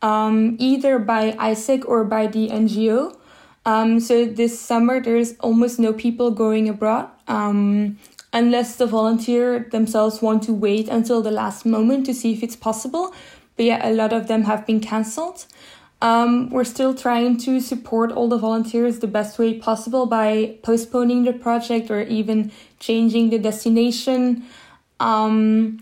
um, 0.00 0.56
either 0.58 0.98
by 0.98 1.32
AIESEC 1.32 1.84
or 1.86 2.04
by 2.04 2.28
the 2.28 2.48
NGO. 2.48 3.18
Um, 3.66 3.98
so 3.98 4.24
this 4.24 4.58
summer 4.58 5.00
there's 5.00 5.34
almost 5.40 5.78
no 5.78 5.92
people 5.92 6.30
going 6.30 6.68
abroad 6.68 7.08
um, 7.26 7.98
unless 8.32 8.76
the 8.76 8.86
volunteer 8.86 9.66
themselves 9.72 10.22
want 10.22 10.44
to 10.44 10.52
wait 10.52 10.88
until 10.88 11.22
the 11.22 11.30
last 11.30 11.66
moment 11.66 12.06
to 12.06 12.14
see 12.14 12.32
if 12.32 12.42
it's 12.42 12.56
possible. 12.56 13.12
But 13.56 13.66
yeah, 13.66 13.88
a 13.88 13.92
lot 13.92 14.12
of 14.12 14.28
them 14.28 14.44
have 14.44 14.66
been 14.66 14.80
cancelled. 14.80 15.46
Um, 16.02 16.50
we're 16.50 16.64
still 16.64 16.94
trying 16.94 17.38
to 17.38 17.60
support 17.60 18.12
all 18.12 18.28
the 18.28 18.36
volunteers 18.36 18.98
the 18.98 19.06
best 19.06 19.38
way 19.38 19.58
possible 19.58 20.06
by 20.06 20.58
postponing 20.62 21.24
the 21.24 21.32
project 21.32 21.90
or 21.90 22.02
even 22.02 22.52
changing 22.78 23.30
the 23.30 23.38
destination. 23.38 24.44
Um, 25.00 25.80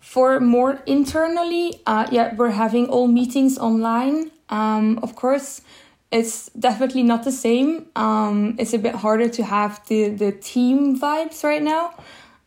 for 0.00 0.40
more 0.40 0.82
internally, 0.86 1.80
uh, 1.86 2.06
yeah, 2.10 2.34
we're 2.34 2.50
having 2.50 2.88
all 2.88 3.08
meetings 3.08 3.56
online. 3.56 4.30
Um, 4.48 4.98
of 5.02 5.16
course, 5.16 5.62
it's 6.10 6.50
definitely 6.50 7.02
not 7.02 7.24
the 7.24 7.32
same. 7.32 7.86
Um, 7.96 8.54
it's 8.58 8.74
a 8.74 8.78
bit 8.78 8.94
harder 8.94 9.28
to 9.30 9.42
have 9.42 9.80
the, 9.86 10.10
the 10.10 10.32
team 10.32 11.00
vibes 11.00 11.42
right 11.42 11.62
now. 11.62 11.94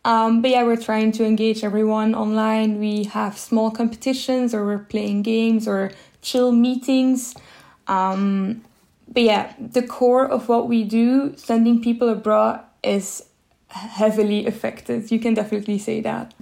Um, 0.04 0.40
but 0.40 0.52
yeah, 0.52 0.62
we're 0.62 0.76
trying 0.76 1.10
to 1.12 1.24
engage 1.24 1.64
everyone 1.64 2.14
online. 2.14 2.78
We 2.78 3.04
have 3.04 3.36
small 3.36 3.72
competitions 3.72 4.54
or 4.54 4.64
we're 4.64 4.78
playing 4.78 5.22
games 5.22 5.66
or 5.66 5.90
chill 6.22 6.52
meetings. 6.52 7.34
Um, 7.88 8.64
but 9.08 9.24
yeah, 9.24 9.54
the 9.58 9.82
core 9.82 10.24
of 10.24 10.48
what 10.48 10.68
we 10.68 10.84
do, 10.84 11.34
sending 11.36 11.82
people 11.82 12.08
abroad, 12.08 12.60
is 12.84 13.24
heavily 13.68 14.46
affected. 14.46 15.10
You 15.10 15.18
can 15.18 15.34
definitely 15.34 15.78
say 15.78 16.00
that. 16.00 16.34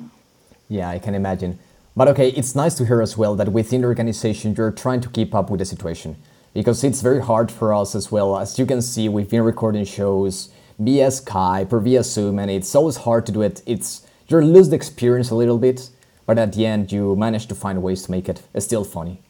Yeah, 0.69 0.89
I 0.89 0.99
can 0.99 1.15
imagine. 1.15 1.59
But 1.97 2.09
okay, 2.09 2.31
it's 2.31 2.55
nice 2.55 2.75
to 2.77 2.85
hear 2.85 3.01
as 3.01 3.17
well 3.17 3.35
that 3.37 3.53
within 3.53 3.83
the 3.83 3.87
organization 3.87 4.55
you're 4.57 4.73
trying 4.73 5.01
to 5.03 5.09
keep 5.09 5.35
up 5.35 5.51
with 5.51 5.61
the 5.61 5.65
situation. 5.65 6.17
Because 6.53 6.85
it's 6.85 7.03
very 7.03 7.21
hard 7.21 7.51
for 7.51 7.75
us 7.75 7.95
as 7.95 8.13
well. 8.13 8.39
As 8.39 8.59
you 8.59 8.67
can 8.67 8.81
see, 8.83 9.09
we've 9.09 9.29
been 9.29 9.43
recording 9.43 9.85
shows 9.85 10.51
via 10.79 11.09
Skype 11.09 11.73
or 11.73 11.81
via 11.81 12.03
Zoom, 12.03 12.39
and 12.39 12.51
it's 12.51 12.75
always 12.75 12.97
hard 12.99 13.27
to 13.27 13.33
do 13.33 13.43
it. 13.43 13.63
It's 13.67 14.07
you 14.29 14.41
lose 14.41 14.69
the 14.71 14.77
experience 14.77 15.31
a 15.31 15.35
little 15.35 15.59
bit. 15.59 15.91
but 16.27 16.39
at 16.39 16.53
the 16.53 16.67
end 16.67 16.91
you 16.93 17.15
manage 17.17 17.47
to 17.49 17.55
find 17.55 17.83
ways 17.83 18.03
to 18.05 18.11
make 18.11 18.29
it 18.29 18.43
still 18.59 18.85
funny. 18.85 19.21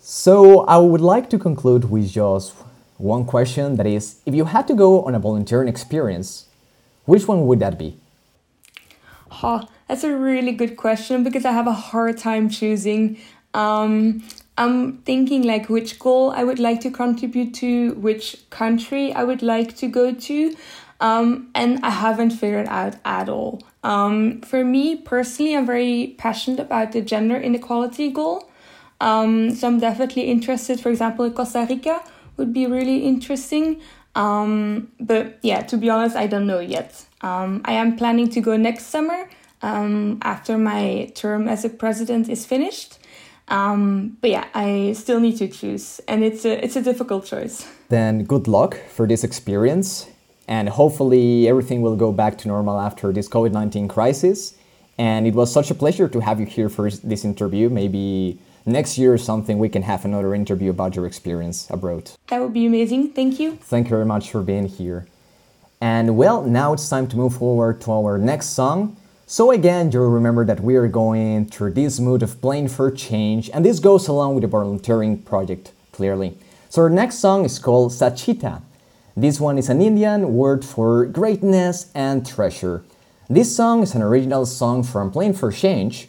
So 0.00 0.60
I 0.60 0.78
would 0.78 1.00
like 1.00 1.28
to 1.30 1.38
conclude 1.38 1.90
with 1.90 2.10
just 2.12 2.54
one 2.96 3.24
question 3.24 3.76
that 3.76 3.86
is 3.86 4.20
if 4.26 4.34
you 4.34 4.46
had 4.46 4.66
to 4.68 4.74
go 4.74 5.02
on 5.02 5.14
a 5.14 5.18
volunteering 5.18 5.68
experience, 5.68 6.46
which 7.08 7.26
one 7.26 7.46
would 7.46 7.60
that 7.60 7.78
be? 7.78 7.96
Oh, 9.42 9.66
that's 9.88 10.04
a 10.04 10.14
really 10.14 10.52
good 10.52 10.76
question 10.76 11.24
because 11.24 11.46
I 11.46 11.52
have 11.52 11.66
a 11.66 11.72
hard 11.72 12.18
time 12.18 12.50
choosing. 12.50 13.18
Um, 13.54 14.22
I'm 14.58 14.98
thinking 14.98 15.42
like 15.42 15.70
which 15.70 15.98
goal 15.98 16.32
I 16.32 16.44
would 16.44 16.58
like 16.58 16.82
to 16.82 16.90
contribute 16.90 17.54
to, 17.54 17.94
which 17.94 18.36
country 18.50 19.14
I 19.14 19.24
would 19.24 19.42
like 19.42 19.74
to 19.78 19.88
go 19.88 20.12
to, 20.12 20.54
um, 21.00 21.50
and 21.54 21.80
I 21.82 21.90
haven't 21.90 22.32
figured 22.32 22.68
out 22.68 22.96
at 23.06 23.30
all. 23.30 23.62
Um, 23.82 24.42
for 24.42 24.62
me 24.62 24.94
personally, 24.96 25.56
I'm 25.56 25.64
very 25.64 26.14
passionate 26.18 26.60
about 26.60 26.92
the 26.92 27.00
gender 27.00 27.36
inequality 27.36 28.10
goal. 28.10 28.50
Um, 29.00 29.54
so 29.54 29.66
I'm 29.68 29.80
definitely 29.80 30.24
interested, 30.24 30.78
for 30.78 30.90
example, 30.90 31.30
Costa 31.30 31.66
Rica 31.68 32.02
would 32.36 32.52
be 32.52 32.66
really 32.66 32.98
interesting. 33.04 33.80
Um, 34.18 34.90
but 34.98 35.38
yeah, 35.42 35.60
to 35.70 35.76
be 35.76 35.88
honest, 35.94 36.16
I 36.16 36.26
don't 36.26 36.46
know 36.46 36.60
yet. 36.76 36.90
Um, 37.22 37.62
I 37.64 37.74
am 37.82 37.96
planning 37.96 38.28
to 38.30 38.40
go 38.40 38.56
next 38.56 38.84
summer 38.86 39.20
um, 39.62 40.18
after 40.22 40.58
my 40.58 41.10
term 41.14 41.48
as 41.48 41.64
a 41.64 41.70
president 41.70 42.28
is 42.28 42.44
finished. 42.44 42.98
Um, 43.48 44.18
but 44.20 44.30
yeah, 44.30 44.46
I 44.54 44.92
still 44.92 45.20
need 45.20 45.38
to 45.38 45.48
choose, 45.48 46.00
and 46.06 46.22
it's 46.22 46.44
a 46.44 46.52
it's 46.64 46.76
a 46.76 46.82
difficult 46.82 47.24
choice. 47.24 47.66
Then 47.88 48.24
good 48.24 48.46
luck 48.46 48.76
for 48.96 49.06
this 49.06 49.24
experience, 49.24 50.06
and 50.46 50.68
hopefully 50.68 51.48
everything 51.48 51.80
will 51.80 51.96
go 51.96 52.12
back 52.12 52.36
to 52.38 52.48
normal 52.48 52.78
after 52.78 53.12
this 53.12 53.28
COVID 53.28 53.52
nineteen 53.52 53.88
crisis. 53.88 54.54
And 54.98 55.26
it 55.26 55.34
was 55.34 55.52
such 55.52 55.70
a 55.70 55.74
pleasure 55.74 56.08
to 56.08 56.20
have 56.20 56.40
you 56.40 56.46
here 56.46 56.68
for 56.68 56.90
this 56.90 57.24
interview. 57.24 57.70
Maybe 57.70 58.38
next 58.68 58.98
year 58.98 59.12
or 59.12 59.18
something 59.18 59.58
we 59.58 59.68
can 59.68 59.82
have 59.82 60.04
another 60.04 60.34
interview 60.34 60.70
about 60.70 60.94
your 60.94 61.06
experience 61.06 61.68
abroad. 61.70 62.10
That 62.28 62.40
would 62.40 62.52
be 62.52 62.66
amazing. 62.66 63.12
Thank 63.12 63.40
you. 63.40 63.56
Thank 63.56 63.86
you 63.86 63.90
very 63.90 64.04
much 64.04 64.30
for 64.30 64.42
being 64.42 64.68
here. 64.68 65.06
And 65.80 66.16
well, 66.16 66.42
now 66.42 66.72
it's 66.72 66.88
time 66.88 67.06
to 67.08 67.16
move 67.16 67.36
forward 67.36 67.80
to 67.82 67.92
our 67.92 68.18
next 68.18 68.48
song. 68.48 68.96
So 69.26 69.50
again, 69.50 69.92
you'll 69.92 70.10
remember 70.10 70.44
that 70.44 70.60
we 70.60 70.76
are 70.76 70.88
going 70.88 71.46
through 71.46 71.72
this 71.74 72.00
mood 72.00 72.22
of 72.22 72.40
playing 72.40 72.68
for 72.68 72.90
change, 72.90 73.50
and 73.52 73.64
this 73.64 73.78
goes 73.78 74.08
along 74.08 74.34
with 74.34 74.42
the 74.42 74.48
volunteering 74.48 75.18
project, 75.18 75.72
clearly. 75.92 76.38
So 76.70 76.82
our 76.82 76.90
next 76.90 77.18
song 77.18 77.44
is 77.44 77.58
called 77.58 77.92
Sachita. 77.92 78.62
This 79.16 79.38
one 79.38 79.58
is 79.58 79.68
an 79.68 79.82
Indian 79.82 80.34
word 80.34 80.64
for 80.64 81.04
greatness 81.04 81.90
and 81.94 82.26
treasure. 82.26 82.82
This 83.28 83.54
song 83.54 83.82
is 83.82 83.94
an 83.94 84.02
original 84.02 84.46
song 84.46 84.82
from 84.82 85.10
Playing 85.10 85.34
for 85.34 85.52
Change 85.52 86.08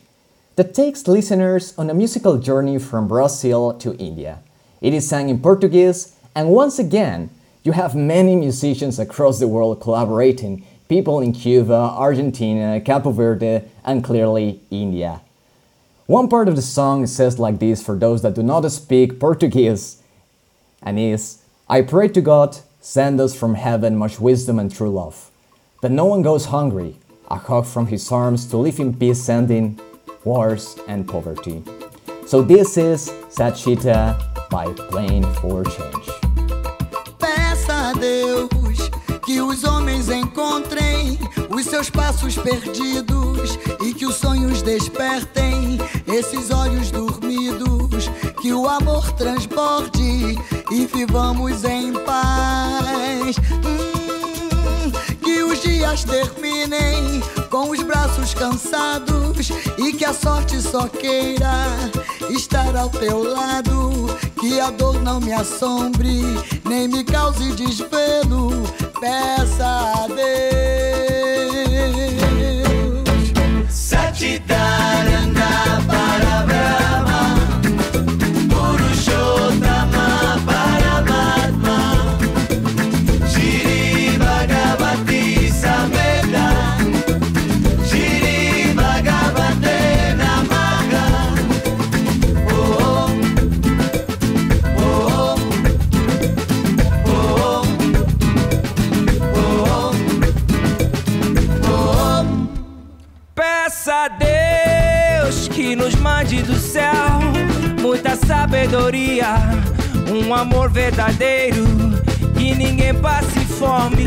that 0.60 0.74
takes 0.74 1.08
listeners 1.08 1.74
on 1.78 1.90
a 1.90 1.94
musical 1.94 2.38
journey 2.38 2.78
from 2.78 3.08
Brazil 3.08 3.72
to 3.76 3.96
India. 3.96 4.40
It 4.82 4.94
is 4.94 5.08
sung 5.08 5.30
in 5.30 5.40
Portuguese, 5.40 6.14
and 6.36 6.50
once 6.50 6.78
again, 6.78 7.30
you 7.64 7.72
have 7.72 7.96
many 7.96 8.36
musicians 8.36 9.00
across 9.00 9.40
the 9.40 9.48
world 9.48 9.80
collaborating 9.80 10.66
people 10.90 11.22
in 11.22 11.32
Cuba, 11.32 11.74
Argentina, 11.74 12.82
Capo 12.82 13.12
Verde, 13.12 13.64
and 13.86 14.04
clearly 14.04 14.60
India. 14.70 15.22
One 16.08 16.28
part 16.28 16.50
of 16.50 16.58
the 16.58 16.62
song 16.62 17.08
says 17.08 17.40
like 17.40 17.60
this 17.60 17.82
for 17.82 17.96
those 17.96 18.22
that 18.24 18.36
do 18.36 18.44
not 18.44 18.70
speak 18.70 19.18
Portuguese, 19.18 20.04
and 20.84 21.00
is 21.00 21.42
I 21.70 21.84
pray 21.84 22.10
to 22.10 22.20
God, 22.20 22.58
send 22.82 23.22
us 23.22 23.34
from 23.34 23.56
heaven 23.56 23.96
much 23.96 24.20
wisdom 24.20 24.60
and 24.60 24.70
true 24.70 24.90
love, 24.90 25.32
that 25.82 25.92
no 25.92 26.04
one 26.04 26.22
goes 26.22 26.48
hungry, 26.48 26.98
a 27.32 27.38
hug 27.38 27.66
from 27.66 27.88
his 27.88 28.12
arms 28.12 28.46
to 28.48 28.58
live 28.58 28.78
in 28.78 28.94
peace, 28.94 29.24
sending 29.24 29.80
wars 30.24 30.78
and 30.88 31.08
poverty. 31.08 31.64
So 32.26 32.42
this 32.42 32.78
is 32.78 33.10
Sachita 33.30 34.18
by 34.50 34.72
Playing 34.90 35.24
for 35.36 35.64
Change. 35.66 36.10
Peça 37.18 37.90
a 37.90 37.94
Deus 37.94 38.90
que 39.26 39.42
os 39.42 39.64
homens 39.64 40.10
encontrem 40.10 41.20
os 41.50 41.66
seus 41.66 41.90
passos 41.90 42.36
perdidos 42.38 43.60
e 43.82 43.94
que 43.94 44.06
os 44.06 44.16
sonhos 44.16 44.62
despertem 44.62 45.78
esses 46.08 46.50
olhos 46.50 46.90
dormidos, 46.92 48.10
que 48.42 48.52
o 48.52 48.68
amor 48.68 49.12
transborde 49.14 50.36
e 50.72 50.86
vivamos 50.88 51.64
em 51.64 51.94
paz. 51.94 53.38
Hum, 53.38 53.99
dias 55.80 56.04
terminem 56.04 57.22
com 57.50 57.70
os 57.70 57.82
braços 57.82 58.34
cansados 58.34 59.50
e 59.78 59.94
que 59.94 60.04
a 60.04 60.14
sorte 60.14 60.62
só 60.62 60.90
queira 60.90 61.54
estar 62.30 62.76
ao 62.76 62.90
teu 62.90 63.24
lado. 63.24 64.08
Que 64.42 64.60
a 64.60 64.72
dor 64.72 65.02
não 65.02 65.22
me 65.22 65.32
assombre, 65.32 66.22
nem 66.66 66.90
me 66.90 67.06
cause 67.06 67.54
desvelo. 67.54 68.62
Peça 69.00 69.66
a 69.66 70.08
Deus. 70.08 70.20
Satitaranda 73.70 74.79
do 106.38 106.56
céu 106.56 106.94
muita 107.82 108.16
sabedoria, 108.16 109.36
um 110.14 110.34
amor 110.34 110.70
verdadeiro, 110.70 111.66
que 112.38 112.54
ninguém 112.54 112.94
passe 112.94 113.40
fome, 113.40 114.06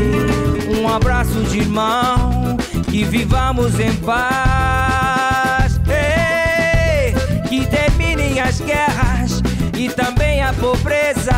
um 0.79 0.87
abraço 0.87 1.43
de 1.43 1.59
irmão, 1.59 2.55
que 2.89 3.03
vivamos 3.03 3.77
em 3.77 3.93
paz. 3.97 5.79
Ei, 5.89 7.13
que 7.49 7.65
terminem 7.67 8.39
as 8.39 8.61
guerras 8.61 9.41
e 9.77 9.89
também 9.89 10.41
a 10.41 10.53
pobreza, 10.53 11.33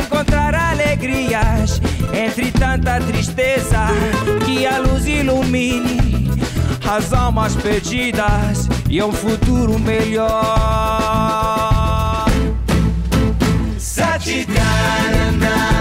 encontrar 0.00 0.54
alegrias 0.54 1.80
entre 2.14 2.52
tanta 2.52 3.00
tristeza, 3.00 3.55
as 6.96 7.12
almas 7.12 7.54
perdidas 7.54 8.68
e 8.88 9.02
um 9.02 9.12
futuro 9.12 9.78
melhor. 9.78 10.24
Satitarana 13.78 15.75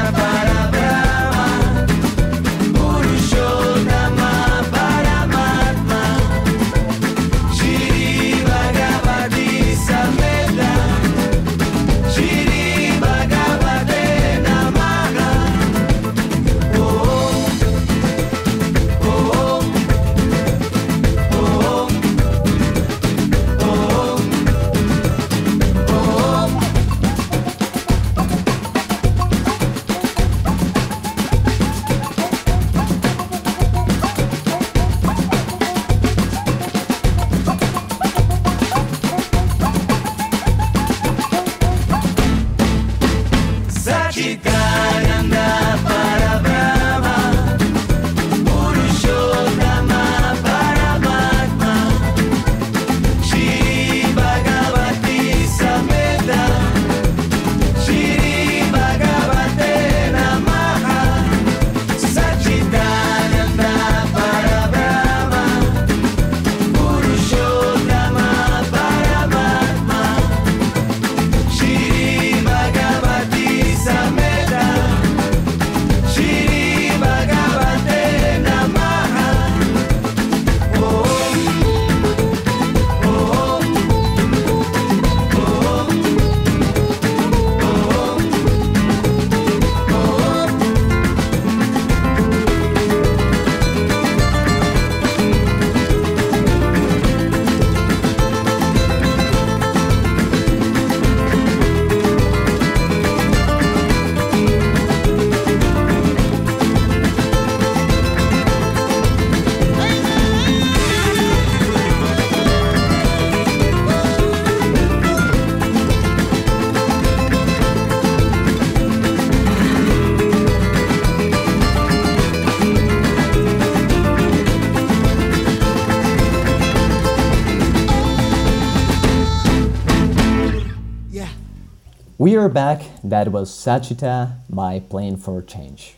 We 132.46 132.52
are 132.52 132.54
back. 132.54 132.84
That 133.04 133.32
was 133.32 133.50
Sachita 133.50 134.36
by 134.48 134.80
Playing 134.80 135.18
for 135.18 135.41
Change. 135.41 135.96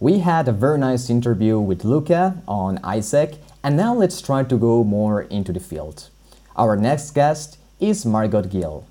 We 0.00 0.18
had 0.18 0.48
a 0.48 0.52
very 0.52 0.78
nice 0.78 1.08
interview 1.08 1.60
with 1.60 1.84
Luka 1.84 2.42
on 2.48 2.78
AIESEC, 2.78 3.36
and 3.62 3.76
now 3.76 3.94
let's 3.94 4.20
try 4.20 4.42
to 4.42 4.56
go 4.56 4.82
more 4.82 5.22
into 5.22 5.52
the 5.52 5.60
field. 5.60 6.08
Our 6.56 6.74
next 6.74 7.12
guest 7.12 7.56
is 7.78 8.04
Margot 8.04 8.42
Gilles, 8.42 8.84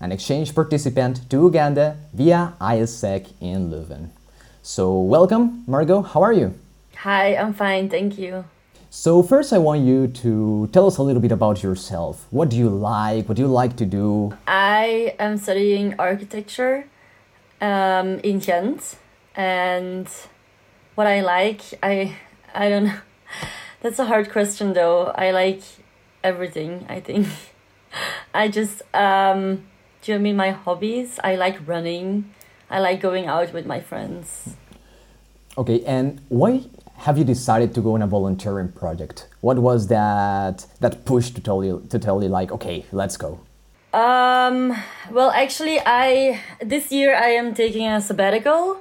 an 0.00 0.10
exchange 0.10 0.54
participant 0.54 1.28
to 1.28 1.36
Uganda 1.36 1.98
via 2.14 2.54
AIESEC 2.62 3.34
in 3.42 3.70
Leuven. 3.70 4.08
So, 4.62 4.98
welcome, 4.98 5.64
Margot. 5.66 6.00
How 6.00 6.22
are 6.22 6.32
you? 6.32 6.54
Hi, 6.96 7.36
I'm 7.36 7.52
fine, 7.52 7.90
thank 7.90 8.16
you. 8.16 8.46
So, 8.96 9.24
first, 9.24 9.52
I 9.52 9.58
want 9.58 9.80
you 9.80 10.06
to 10.22 10.68
tell 10.70 10.86
us 10.86 10.98
a 10.98 11.02
little 11.02 11.20
bit 11.20 11.32
about 11.32 11.64
yourself. 11.64 12.28
What 12.30 12.48
do 12.48 12.56
you 12.56 12.68
like? 12.68 13.28
What 13.28 13.34
do 13.34 13.42
you 13.42 13.48
like 13.48 13.74
to 13.78 13.84
do? 13.84 14.38
I 14.46 15.16
am 15.18 15.36
studying 15.36 15.96
architecture 15.98 16.86
um, 17.60 18.20
in 18.20 18.38
Ghent, 18.38 18.96
and 19.34 20.06
what 20.94 21.08
I 21.08 21.22
like, 21.22 21.60
I 21.82 22.16
I 22.54 22.68
don't 22.68 22.84
know. 22.84 22.98
That's 23.82 23.98
a 23.98 24.04
hard 24.04 24.30
question 24.30 24.74
though. 24.74 25.06
I 25.06 25.32
like 25.32 25.62
everything. 26.22 26.86
I 26.88 27.00
think. 27.00 27.26
I 28.32 28.46
just 28.46 28.80
um, 28.94 29.66
do 30.02 30.12
you 30.12 30.20
mean 30.20 30.36
my 30.36 30.52
hobbies? 30.52 31.18
I 31.24 31.34
like 31.34 31.58
running. 31.66 32.30
I 32.70 32.78
like 32.78 33.00
going 33.00 33.26
out 33.26 33.52
with 33.52 33.66
my 33.66 33.80
friends. 33.80 34.54
Okay, 35.58 35.82
and 35.84 36.20
why 36.28 36.62
have 37.04 37.18
you 37.18 37.24
decided 37.24 37.74
to 37.74 37.82
go 37.82 37.94
on 37.94 38.00
a 38.00 38.06
volunteering 38.06 38.72
project? 38.72 39.28
What 39.42 39.58
was 39.58 39.88
that 39.88 40.66
that 40.80 41.04
push 41.04 41.28
to 41.36 41.40
tell 41.40 41.62
you 41.62 41.86
to 41.90 41.98
tell 41.98 42.22
you 42.22 42.30
like, 42.30 42.50
okay, 42.50 42.86
let's 42.92 43.18
go? 43.18 43.40
Um, 43.92 44.74
well, 45.10 45.30
actually, 45.30 45.78
I 45.84 46.40
this 46.60 46.90
year 46.90 47.14
I 47.14 47.30
am 47.40 47.54
taking 47.54 47.86
a 47.86 48.00
sabbatical. 48.00 48.80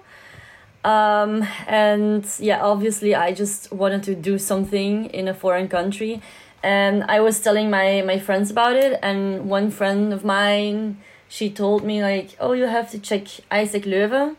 Um, 0.86 1.46
and 1.68 2.26
yeah, 2.40 2.64
obviously, 2.64 3.14
I 3.14 3.34
just 3.34 3.72
wanted 3.74 4.04
to 4.04 4.16
do 4.16 4.38
something 4.38 5.06
in 5.08 5.28
a 5.28 5.34
foreign 5.34 5.68
country, 5.68 6.22
and 6.62 7.04
I 7.04 7.20
was 7.20 7.42
telling 7.42 7.70
my 7.70 8.04
my 8.04 8.20
friends 8.20 8.50
about 8.50 8.78
it, 8.78 9.00
and 9.04 9.50
one 9.50 9.70
friend 9.70 10.14
of 10.14 10.24
mine, 10.24 10.98
she 11.28 11.50
told 11.50 11.84
me 11.84 12.02
like, 12.02 12.38
oh, 12.40 12.54
you 12.54 12.68
have 12.68 12.90
to 12.92 13.00
check 13.00 13.24
AIESEC 13.52 13.84
Leuven, 13.84 14.38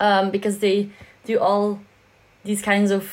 um, 0.00 0.30
because 0.30 0.58
they 0.58 0.90
do 1.24 1.38
all 1.38 1.80
these 2.48 2.62
kinds 2.62 2.90
of 2.90 3.04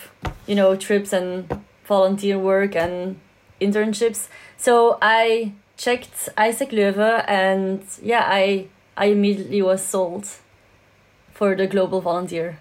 you 0.48 0.56
know 0.56 0.76
trips 0.78 1.12
and 1.12 1.46
volunteer 1.86 2.40
work 2.40 2.74
and 2.76 3.20
internships. 3.60 4.30
So 4.58 4.98
I 5.02 5.52
checked 5.78 6.30
AIESEC 6.38 6.70
Leuven, 6.72 7.24
and 7.28 7.84
yeah, 8.02 8.24
I 8.26 8.68
I 8.96 9.08
immediately 9.08 9.62
was 9.62 9.84
sold 9.84 10.26
for 11.34 11.54
the 11.54 11.68
global 11.68 12.00
volunteer. 12.00 12.60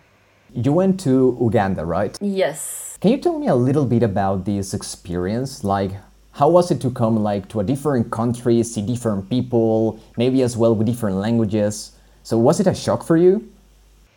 You 0.52 0.72
went 0.72 0.98
to 1.00 1.38
Uganda, 1.40 1.84
right? 1.84 2.18
Yes. 2.20 2.98
Can 3.00 3.12
you 3.12 3.18
tell 3.18 3.38
me 3.38 3.46
a 3.46 3.54
little 3.54 3.86
bit 3.86 4.02
about 4.02 4.44
this 4.44 4.74
experience? 4.74 5.62
Like, 5.62 5.92
how 6.32 6.48
was 6.48 6.70
it 6.72 6.80
to 6.80 6.90
come 6.90 7.22
like 7.22 7.48
to 7.50 7.60
a 7.60 7.64
different 7.64 8.10
country, 8.10 8.62
see 8.64 8.82
different 8.82 9.30
people, 9.30 10.00
maybe 10.16 10.42
as 10.42 10.56
well 10.56 10.74
with 10.74 10.86
different 10.86 11.16
languages? 11.18 11.92
So 12.24 12.38
was 12.38 12.58
it 12.58 12.66
a 12.66 12.74
shock 12.74 13.04
for 13.04 13.16
you? 13.16 13.53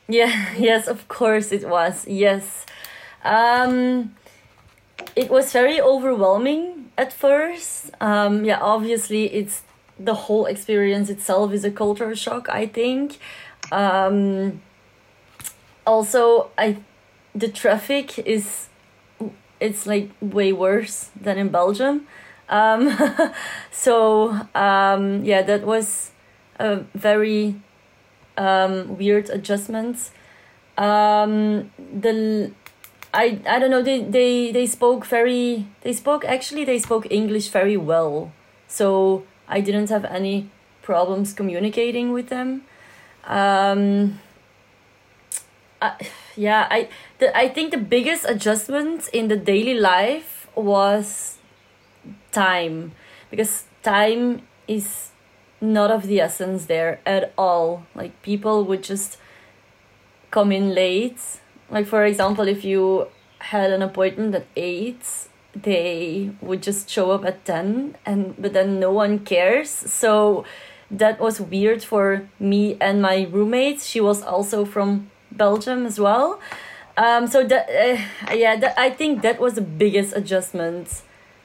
Yeah. 0.07 0.53
Yes. 0.57 0.87
Of 0.87 1.07
course 1.07 1.51
it 1.51 1.67
was. 1.67 2.07
Yes. 2.07 2.65
Um, 3.23 4.15
it 5.15 5.29
was 5.29 5.51
very 5.51 5.81
overwhelming 5.81 6.91
at 6.97 7.13
first. 7.13 7.91
Um, 8.01 8.45
yeah. 8.45 8.59
Obviously, 8.61 9.25
it's 9.33 9.63
the 9.99 10.13
whole 10.13 10.45
experience 10.45 11.09
itself 11.09 11.51
is 11.53 11.65
a 11.65 11.71
culture 11.71 12.15
shock. 12.15 12.49
I 12.49 12.65
think. 12.67 13.17
Um, 13.71 14.61
also, 15.85 16.49
I 16.57 16.77
the 17.35 17.47
traffic 17.47 18.17
is 18.19 18.67
it's 19.59 19.85
like 19.87 20.09
way 20.21 20.53
worse 20.53 21.09
than 21.19 21.37
in 21.37 21.49
Belgium. 21.49 22.07
Um, 22.49 22.97
so 23.71 24.31
um, 24.55 25.23
yeah, 25.23 25.41
that 25.41 25.65
was 25.65 26.11
a 26.59 26.77
very 26.93 27.55
um, 28.37 28.97
weird 28.97 29.29
adjustments. 29.29 30.11
Um, 30.77 31.71
the 31.77 32.51
I 33.13 33.39
I 33.47 33.59
don't 33.59 33.71
know 33.71 33.81
they, 33.81 34.01
they 34.03 34.51
they 34.51 34.65
spoke 34.65 35.05
very 35.05 35.67
they 35.81 35.93
spoke 35.93 36.23
actually 36.25 36.65
they 36.65 36.79
spoke 36.79 37.07
English 37.09 37.49
very 37.49 37.77
well, 37.77 38.31
so 38.67 39.23
I 39.47 39.61
didn't 39.61 39.89
have 39.89 40.05
any 40.05 40.49
problems 40.81 41.33
communicating 41.33 42.13
with 42.13 42.29
them. 42.29 42.63
Um, 43.25 44.19
I, 45.81 45.93
yeah, 46.35 46.67
I 46.69 46.89
the, 47.19 47.35
I 47.35 47.49
think 47.49 47.71
the 47.71 47.77
biggest 47.77 48.25
adjustment 48.27 49.09
in 49.09 49.27
the 49.27 49.37
daily 49.37 49.73
life 49.73 50.47
was 50.55 51.37
time 52.31 52.91
because 53.29 53.65
time 53.83 54.41
is 54.67 55.11
not 55.61 55.91
of 55.91 56.07
the 56.07 56.19
essence 56.19 56.65
there 56.65 56.99
at 57.05 57.33
all. 57.37 57.85
Like 57.95 58.21
people 58.21 58.63
would 58.65 58.83
just 58.83 59.17
come 60.31 60.51
in 60.51 60.73
late. 60.73 61.19
Like 61.69 61.87
for 61.87 62.05
example, 62.05 62.47
if 62.47 62.63
you 62.63 63.07
had 63.39 63.71
an 63.71 63.81
appointment 63.81 64.35
at 64.35 64.45
8, 64.55 64.99
they 65.55 66.31
would 66.41 66.61
just 66.61 66.89
show 66.89 67.11
up 67.11 67.25
at 67.25 67.45
10 67.45 67.97
and 68.05 68.35
but 68.37 68.53
then 68.53 68.79
no 68.79 68.91
one 68.91 69.19
cares. 69.19 69.69
So 69.69 70.45
that 70.89 71.19
was 71.19 71.41
weird 71.41 71.83
for 71.83 72.29
me 72.39 72.77
and 72.79 73.01
my 73.01 73.27
roommate. 73.31 73.81
She 73.81 73.99
was 73.99 74.23
also 74.23 74.65
from 74.65 75.09
Belgium 75.31 75.85
as 75.85 75.99
well. 75.99 76.39
Um, 76.95 77.27
so 77.27 77.43
that 77.43 77.69
uh, 77.69 78.33
yeah, 78.33 78.55
that, 78.55 78.79
I 78.79 78.89
think 78.89 79.21
that 79.21 79.39
was 79.39 79.53
the 79.53 79.61
biggest 79.61 80.15
adjustment. 80.15 81.01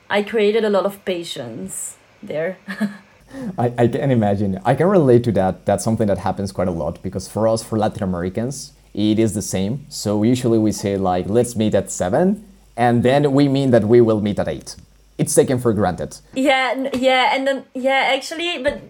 I 0.08 0.22
created 0.22 0.64
a 0.64 0.70
lot 0.70 0.86
of 0.86 1.04
patience 1.04 1.96
there. 2.22 2.58
I, 3.58 3.72
I 3.78 3.88
can 3.88 4.10
imagine. 4.10 4.60
I 4.64 4.74
can 4.74 4.86
relate 4.86 5.24
to 5.24 5.32
that. 5.32 5.66
That's 5.66 5.84
something 5.84 6.06
that 6.06 6.18
happens 6.18 6.52
quite 6.52 6.68
a 6.68 6.72
lot 6.72 7.02
because 7.02 7.28
for 7.28 7.48
us, 7.48 7.62
for 7.62 7.78
Latin 7.78 8.02
Americans, 8.02 8.72
it 8.94 9.18
is 9.18 9.34
the 9.34 9.42
same. 9.42 9.86
So 9.88 10.22
usually 10.22 10.58
we 10.58 10.72
say 10.72 10.96
like, 10.96 11.28
let's 11.28 11.56
meet 11.56 11.74
at 11.74 11.90
seven, 11.90 12.46
and 12.76 13.02
then 13.02 13.32
we 13.32 13.48
mean 13.48 13.70
that 13.70 13.84
we 13.84 14.00
will 14.00 14.20
meet 14.20 14.38
at 14.38 14.48
eight. 14.48 14.76
It's 15.18 15.34
taken 15.34 15.58
for 15.58 15.72
granted. 15.72 16.18
Yeah, 16.34 16.90
yeah, 16.94 17.34
and 17.34 17.46
then 17.46 17.64
yeah, 17.74 18.12
actually, 18.14 18.62
but 18.62 18.80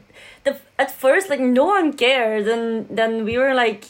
the 0.45 0.59
at 0.79 0.91
first 0.91 1.29
like 1.29 1.41
no 1.41 1.65
one 1.67 1.93
cared, 1.93 2.49
and 2.49 2.89
then 2.89 3.25
we 3.25 3.39
were 3.39 3.55
like, 3.55 3.87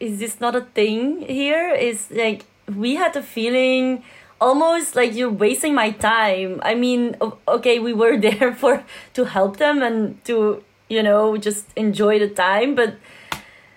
is 0.00 0.18
this 0.18 0.40
not 0.40 0.54
a 0.54 0.60
thing 0.60 1.22
here? 1.22 1.70
Is 1.70 2.10
like 2.10 2.44
we 2.74 2.96
had 2.96 3.16
a 3.16 3.22
feeling 3.22 4.02
almost 4.40 4.96
like 4.96 5.14
you're 5.14 5.30
wasting 5.30 5.74
my 5.74 5.90
time. 5.90 6.60
I 6.62 6.74
mean, 6.74 7.16
okay, 7.48 7.78
we 7.78 7.92
were 7.92 8.16
there 8.26 8.54
for 8.54 8.84
to 9.14 9.24
help 9.24 9.56
them 9.58 9.82
and 9.82 10.22
to 10.24 10.62
you 10.88 11.02
know 11.02 11.36
just 11.36 11.66
enjoy 11.76 12.18
the 12.18 12.28
time, 12.28 12.74
but 12.74 12.96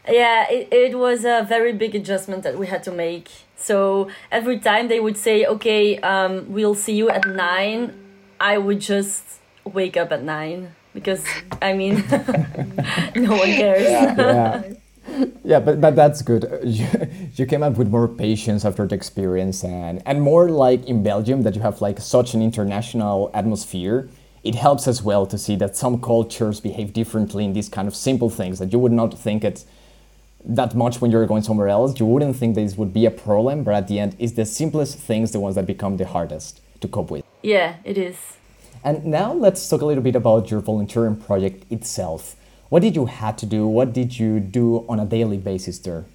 yeah, 0.08 0.50
it, 0.50 0.68
it 0.72 0.98
was 0.98 1.26
a 1.26 1.46
very 1.48 1.74
big 1.74 1.96
adjustment 1.96 2.44
that 2.44 2.58
we 2.58 2.68
had 2.68 2.84
to 2.84 2.92
make. 2.92 3.30
So 3.56 4.10
every 4.32 4.60
time 4.60 4.88
they 4.88 5.00
would 5.00 5.18
say, 5.18 5.46
okay, 5.46 5.98
um, 6.00 6.52
we'll 6.52 6.76
see 6.76 6.96
you 6.96 7.10
at 7.10 7.28
nine, 7.28 7.94
I 8.40 8.58
would 8.58 8.80
just 8.80 9.40
wake 9.66 9.98
up 9.98 10.12
at 10.12 10.24
nine 10.24 10.74
because 10.94 11.24
I 11.62 11.74
mean, 11.74 11.96
no 13.16 13.32
one 13.36 13.54
cares. 13.54 13.84
Yeah, 13.84 14.16
yeah. 14.18 14.64
yeah, 15.44 15.60
but, 15.60 15.82
but 15.82 15.96
that's 15.96 16.22
good. 16.22 16.46
You, 16.64 16.88
you 17.36 17.46
came 17.46 17.64
up 17.64 17.78
with 17.78 17.90
more 17.90 18.08
patience 18.08 18.66
after 18.66 18.86
the 18.88 18.96
experience 18.96 19.64
and, 19.64 20.02
and 20.06 20.22
more 20.22 20.50
like 20.50 20.86
in 20.86 21.04
Belgium 21.04 21.44
that 21.44 21.56
you 21.56 21.62
have 21.62 21.82
like 21.82 22.00
such 22.00 22.34
an 22.34 22.42
international 22.42 23.32
atmosphere. 23.34 24.10
It 24.44 24.56
helps 24.56 24.88
as 24.88 25.02
well 25.04 25.26
to 25.28 25.38
see 25.38 25.56
that 25.58 25.76
some 25.76 26.02
cultures 26.02 26.60
behave 26.60 26.94
differently 26.94 27.44
in 27.46 27.54
these 27.54 27.70
kind 27.70 27.88
of 27.88 27.96
simple 27.96 28.30
things 28.30 28.60
that 28.60 28.72
you 28.72 28.80
would 28.80 28.92
not 28.92 29.18
think 29.18 29.44
it 29.44 29.66
that 30.46 30.74
much 30.74 31.02
when 31.02 31.12
you're 31.12 31.26
going 31.26 31.44
somewhere 31.44 31.68
else. 31.68 32.00
You 32.00 32.06
wouldn't 32.06 32.36
think 32.36 32.56
this 32.56 32.78
would 32.78 32.94
be 32.94 33.06
a 33.06 33.12
problem, 33.12 33.64
but 33.64 33.74
at 33.74 33.88
the 33.88 34.00
end, 34.00 34.16
it's 34.20 34.34
the 34.34 34.46
simplest 34.46 34.98
things 34.98 35.32
the 35.32 35.40
ones 35.40 35.56
that 35.56 35.66
become 35.66 35.98
the 35.98 36.08
hardest 36.08 36.62
to 36.82 36.88
cope 36.88 37.12
with. 37.12 37.26
Yeah, 37.44 37.76
it 37.84 37.98
is. 37.98 38.18
And 38.84 39.06
now 39.06 39.34
let's 39.34 39.68
talk 39.68 39.82
a 39.82 39.86
little 39.86 40.04
bit 40.04 40.16
about 40.16 40.50
your 40.50 40.62
volunteering 40.62 41.18
project 41.18 41.70
itself. 41.70 42.36
What 42.70 42.84
did 42.84 42.96
you 42.96 43.08
have 43.08 43.36
to 43.38 43.46
do? 43.46 43.68
What 43.68 43.94
did 43.94 44.20
you 44.20 44.40
do 44.40 44.86
on 44.88 45.00
a 45.00 45.06
daily 45.06 45.38
basis 45.38 45.80
there? 45.80 46.06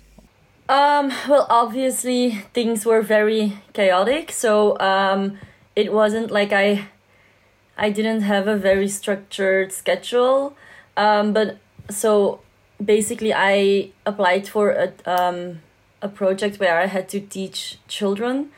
Um, 0.69 1.13
well, 1.29 1.47
obviously 1.51 2.31
things 2.55 2.87
were 2.87 3.03
very 3.03 3.59
chaotic, 3.73 4.31
so 4.31 4.79
um, 4.79 5.39
it 5.77 5.93
wasn't 5.93 6.31
like 6.31 6.53
I 6.53 6.87
I 7.77 7.91
didn't 7.91 8.23
have 8.23 8.47
a 8.47 8.57
very 8.57 8.89
structured 8.89 9.73
schedule. 9.73 10.55
Um, 10.97 11.33
but 11.33 11.59
so 11.91 12.41
basically 12.83 13.35
I 13.35 13.91
applied 14.07 14.47
for 14.49 14.71
a 14.71 14.93
um, 15.07 15.61
a 16.01 16.09
project 16.09 16.61
where 16.61 16.79
I 16.79 16.87
had 16.87 17.09
to 17.11 17.21
teach 17.21 17.79
children. 17.89 18.51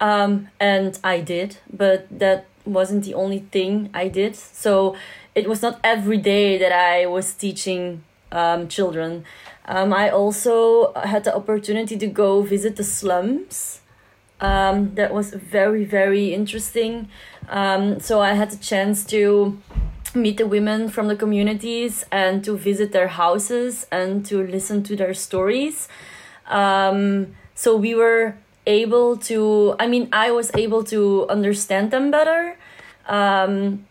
Um, 0.00 0.48
and 0.58 0.98
I 1.04 1.20
did, 1.20 1.58
but 1.72 2.06
that 2.10 2.46
wasn't 2.64 3.04
the 3.04 3.14
only 3.14 3.40
thing 3.52 3.90
I 3.94 4.08
did. 4.08 4.34
So 4.34 4.96
it 5.34 5.48
was 5.48 5.62
not 5.62 5.80
every 5.82 6.18
day 6.18 6.58
that 6.58 6.72
I 6.72 7.06
was 7.06 7.34
teaching 7.34 8.04
um, 8.32 8.68
children. 8.68 9.24
Um, 9.66 9.92
I 9.92 10.10
also 10.10 10.92
had 10.94 11.24
the 11.24 11.34
opportunity 11.34 11.96
to 11.96 12.06
go 12.06 12.42
visit 12.42 12.76
the 12.76 12.84
slums. 12.84 13.80
Um, 14.40 14.94
that 14.96 15.14
was 15.14 15.30
very, 15.30 15.84
very 15.84 16.34
interesting. 16.34 17.08
Um, 17.48 18.00
so 18.00 18.20
I 18.20 18.34
had 18.34 18.50
the 18.50 18.56
chance 18.56 19.04
to 19.06 19.58
meet 20.14 20.36
the 20.36 20.46
women 20.46 20.88
from 20.88 21.08
the 21.08 21.16
communities 21.16 22.04
and 22.12 22.44
to 22.44 22.56
visit 22.56 22.92
their 22.92 23.08
houses 23.08 23.86
and 23.90 24.24
to 24.26 24.46
listen 24.46 24.82
to 24.84 24.96
their 24.96 25.14
stories. 25.14 25.88
Um, 26.46 27.34
so 27.54 27.76
we 27.76 27.94
were 27.94 28.36
able 28.66 29.16
to, 29.16 29.74
I 29.78 29.86
mean, 29.86 30.08
I 30.12 30.30
was 30.30 30.50
able 30.54 30.84
to 30.84 31.26
understand 31.28 31.90
them 31.90 32.10
better. 32.10 32.56
Um, 33.08 33.86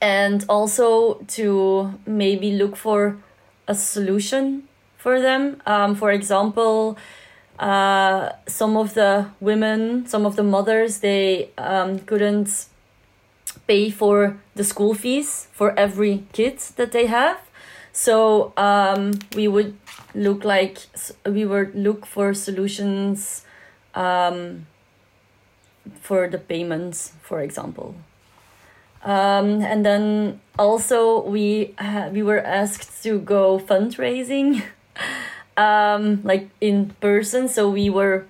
and 0.00 0.44
also 0.48 1.14
to 1.28 1.94
maybe 2.06 2.52
look 2.52 2.76
for 2.76 3.18
a 3.66 3.74
solution 3.74 4.68
for 4.96 5.20
them. 5.20 5.62
Um, 5.66 5.94
for 5.94 6.10
example, 6.10 6.98
uh, 7.58 8.30
some 8.46 8.76
of 8.76 8.94
the 8.94 9.30
women, 9.40 10.06
some 10.06 10.26
of 10.26 10.36
the 10.36 10.42
mothers, 10.42 10.98
they 10.98 11.50
um, 11.58 11.98
couldn't 12.00 12.66
pay 13.66 13.90
for 13.90 14.38
the 14.54 14.64
school 14.64 14.94
fees 14.94 15.48
for 15.52 15.78
every 15.78 16.24
kid 16.32 16.58
that 16.76 16.92
they 16.92 17.06
have. 17.06 17.38
So 17.92 18.52
um, 18.56 19.18
we 19.34 19.48
would 19.48 19.76
look 20.14 20.44
like 20.44 20.78
we 21.26 21.44
would 21.44 21.74
look 21.74 22.06
for 22.06 22.32
solutions 22.32 23.44
um, 23.94 24.66
for 26.00 26.28
the 26.28 26.38
payments, 26.38 27.12
for 27.22 27.40
example. 27.40 27.96
Um, 29.04 29.62
and 29.62 29.86
then 29.86 30.40
also 30.58 31.22
we 31.22 31.74
uh, 31.78 32.10
we 32.12 32.22
were 32.22 32.40
asked 32.40 33.02
to 33.04 33.18
go 33.20 33.58
fundraising, 33.58 34.62
um, 35.56 36.20
like 36.24 36.50
in 36.60 36.90
person. 37.00 37.48
So 37.48 37.70
we 37.70 37.90
were 37.90 38.26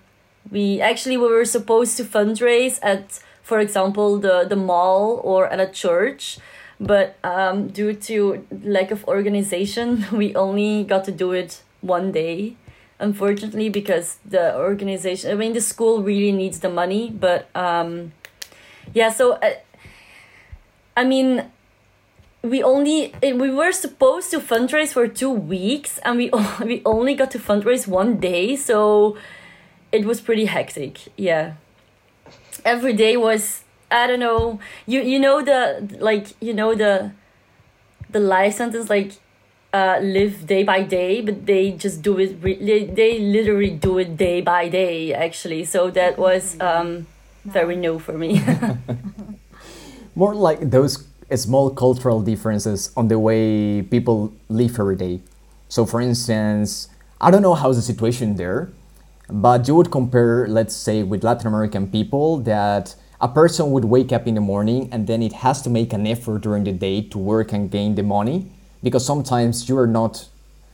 we 0.50 0.80
actually 0.80 1.16
we 1.16 1.26
were 1.28 1.44
supposed 1.44 1.96
to 1.96 2.04
fundraise 2.04 2.78
at, 2.82 3.20
for 3.42 3.60
example, 3.60 4.18
the 4.18 4.44
the 4.44 4.56
mall 4.56 5.20
or 5.24 5.46
at 5.46 5.60
a 5.60 5.66
church, 5.66 6.38
but 6.78 7.16
um, 7.24 7.68
due 7.68 7.94
to 7.94 8.46
lack 8.62 8.90
of 8.90 9.04
organization, 9.08 10.04
we 10.12 10.34
only 10.34 10.84
got 10.84 11.04
to 11.04 11.12
do 11.12 11.32
it 11.32 11.62
one 11.80 12.12
day. 12.12 12.56
Unfortunately, 13.00 13.68
because 13.68 14.18
the 14.24 14.56
organization, 14.56 15.30
I 15.30 15.34
mean, 15.34 15.52
the 15.52 15.60
school 15.60 16.02
really 16.02 16.32
needs 16.32 16.58
the 16.58 16.68
money, 16.68 17.10
but 17.10 17.48
um, 17.54 18.12
yeah. 18.92 19.08
So. 19.10 19.32
Uh, 19.34 19.54
I 20.98 21.04
mean, 21.04 21.44
we 22.42 22.60
only 22.60 23.14
we 23.22 23.50
were 23.52 23.70
supposed 23.70 24.32
to 24.32 24.40
fundraise 24.40 24.92
for 24.92 25.06
two 25.06 25.30
weeks, 25.30 25.98
and 25.98 26.16
we 26.18 26.30
we 26.64 26.82
only 26.84 27.14
got 27.14 27.30
to 27.32 27.38
fundraise 27.38 27.86
one 27.86 28.18
day, 28.18 28.56
so 28.56 29.16
it 29.92 30.04
was 30.04 30.20
pretty 30.20 30.46
hectic. 30.46 30.98
Yeah, 31.16 31.52
every 32.64 32.94
day 32.94 33.16
was 33.16 33.62
I 33.92 34.08
don't 34.08 34.18
know. 34.18 34.58
You 34.86 35.00
you 35.02 35.20
know 35.20 35.40
the 35.40 35.86
like 36.00 36.34
you 36.40 36.52
know 36.52 36.74
the 36.74 37.12
the 38.10 38.18
life 38.18 38.54
sentence 38.54 38.90
like 38.90 39.12
uh, 39.72 40.00
live 40.02 40.48
day 40.48 40.64
by 40.64 40.82
day, 40.82 41.20
but 41.20 41.46
they 41.46 41.70
just 41.70 42.02
do 42.02 42.18
it. 42.18 42.38
Re- 42.42 42.58
they, 42.58 42.84
they 42.86 43.20
literally 43.20 43.70
do 43.70 43.98
it 43.98 44.16
day 44.16 44.40
by 44.40 44.68
day, 44.68 45.14
actually. 45.14 45.64
So 45.64 45.90
that 45.90 46.18
was 46.18 46.58
um, 46.60 47.06
very 47.44 47.76
new 47.76 48.00
for 48.00 48.18
me. 48.18 48.42
More 50.18 50.34
like 50.34 50.70
those 50.70 51.06
small 51.36 51.70
cultural 51.70 52.20
differences 52.22 52.90
on 52.96 53.06
the 53.06 53.20
way 53.20 53.82
people 53.82 54.32
live 54.48 54.76
every 54.80 54.96
day. 54.96 55.20
So, 55.68 55.86
for 55.86 56.00
instance, 56.00 56.88
I 57.20 57.30
don't 57.30 57.40
know 57.40 57.54
how's 57.54 57.76
the 57.76 57.82
situation 57.82 58.34
there, 58.34 58.72
but 59.30 59.68
you 59.68 59.76
would 59.76 59.92
compare, 59.92 60.48
let's 60.48 60.74
say, 60.74 61.04
with 61.04 61.22
Latin 61.22 61.46
American 61.46 61.86
people 61.86 62.38
that 62.38 62.96
a 63.20 63.28
person 63.28 63.70
would 63.70 63.84
wake 63.84 64.10
up 64.10 64.26
in 64.26 64.34
the 64.34 64.40
morning 64.40 64.88
and 64.90 65.06
then 65.06 65.22
it 65.22 65.34
has 65.34 65.62
to 65.62 65.70
make 65.70 65.92
an 65.92 66.04
effort 66.04 66.40
during 66.40 66.64
the 66.64 66.72
day 66.72 67.00
to 67.00 67.16
work 67.16 67.52
and 67.52 67.70
gain 67.70 67.94
the 67.94 68.02
money 68.02 68.50
because 68.82 69.06
sometimes 69.06 69.68
you 69.68 69.78
are 69.78 69.86
not 69.86 70.28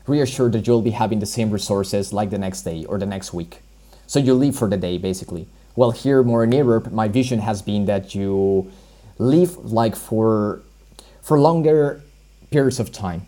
reassured 0.06 0.52
that 0.52 0.66
you'll 0.66 0.80
be 0.80 0.92
having 0.92 1.18
the 1.20 1.26
same 1.26 1.50
resources 1.50 2.14
like 2.14 2.30
the 2.30 2.38
next 2.38 2.62
day 2.62 2.86
or 2.86 2.98
the 2.98 3.04
next 3.04 3.34
week. 3.34 3.60
So 4.06 4.18
you 4.18 4.32
live 4.32 4.56
for 4.56 4.70
the 4.70 4.78
day 4.78 4.96
basically. 4.96 5.48
Well, 5.76 5.90
here 5.90 6.22
more 6.22 6.44
in 6.44 6.52
Europe, 6.52 6.92
my 6.92 7.08
vision 7.08 7.40
has 7.40 7.60
been 7.60 7.84
that 7.84 8.14
you 8.14 8.72
live 9.18 9.56
like 9.56 9.96
for 9.96 10.62
for 11.22 11.38
longer 11.38 12.02
periods 12.50 12.78
of 12.80 12.92
time. 12.92 13.26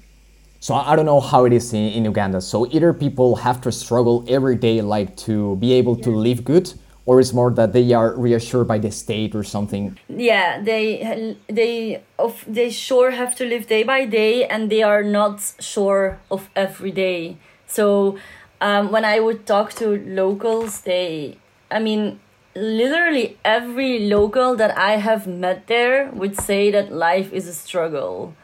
So 0.61 0.75
I 0.75 0.97
don't 0.97 1.07
know 1.07 1.21
how 1.21 1.45
it 1.45 1.53
is 1.53 1.73
in, 1.73 1.89
in 1.93 2.05
Uganda. 2.05 2.41
So 2.41 2.67
either 2.73 2.93
people 2.93 3.37
have 3.37 3.61
to 3.63 3.73
struggle 3.73 4.25
every 4.29 4.57
day 4.57 4.81
like 4.81 5.17
to 5.19 5.57
be 5.57 5.73
able 5.73 5.97
to 5.97 6.11
live 6.11 6.45
good, 6.45 6.73
or 7.07 7.21
it's 7.21 7.33
more 7.33 7.51
that 7.53 7.73
they 7.73 7.93
are 7.93 8.15
reassured 8.17 8.67
by 8.67 8.79
the 8.79 8.91
state 8.91 9.35
or 9.35 9.45
something. 9.45 9.97
yeah 10.09 10.61
they 10.61 11.37
they 11.49 12.03
of 12.19 12.45
they 12.47 12.71
sure 12.71 13.13
have 13.13 13.35
to 13.37 13.45
live 13.45 13.67
day 13.69 13.85
by 13.85 14.05
day 14.05 14.45
and 14.45 14.71
they 14.71 14.83
are 14.83 15.03
not 15.03 15.41
sure 15.61 16.19
of 16.31 16.51
every 16.55 16.91
day 16.91 17.37
so 17.67 18.19
um, 18.61 18.91
when 18.91 19.05
i 19.05 19.21
would 19.21 19.47
talk 19.47 19.73
to 19.73 19.87
locals 20.23 20.81
they 20.81 21.37
i 21.71 21.79
mean 21.79 22.19
literally 22.57 23.37
every 23.45 24.09
local 24.09 24.57
that 24.57 24.77
i 24.79 24.97
have 24.97 25.27
met 25.27 25.67
there 25.67 26.11
would 26.13 26.37
say 26.41 26.71
that 26.71 26.91
life 26.91 27.33
is 27.33 27.47
a 27.47 27.55
struggle 27.55 28.35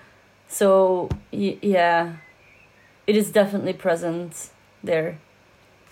so 0.48 1.08
yeah 1.30 2.16
it 3.06 3.16
is 3.16 3.30
definitely 3.30 3.72
present 3.72 4.50
there 4.84 5.18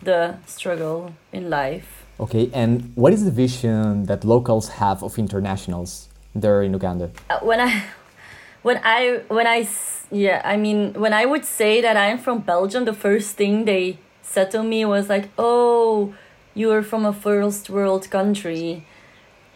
the 0.03 0.37
struggle 0.47 1.15
in 1.33 1.49
life 1.49 2.01
Okay, 2.21 2.51
and 2.53 2.93
what 2.97 3.15
is 3.15 3.25
the 3.25 3.31
vision 3.31 4.05
that 4.05 4.25
locals 4.25 4.69
have 4.77 5.03
of 5.03 5.19
internationals 5.19 6.11
there 6.35 6.63
in 6.63 6.75
Uganda? 6.75 7.11
Uh, 7.31 7.39
when 7.41 7.61
I 7.61 7.83
when 8.63 8.79
I 8.85 9.23
when 9.29 9.47
I 9.47 9.67
yeah 10.11 10.43
I 10.45 10.59
mean 10.59 10.93
when 10.93 11.15
I 11.15 11.25
would 11.25 11.47
say 11.47 11.81
that 11.81 11.97
I'm 11.97 12.19
from 12.19 12.41
Belgium, 12.41 12.85
the 12.85 12.93
first 12.93 13.37
thing 13.37 13.65
they 13.65 13.99
said 14.21 14.51
to 14.51 14.63
me 14.63 14.85
was 14.85 15.09
like, 15.09 15.31
"Oh, 15.39 16.13
you're 16.55 16.83
from 16.83 17.05
a 17.05 17.13
first 17.13 17.71
world 17.71 18.11
country," 18.11 18.85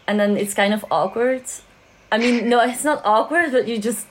and 0.07 0.19
then 0.21 0.37
it's 0.37 0.55
kind 0.55 0.75
of 0.75 0.85
awkward. 0.91 1.45
I 2.13 2.19
mean, 2.19 2.49
no, 2.49 2.61
it's 2.61 2.85
not 2.85 3.03
awkward, 3.05 3.53
but 3.53 3.67
you 3.67 3.79
just 3.79 4.07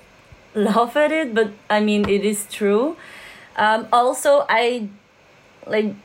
laugh 0.56 0.96
at 0.98 1.12
it. 1.12 1.34
But 1.34 1.52
I 1.70 1.80
mean, 1.80 2.08
it 2.10 2.26
is 2.26 2.48
true. 2.52 2.98
Um, 3.56 3.88
also, 3.92 4.46
I 4.50 4.90
like 5.68 5.96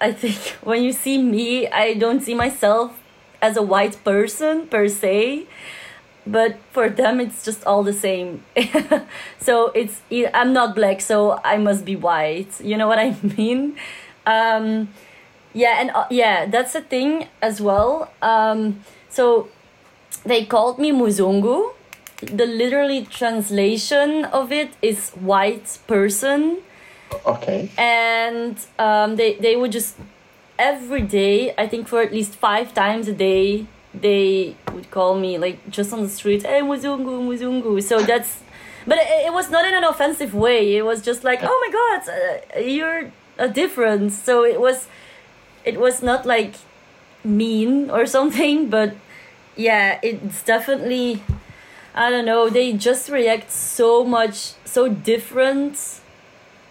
I 0.00 0.12
think 0.12 0.36
when 0.62 0.82
you 0.82 0.92
see 0.92 1.18
me, 1.18 1.68
I 1.68 1.94
don't 1.94 2.20
see 2.20 2.34
myself 2.34 2.98
as 3.40 3.56
a 3.56 3.62
white 3.62 4.02
person 4.04 4.66
per 4.68 4.88
se, 4.88 5.46
but 6.26 6.56
for 6.72 6.88
them 6.88 7.20
it's 7.20 7.44
just 7.44 7.64
all 7.64 7.82
the 7.82 7.92
same. 7.92 8.44
so 9.38 9.70
it's 9.74 10.00
i'm 10.34 10.52
not 10.52 10.74
black, 10.74 11.00
so 11.00 11.40
I 11.44 11.58
must 11.58 11.84
be 11.84 11.96
white. 11.96 12.60
You 12.60 12.76
know 12.76 12.88
what 12.88 12.98
I 12.98 13.16
mean? 13.36 13.76
Um, 14.26 14.88
yeah, 15.54 15.80
and 15.80 15.90
uh, 15.90 16.06
yeah, 16.10 16.46
that's 16.46 16.72
the 16.72 16.80
thing 16.82 17.28
as 17.40 17.60
well. 17.60 18.10
Um, 18.20 18.80
so 19.08 19.48
they 20.24 20.44
called 20.44 20.78
me 20.78 20.92
Muzungu. 20.92 21.72
The 22.20 22.46
literally 22.46 23.04
translation 23.06 24.24
of 24.26 24.52
it 24.52 24.70
is 24.82 25.10
white 25.12 25.78
person 25.86 26.58
Okay. 27.26 27.70
and 27.78 28.56
um, 28.78 29.16
they 29.16 29.34
they 29.34 29.54
would 29.56 29.70
just 29.72 29.94
every 30.58 31.02
day 31.02 31.52
i 31.58 31.66
think 31.66 31.86
for 31.86 32.00
at 32.00 32.12
least 32.12 32.34
five 32.34 32.72
times 32.74 33.06
a 33.08 33.12
day 33.12 33.66
they 33.92 34.54
would 34.72 34.90
call 34.90 35.14
me 35.18 35.36
like 35.38 35.58
just 35.70 35.92
on 35.92 36.02
the 36.02 36.08
street 36.08 36.42
hey 36.44 36.60
muzungu 36.60 37.14
muzungu 37.28 37.80
so 37.82 38.00
that's 38.00 38.40
but 38.86 38.98
it, 38.98 39.26
it 39.28 39.32
was 39.32 39.50
not 39.50 39.64
in 39.64 39.74
an 39.74 39.84
offensive 39.84 40.32
way 40.34 40.76
it 40.76 40.84
was 40.84 41.02
just 41.02 41.22
like 41.24 41.40
oh 41.42 41.56
my 41.64 41.70
god 41.80 42.00
uh, 42.08 42.58
you're 42.60 43.10
a 43.38 43.48
difference 43.48 44.12
so 44.28 44.44
it 44.44 44.58
was 44.60 44.88
it 45.64 45.78
was 45.80 46.02
not 46.02 46.26
like 46.26 46.54
mean 47.24 47.90
or 47.90 48.06
something 48.06 48.68
but 48.68 48.94
yeah 49.56 49.98
it's 50.02 50.42
definitely 50.44 51.22
i 51.94 52.10
don't 52.10 52.26
know 52.26 52.50
they 52.50 52.72
just 52.72 53.08
react 53.08 53.50
so 53.50 54.04
much 54.04 54.52
so 54.64 54.88
different 54.88 56.00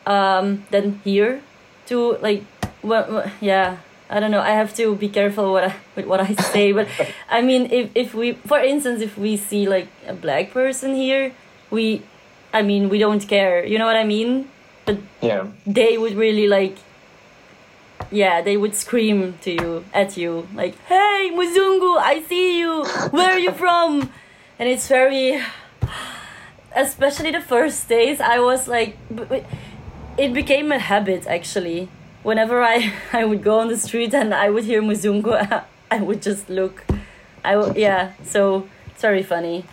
um 0.05 0.65
than 0.71 0.99
here 1.03 1.41
to 1.87 2.17
like 2.21 2.43
what, 2.81 3.11
what 3.11 3.31
yeah 3.41 3.77
i 4.09 4.19
don't 4.19 4.31
know 4.31 4.41
i 4.41 4.49
have 4.51 4.73
to 4.75 4.95
be 4.95 5.07
careful 5.07 5.51
what 5.53 5.63
I, 5.63 5.75
with 5.95 6.05
what 6.05 6.19
i 6.19 6.33
say 6.53 6.71
but 6.71 6.87
i 7.29 7.41
mean 7.41 7.71
if, 7.71 7.89
if 7.95 8.13
we 8.13 8.33
for 8.33 8.59
instance 8.59 9.01
if 9.01 9.17
we 9.17 9.37
see 9.37 9.67
like 9.67 9.87
a 10.07 10.13
black 10.13 10.51
person 10.51 10.93
here 10.93 11.31
we 11.71 12.01
i 12.53 12.61
mean 12.61 12.89
we 12.89 12.99
don't 12.99 13.25
care 13.27 13.65
you 13.65 13.79
know 13.79 13.85
what 13.85 13.95
i 13.95 14.03
mean 14.03 14.49
but 14.85 14.97
Yeah. 15.21 15.47
they 15.65 15.97
would 15.97 16.15
really 16.15 16.47
like 16.47 16.75
yeah 18.11 18.41
they 18.41 18.57
would 18.57 18.75
scream 18.75 19.37
to 19.41 19.51
you 19.51 19.85
at 19.93 20.17
you 20.17 20.47
like 20.53 20.77
hey 20.85 21.31
muzungu 21.33 21.97
i 21.97 22.21
see 22.29 22.59
you 22.59 22.83
where 23.11 23.31
are 23.31 23.39
you 23.39 23.51
from 23.51 24.09
and 24.59 24.69
it's 24.69 24.87
very 24.87 25.41
especially 26.75 27.31
the 27.31 27.41
first 27.41 27.87
days, 27.87 28.19
I 28.19 28.39
was 28.39 28.67
like, 28.67 28.97
it 30.17 30.33
became 30.33 30.71
a 30.71 30.79
habit 30.79 31.27
actually. 31.27 31.89
Whenever 32.23 32.61
I, 32.63 32.93
I 33.13 33.25
would 33.25 33.43
go 33.43 33.59
on 33.59 33.67
the 33.67 33.77
street 33.77 34.13
and 34.13 34.33
I 34.33 34.49
would 34.49 34.63
hear 34.63 34.81
Muzungu, 34.81 35.63
I 35.91 35.97
would 36.01 36.21
just 36.21 36.49
look. 36.49 36.83
I 37.43 37.53
w- 37.53 37.73
yeah, 37.79 38.13
so 38.23 38.67
it's 38.87 39.01
very 39.01 39.23
funny. 39.23 39.65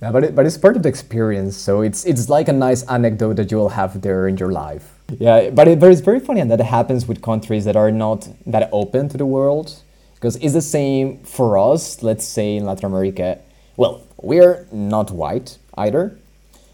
Yeah, 0.00 0.12
but 0.12 0.24
it, 0.24 0.34
but 0.34 0.46
it's 0.46 0.56
part 0.56 0.76
of 0.76 0.82
the 0.82 0.88
experience, 0.88 1.56
so 1.56 1.80
it's 1.80 2.04
it's 2.04 2.28
like 2.28 2.48
a 2.48 2.52
nice 2.52 2.82
anecdote 2.84 3.34
that 3.34 3.52
you 3.52 3.56
will 3.56 3.68
have 3.70 4.00
there 4.02 4.26
in 4.26 4.36
your 4.36 4.50
life. 4.50 4.91
Yeah, 5.18 5.50
but 5.50 5.68
it, 5.68 5.80
but 5.80 5.90
it's 5.90 6.00
very 6.00 6.20
funny, 6.20 6.40
and 6.40 6.50
that 6.50 6.60
happens 6.60 7.06
with 7.06 7.20
countries 7.22 7.64
that 7.64 7.76
are 7.76 7.90
not 7.90 8.28
that 8.46 8.68
open 8.72 9.08
to 9.10 9.16
the 9.18 9.26
world, 9.26 9.82
because 10.14 10.36
it's 10.36 10.54
the 10.54 10.62
same 10.62 11.18
for 11.24 11.58
us. 11.58 12.02
Let's 12.02 12.24
say 12.24 12.56
in 12.56 12.64
Latin 12.64 12.86
America, 12.86 13.38
well, 13.76 14.02
we 14.22 14.40
are 14.40 14.66
not 14.72 15.10
white 15.10 15.58
either, 15.76 16.18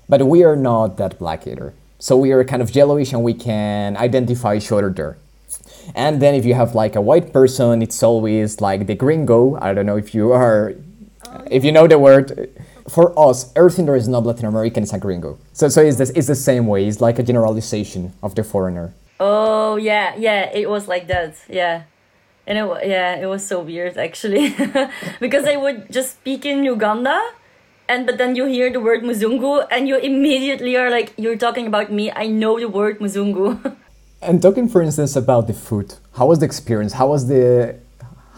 but 0.09 0.26
we 0.26 0.45
are 0.45 0.57
not 0.57 0.97
that 0.99 1.18
black 1.18 1.47
either. 1.47 1.74
So 1.99 2.16
we 2.16 2.30
are 2.32 2.45
kind 2.45 2.62
of 2.62 2.74
yellowish, 2.74 3.12
and 3.12 3.22
we 3.22 3.34
can 3.34 3.97
identify 3.97 4.57
each 4.57 4.70
other 4.70 4.91
there. 4.91 5.18
And 5.95 6.20
then 6.22 6.34
if 6.34 6.45
you 6.45 6.55
have 6.55 6.74
like 6.74 6.95
a 6.97 7.01
white 7.01 7.32
person, 7.32 7.82
it's 7.82 8.03
always 8.03 8.61
like 8.61 8.86
the 8.86 8.95
gringo. 8.95 9.59
I 9.61 9.72
don't 9.72 9.86
know 9.86 9.97
if 9.97 10.14
you 10.14 10.32
are, 10.32 10.74
oh, 11.26 11.45
if 11.51 11.64
you 11.64 11.72
know 11.72 11.86
the 11.86 11.99
word. 11.99 12.51
For 12.89 13.18
us, 13.18 13.53
everything 13.55 13.86
that 13.86 13.95
is 13.95 14.09
not 14.09 14.24
Latin 14.24 14.47
American 14.47 14.82
is 14.82 14.93
a 14.93 14.99
gringo. 14.99 15.39
So, 15.53 15.68
so 15.68 15.82
it's, 15.82 15.99
this, 15.99 16.11
it's 16.11 16.26
the 16.26 16.34
same 16.34 16.66
way. 16.66 16.86
It's 16.86 17.01
like 17.01 17.18
a 17.18 17.22
generalization 17.22 18.12
of 18.22 18.34
the 18.34 18.45
foreigner. 18.45 18.95
Oh 19.20 19.76
yeah, 19.76 20.14
yeah, 20.16 20.51
it 20.55 20.70
was 20.70 20.89
like 20.89 21.07
that. 21.09 21.34
Yeah. 21.49 21.82
And 22.47 22.57
it 22.59 22.89
yeah, 22.89 23.16
it 23.16 23.26
was 23.26 23.47
so 23.47 23.61
weird 23.61 23.99
actually. 23.99 24.55
because 25.20 25.45
I 25.45 25.57
would 25.57 25.93
just 25.93 26.12
speak 26.12 26.47
in 26.47 26.64
Uganda 26.64 27.20
and 27.89 28.07
but 28.07 28.16
then 28.16 28.36
you 28.36 28.47
hear 28.47 28.72
the 28.72 28.80
word 28.80 29.03
Muzungu 29.03 29.66
and 29.70 29.89
you 29.89 29.99
immediately 29.99 30.76
are 30.76 30.91
like 30.91 31.12
you're 31.16 31.36
talking 31.36 31.66
about 31.66 31.93
me. 31.93 32.12
I 32.12 32.26
know 32.26 32.59
the 32.59 32.68
word 32.68 33.01
Muzungu. 33.01 33.76
And 34.20 34.43
talking, 34.43 34.68
for 34.68 34.82
instance, 34.82 35.14
about 35.14 35.47
the 35.47 35.55
food, 35.55 35.95
how 36.14 36.26
was 36.26 36.41
the 36.41 36.47
experience? 36.47 36.95
How 36.95 37.07
was 37.09 37.28
the, 37.28 37.78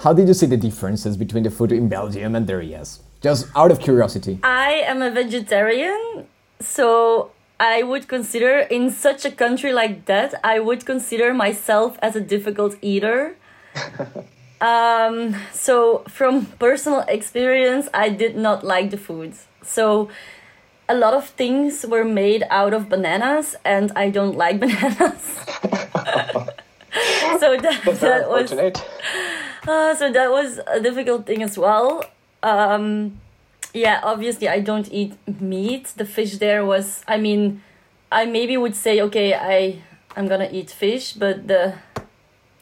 how 0.01 0.13
did 0.13 0.29
you 0.29 0.35
see 0.35 0.45
the 0.45 0.59
differences 0.59 1.17
between 1.17 1.43
the 1.43 1.51
food 1.51 1.73
in 1.73 1.89
Belgium 1.89 2.35
and 2.35 2.47
there? 2.47 2.61
Yes, 2.61 3.01
just 3.21 3.47
out 3.55 3.71
of 3.71 3.81
curiosity. 3.81 4.39
I 4.43 4.83
am 4.87 5.03
a 5.03 5.11
vegetarian, 5.11 6.27
so 6.61 7.31
I 7.59 7.83
would 7.83 8.09
consider 8.09 8.61
in 8.61 8.91
such 8.91 9.25
a 9.25 9.31
country 9.31 9.73
like 9.73 10.07
that, 10.07 10.35
I 10.43 10.61
would 10.61 10.87
consider 10.87 11.35
myself 11.35 11.99
as 12.01 12.17
a 12.17 12.21
difficult 12.21 12.77
eater. 12.81 13.37
um, 14.61 15.37
so 15.53 16.05
from 16.09 16.47
personal 16.59 17.01
experience, 17.09 17.89
I 17.93 18.09
did 18.09 18.37
not 18.37 18.65
like 18.65 18.91
the 18.91 18.97
food. 18.97 19.35
So 19.63 20.09
a 20.89 20.95
lot 20.95 21.13
of 21.15 21.29
things 21.29 21.85
were 21.87 22.05
made 22.05 22.45
out 22.51 22.73
of 22.73 22.89
bananas, 22.89 23.57
and 23.65 23.93
I 23.95 24.09
don't 24.11 24.37
like 24.37 24.59
bananas. 24.65 25.23
so 27.39 27.57
that, 27.57 27.81
that 28.01 28.29
was 28.29 28.53
uh, 29.69 29.95
so 29.95 30.11
that 30.11 30.31
was 30.31 30.59
a 30.67 30.81
difficult 30.81 31.27
thing 31.27 31.43
as 31.43 31.59
well. 31.59 32.03
Um, 32.43 33.21
yeah, 33.73 34.01
obviously 34.03 34.49
I 34.49 34.61
don't 34.61 34.91
eat 34.93 35.15
meat. 35.41 35.93
The 35.97 36.05
fish 36.05 36.39
there 36.39 36.65
was, 36.65 37.05
I 37.07 37.19
mean, 37.19 37.63
I 38.11 38.25
maybe 38.25 38.57
would 38.57 38.75
say 38.75 39.01
okay, 39.03 39.35
I 39.35 39.83
I'm 40.17 40.27
gonna 40.27 40.49
eat 40.51 40.71
fish, 40.71 41.13
but 41.13 41.47
the 41.47 41.75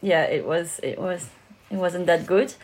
yeah, 0.02 0.22
it 0.24 0.46
was 0.46 0.80
it 0.82 0.98
was 0.98 1.30
it 1.70 1.76
wasn't 1.76 2.06
that 2.06 2.26
good. 2.26 2.54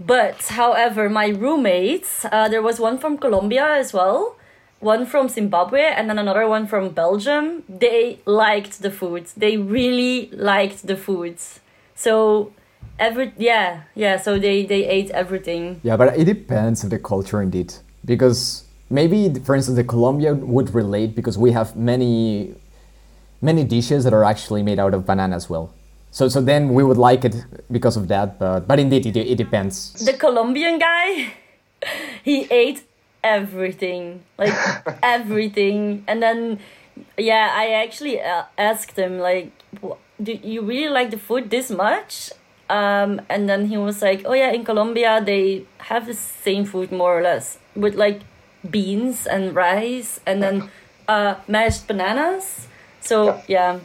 But 0.00 0.42
however, 0.48 1.08
my 1.08 1.28
roommates, 1.28 2.24
uh, 2.24 2.48
there 2.48 2.62
was 2.62 2.80
one 2.80 2.98
from 2.98 3.16
Colombia 3.16 3.64
as 3.64 3.92
well, 3.92 4.36
one 4.80 5.06
from 5.06 5.28
Zimbabwe, 5.28 5.82
and 5.82 6.10
then 6.10 6.18
another 6.18 6.48
one 6.48 6.66
from 6.66 6.88
Belgium. 6.90 7.62
They 7.68 8.18
liked 8.26 8.82
the 8.82 8.90
food. 8.90 9.26
They 9.36 9.56
really 9.56 10.30
liked 10.32 10.86
the 10.86 10.96
food. 10.96 11.36
So 11.94 12.52
every 12.98 13.32
yeah 13.36 13.82
yeah. 13.94 14.16
So 14.18 14.38
they 14.38 14.64
they 14.64 14.86
ate 14.86 15.10
everything. 15.10 15.80
Yeah, 15.82 15.96
but 15.96 16.16
it 16.18 16.24
depends 16.24 16.84
of 16.84 16.90
the 16.90 16.98
culture 16.98 17.42
indeed. 17.42 17.74
Because 18.04 18.64
maybe, 18.90 19.32
for 19.40 19.54
instance, 19.54 19.76
the 19.76 19.84
Colombia 19.84 20.34
would 20.34 20.74
relate 20.74 21.14
because 21.14 21.38
we 21.38 21.52
have 21.52 21.74
many, 21.76 22.54
many 23.40 23.64
dishes 23.64 24.04
that 24.04 24.12
are 24.12 24.24
actually 24.24 24.62
made 24.62 24.78
out 24.78 24.94
of 24.94 25.06
banana 25.06 25.36
as 25.36 25.48
well. 25.48 25.72
So, 26.10 26.28
so 26.28 26.40
then 26.40 26.74
we 26.74 26.84
would 26.84 26.98
like 26.98 27.24
it 27.24 27.44
because 27.72 27.96
of 27.96 28.08
that. 28.08 28.38
But, 28.38 28.68
but 28.68 28.78
indeed, 28.78 29.06
it, 29.06 29.16
it 29.16 29.36
depends. 29.36 29.92
The 30.04 30.12
Colombian 30.12 30.78
guy, 30.78 31.32
he 32.22 32.46
ate 32.50 32.84
everything, 33.22 34.22
like 34.38 34.54
everything, 35.02 36.04
and 36.06 36.22
then 36.22 36.60
yeah, 37.18 37.52
I 37.52 37.72
actually 37.72 38.20
uh, 38.20 38.44
asked 38.56 38.96
him 38.96 39.18
like, 39.18 39.50
"Wh- 39.82 39.98
"Do 40.22 40.38
you 40.42 40.62
really 40.62 40.90
like 40.90 41.10
the 41.10 41.18
food 41.18 41.50
this 41.50 41.70
much?" 41.70 42.30
Um, 42.70 43.20
and 43.28 43.48
then 43.48 43.66
he 43.66 43.76
was 43.76 44.02
like, 44.02 44.22
"Oh 44.24 44.32
yeah, 44.32 44.50
in 44.52 44.64
Colombia 44.64 45.22
they 45.24 45.64
have 45.78 46.06
the 46.06 46.14
same 46.14 46.64
food 46.64 46.90
more 46.90 47.18
or 47.18 47.22
less 47.22 47.58
with 47.76 47.94
like 47.94 48.22
beans 48.68 49.26
and 49.26 49.54
rice, 49.54 50.20
and 50.26 50.42
then 50.42 50.70
uh, 51.08 51.34
mashed 51.48 51.86
bananas." 51.86 52.68
So 53.00 53.40
yeah. 53.46 53.80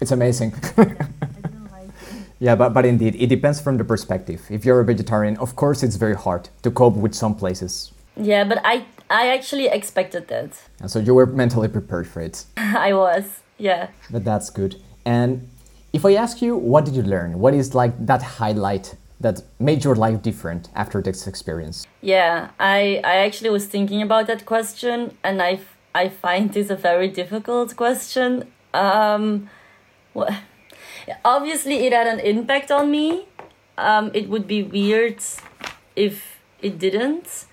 It's 0.00 0.10
amazing. 0.10 0.52
yeah, 2.38 2.54
but, 2.54 2.74
but 2.74 2.84
indeed, 2.84 3.14
it 3.14 3.28
depends 3.28 3.60
from 3.60 3.78
the 3.78 3.84
perspective. 3.84 4.42
If 4.50 4.64
you're 4.64 4.80
a 4.80 4.84
vegetarian, 4.84 5.38
of 5.38 5.56
course, 5.56 5.82
it's 5.82 5.96
very 5.96 6.14
hard 6.14 6.50
to 6.62 6.70
cope 6.70 6.96
with 6.96 7.14
some 7.14 7.34
places. 7.34 7.92
Yeah, 8.16 8.44
but 8.44 8.60
I 8.64 8.84
I 9.08 9.28
actually 9.28 9.66
expected 9.66 10.28
that. 10.28 10.50
And 10.80 10.90
so 10.90 10.98
you 10.98 11.14
were 11.14 11.26
mentally 11.26 11.68
prepared 11.68 12.06
for 12.08 12.20
it. 12.20 12.44
I 12.56 12.92
was. 12.92 13.24
Yeah. 13.58 13.88
But 14.10 14.24
that's 14.24 14.50
good. 14.50 14.76
And 15.04 15.48
if 15.96 16.04
I 16.04 16.14
ask 16.14 16.42
you, 16.42 16.54
what 16.72 16.84
did 16.84 16.94
you 16.94 17.02
learn? 17.02 17.38
What 17.40 17.54
is 17.54 17.74
like 17.74 17.94
that 18.06 18.22
highlight 18.22 18.96
that 19.18 19.36
made 19.58 19.82
your 19.82 19.94
life 19.94 20.20
different 20.20 20.68
after 20.74 21.00
this 21.00 21.26
experience? 21.26 21.86
Yeah, 22.02 22.50
I 22.60 23.00
I 23.12 23.14
actually 23.26 23.50
was 23.58 23.64
thinking 23.74 24.02
about 24.02 24.26
that 24.26 24.44
question, 24.44 25.16
and 25.24 25.40
I, 25.40 25.52
I 25.94 26.04
find 26.10 26.52
this 26.52 26.68
a 26.70 26.76
very 26.76 27.08
difficult 27.08 27.68
question. 27.76 28.30
Um, 28.74 29.48
wha- 30.12 30.36
obviously, 31.24 31.86
it 31.86 31.92
had 31.94 32.06
an 32.14 32.20
impact 32.20 32.70
on 32.70 32.90
me. 32.90 33.08
Um, 33.78 34.10
it 34.12 34.28
would 34.28 34.46
be 34.46 34.62
weird 34.62 35.20
if 35.94 36.14
it 36.60 36.78
didn't. 36.78 37.46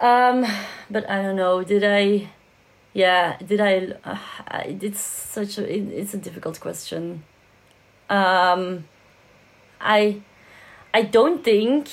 Um, 0.00 0.44
but 0.90 1.08
I 1.08 1.22
don't 1.22 1.36
know. 1.36 1.64
Did 1.64 1.82
I? 1.84 2.28
Yeah, 2.94 3.38
did 3.38 3.60
I? 3.60 3.94
Uh, 4.04 4.62
it's 4.66 5.00
such 5.00 5.58
a. 5.58 5.64
It, 5.64 5.88
it's 5.88 6.14
a 6.14 6.18
difficult 6.18 6.60
question. 6.60 7.24
Um, 8.10 8.84
I 9.80 10.20
I 10.92 11.02
don't 11.02 11.42
think 11.42 11.88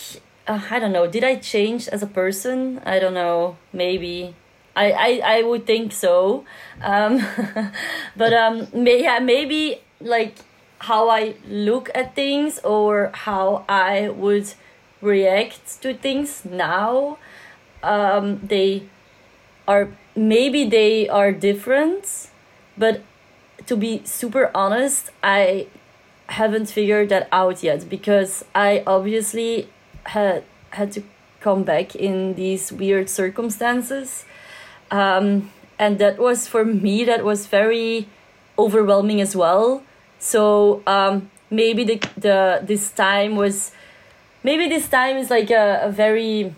uh, 0.49 0.59
I 0.71 0.79
don't 0.79 0.91
know. 0.91 1.07
Did 1.07 1.23
I 1.23 1.35
change 1.35 1.87
as 1.87 2.01
a 2.01 2.07
person? 2.07 2.81
I 2.85 2.99
don't 2.99 3.13
know. 3.13 3.57
Maybe. 3.71 4.35
I, 4.75 4.91
I, 4.91 5.21
I 5.37 5.41
would 5.43 5.65
think 5.65 5.91
so. 5.91 6.45
Um, 6.81 7.25
but 8.17 8.33
um, 8.33 8.67
may, 8.73 9.03
yeah, 9.03 9.19
maybe 9.19 9.81
like 9.99 10.35
how 10.79 11.09
I 11.09 11.35
look 11.47 11.89
at 11.93 12.15
things 12.15 12.59
or 12.59 13.11
how 13.13 13.65
I 13.67 14.09
would 14.09 14.53
react 15.01 15.81
to 15.81 15.93
things 15.93 16.45
now. 16.45 17.17
Um, 17.83 18.39
they 18.43 18.89
are 19.69 19.87
maybe 20.15 20.65
they 20.65 21.07
are 21.07 21.31
different, 21.31 22.29
but 22.75 23.01
to 23.67 23.77
be 23.77 24.01
super 24.03 24.49
honest, 24.55 25.11
I 25.21 25.67
haven't 26.27 26.69
figured 26.69 27.09
that 27.09 27.29
out 27.31 27.61
yet 27.63 27.87
because 27.87 28.43
I 28.55 28.83
obviously 28.87 29.69
had 30.05 30.43
had 30.71 30.91
to 30.93 31.03
come 31.39 31.63
back 31.63 31.95
in 31.95 32.33
these 32.33 32.71
weird 32.71 33.09
circumstances. 33.09 34.25
Um, 34.91 35.51
and 35.77 35.99
that 35.99 36.17
was 36.17 36.47
for 36.47 36.65
me 36.65 37.05
that 37.05 37.23
was 37.23 37.45
very 37.45 38.09
overwhelming 38.57 39.21
as 39.21 39.35
well. 39.35 39.83
So 40.19 40.81
um, 40.87 41.29
maybe 41.49 41.83
the 41.83 41.97
the 42.17 42.61
this 42.65 42.91
time 42.91 43.35
was 43.35 43.71
maybe 44.43 44.67
this 44.67 44.89
time 44.89 45.17
is 45.17 45.29
like 45.29 45.51
a, 45.51 45.81
a 45.83 45.91
very 45.91 46.53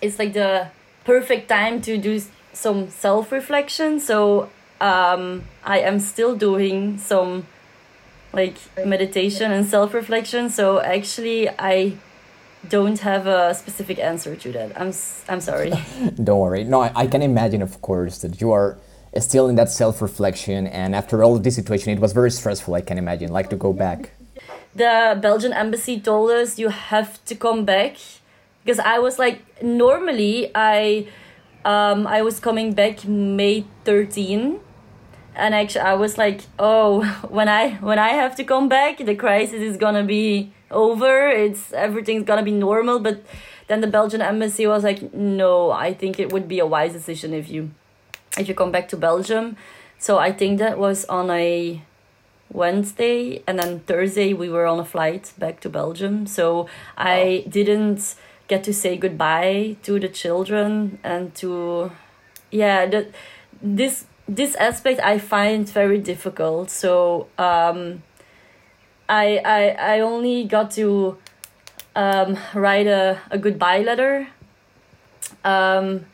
it's 0.00 0.18
like 0.18 0.32
the 0.34 0.68
perfect 1.04 1.48
time 1.48 1.80
to 1.82 1.98
do 1.98 2.20
some 2.52 2.90
self 2.90 3.32
reflection. 3.32 4.00
So 4.00 4.50
um, 4.80 5.44
I 5.64 5.80
am 5.80 5.98
still 6.00 6.36
doing 6.36 6.98
some 6.98 7.46
like 8.32 8.56
meditation 8.84 9.52
and 9.52 9.66
self 9.66 9.94
reflection. 9.94 10.48
So 10.50 10.80
actually, 10.80 11.48
I 11.48 11.94
don't 12.68 12.98
have 13.00 13.26
a 13.26 13.54
specific 13.54 13.98
answer 13.98 14.36
to 14.36 14.52
that. 14.52 14.72
I'm 14.80 14.92
I'm 15.28 15.40
sorry. 15.40 15.72
Don't 16.22 16.38
worry. 16.38 16.64
No, 16.64 16.80
I, 16.80 16.92
I 16.94 17.06
can 17.06 17.22
imagine, 17.22 17.62
of 17.62 17.80
course, 17.82 18.18
that 18.18 18.40
you 18.40 18.52
are 18.52 18.78
still 19.18 19.48
in 19.48 19.56
that 19.56 19.70
self 19.70 20.00
reflection, 20.00 20.66
and 20.66 20.94
after 20.94 21.22
all 21.22 21.36
of 21.36 21.42
this 21.42 21.56
situation, 21.56 21.92
it 21.92 21.98
was 21.98 22.12
very 22.12 22.30
stressful, 22.30 22.74
I 22.74 22.80
can 22.80 22.98
imagine, 22.98 23.32
like 23.32 23.50
to 23.50 23.56
go 23.56 23.72
back. 23.72 24.12
the 24.74 25.18
Belgian 25.20 25.52
embassy 25.52 26.00
told 26.00 26.30
us 26.30 26.58
you 26.58 26.68
have 26.68 27.22
to 27.26 27.34
come 27.34 27.64
back 27.64 27.96
because 28.64 28.78
I 28.78 28.98
was 28.98 29.18
like 29.18 29.62
normally 29.62 30.50
I 30.54 31.06
um, 31.64 32.06
I 32.06 32.22
was 32.22 32.40
coming 32.40 32.72
back 32.72 33.04
May 33.06 33.64
13 33.84 34.60
and 35.34 35.54
actually 35.54 35.82
I 35.82 35.94
was 35.94 36.18
like, 36.18 36.42
oh, 36.58 37.02
when 37.28 37.48
I 37.48 37.74
when 37.76 37.98
I 37.98 38.10
have 38.10 38.36
to 38.36 38.44
come 38.44 38.68
back, 38.68 38.98
the 38.98 39.14
crisis 39.14 39.60
is 39.60 39.76
gonna 39.76 40.04
be 40.04 40.52
over. 40.70 41.28
It's 41.28 41.72
everything's 41.72 42.24
gonna 42.24 42.42
be 42.42 42.52
normal. 42.52 42.98
But 42.98 43.24
then 43.68 43.80
the 43.80 43.86
Belgian 43.86 44.20
embassy 44.20 44.66
was 44.66 44.84
like, 44.84 45.14
no, 45.14 45.70
I 45.70 45.94
think 45.94 46.18
it 46.18 46.32
would 46.32 46.48
be 46.48 46.58
a 46.58 46.66
wise 46.66 46.92
decision 46.92 47.32
if 47.32 47.48
you 47.48 47.70
if 48.38 48.48
you 48.48 48.54
come 48.54 48.72
back 48.72 48.88
to 48.88 48.96
Belgium. 48.96 49.56
So 49.98 50.18
I 50.18 50.32
think 50.32 50.58
that 50.58 50.78
was 50.78 51.04
on 51.04 51.30
a 51.30 51.82
Wednesday, 52.50 53.42
and 53.46 53.58
then 53.58 53.80
Thursday 53.80 54.34
we 54.34 54.48
were 54.50 54.66
on 54.66 54.78
a 54.78 54.84
flight 54.84 55.32
back 55.38 55.60
to 55.60 55.68
Belgium. 55.70 56.26
So 56.26 56.66
I 56.96 57.44
didn't 57.48 58.16
get 58.48 58.64
to 58.64 58.72
say 58.72 58.96
goodbye 58.96 59.76
to 59.82 59.98
the 59.98 60.08
children 60.08 60.98
and 61.02 61.34
to 61.36 61.90
yeah 62.50 62.86
that 62.86 63.08
this 63.62 64.06
this 64.28 64.54
aspect 64.56 65.00
I 65.02 65.18
find 65.18 65.68
very 65.68 65.98
difficult. 65.98 66.70
So 66.70 67.28
um, 67.38 68.02
I 69.08 69.40
I 69.44 69.96
I 69.96 70.00
only 70.00 70.44
got 70.44 70.70
to 70.72 71.18
um, 71.94 72.38
write 72.54 72.86
a, 72.86 73.18
a 73.30 73.38
goodbye 73.38 73.80
letter. 73.80 74.28
Um, 75.44 76.06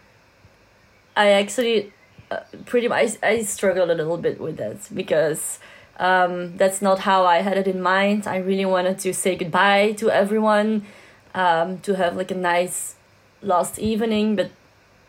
I 1.17 1.31
actually 1.31 1.93
uh, 2.31 2.41
pretty 2.67 2.89
much 2.89 3.17
I, 3.23 3.29
I 3.29 3.43
struggled 3.43 3.91
a 3.91 3.95
little 3.95 4.17
bit 4.17 4.41
with 4.41 4.57
that 4.57 4.89
because 4.95 5.59
um, 5.99 6.57
that's 6.57 6.81
not 6.81 7.01
how 7.01 7.27
I 7.27 7.39
had 7.39 7.59
it 7.59 7.67
in 7.67 7.81
mind. 7.81 8.27
I 8.27 8.37
really 8.37 8.65
wanted 8.65 8.99
to 9.01 9.13
say 9.13 9.37
goodbye 9.37 9.93
to 9.99 10.11
everyone, 10.11 10.87
um, 11.35 11.79
to 11.79 11.95
have 11.97 12.17
like 12.17 12.31
a 12.31 12.35
nice 12.35 12.95
last 13.43 13.79
evening, 13.79 14.37
but 14.37 14.51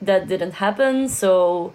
that 0.01 0.27
didn't 0.27 0.53
happen. 0.53 1.09
So 1.09 1.73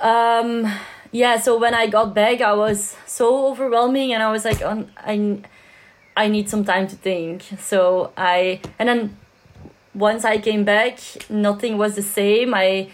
um 0.00 0.66
yeah 1.12 1.38
so 1.38 1.58
when 1.58 1.74
i 1.74 1.86
got 1.86 2.14
back 2.14 2.40
i 2.40 2.52
was 2.54 2.96
so 3.06 3.46
overwhelming 3.48 4.12
and 4.14 4.22
i 4.22 4.30
was 4.30 4.44
like 4.44 4.62
on 4.64 4.90
i 4.96 5.38
i 6.16 6.26
need 6.26 6.48
some 6.48 6.64
time 6.64 6.86
to 6.88 6.96
think. 6.96 7.42
So 7.58 8.12
i 8.16 8.60
and 8.78 8.88
then 8.88 9.16
once 9.94 10.24
i 10.24 10.38
came 10.38 10.64
back 10.64 10.98
nothing 11.28 11.78
was 11.78 11.94
the 11.96 12.02
same. 12.02 12.54
I 12.54 12.90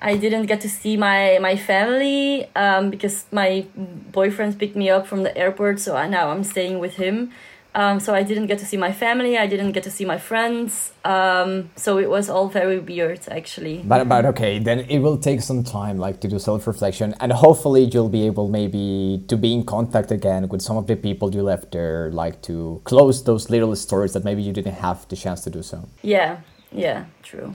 i 0.00 0.16
didn't 0.16 0.46
get 0.46 0.60
to 0.60 0.68
see 0.68 0.96
my 0.96 1.38
my 1.40 1.56
family 1.56 2.48
um 2.56 2.90
because 2.90 3.24
my 3.30 3.64
boyfriend 4.12 4.58
picked 4.58 4.76
me 4.76 4.90
up 4.90 5.06
from 5.06 5.22
the 5.22 5.36
airport 5.36 5.80
so 5.80 5.96
I, 5.96 6.08
now 6.08 6.30
i'm 6.30 6.44
staying 6.44 6.78
with 6.80 6.94
him 6.96 7.30
um, 7.74 7.98
so 7.98 8.14
I 8.14 8.22
didn't 8.22 8.46
get 8.46 8.58
to 8.60 8.66
see 8.66 8.76
my 8.76 8.92
family. 8.92 9.36
I 9.36 9.48
didn't 9.48 9.72
get 9.72 9.82
to 9.82 9.90
see 9.90 10.04
my 10.04 10.18
friends. 10.18 10.92
Um, 11.04 11.70
so 11.74 11.98
it 11.98 12.08
was 12.08 12.30
all 12.30 12.48
very 12.48 12.78
weird, 12.78 13.20
actually. 13.28 13.82
But 13.84 14.08
but 14.08 14.24
okay, 14.26 14.60
then 14.60 14.80
it 14.80 15.00
will 15.00 15.18
take 15.18 15.40
some 15.40 15.64
time, 15.64 15.98
like 15.98 16.20
to 16.20 16.28
do 16.28 16.38
self 16.38 16.66
reflection, 16.68 17.14
and 17.18 17.32
hopefully 17.32 17.84
you'll 17.92 18.08
be 18.08 18.26
able 18.26 18.48
maybe 18.48 19.24
to 19.26 19.36
be 19.36 19.52
in 19.52 19.64
contact 19.64 20.12
again 20.12 20.48
with 20.48 20.62
some 20.62 20.76
of 20.76 20.86
the 20.86 20.94
people 20.94 21.34
you 21.34 21.42
left 21.42 21.72
there, 21.72 22.12
like 22.12 22.42
to 22.42 22.80
close 22.84 23.24
those 23.24 23.50
little 23.50 23.74
stories 23.74 24.12
that 24.12 24.24
maybe 24.24 24.42
you 24.42 24.52
didn't 24.52 24.74
have 24.74 25.08
the 25.08 25.16
chance 25.16 25.42
to 25.42 25.50
do 25.50 25.62
so. 25.62 25.88
Yeah, 26.02 26.40
yeah, 26.70 27.06
true. 27.24 27.54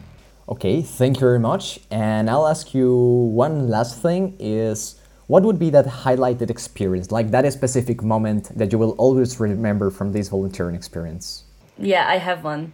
Okay, 0.50 0.82
thank 0.82 1.18
you 1.18 1.22
very 1.22 1.40
much. 1.40 1.80
And 1.92 2.30
I'll 2.30 2.48
ask 2.48 2.74
you 2.74 2.94
one 2.94 3.70
last 3.70 4.02
thing: 4.02 4.36
is 4.38 4.99
what 5.30 5.44
would 5.44 5.60
be 5.60 5.70
that 5.70 5.86
highlighted 5.86 6.50
experience, 6.50 7.12
like 7.12 7.30
that 7.30 7.46
specific 7.54 8.02
moment 8.02 8.50
that 8.58 8.72
you 8.72 8.80
will 8.80 8.94
always 8.98 9.40
remember 9.40 9.92
from 9.92 10.12
this 10.12 10.28
volunteering 10.28 10.74
experience? 10.74 11.44
Yeah, 11.78 12.10
I 12.10 12.18
have 12.18 12.44
one. 12.44 12.74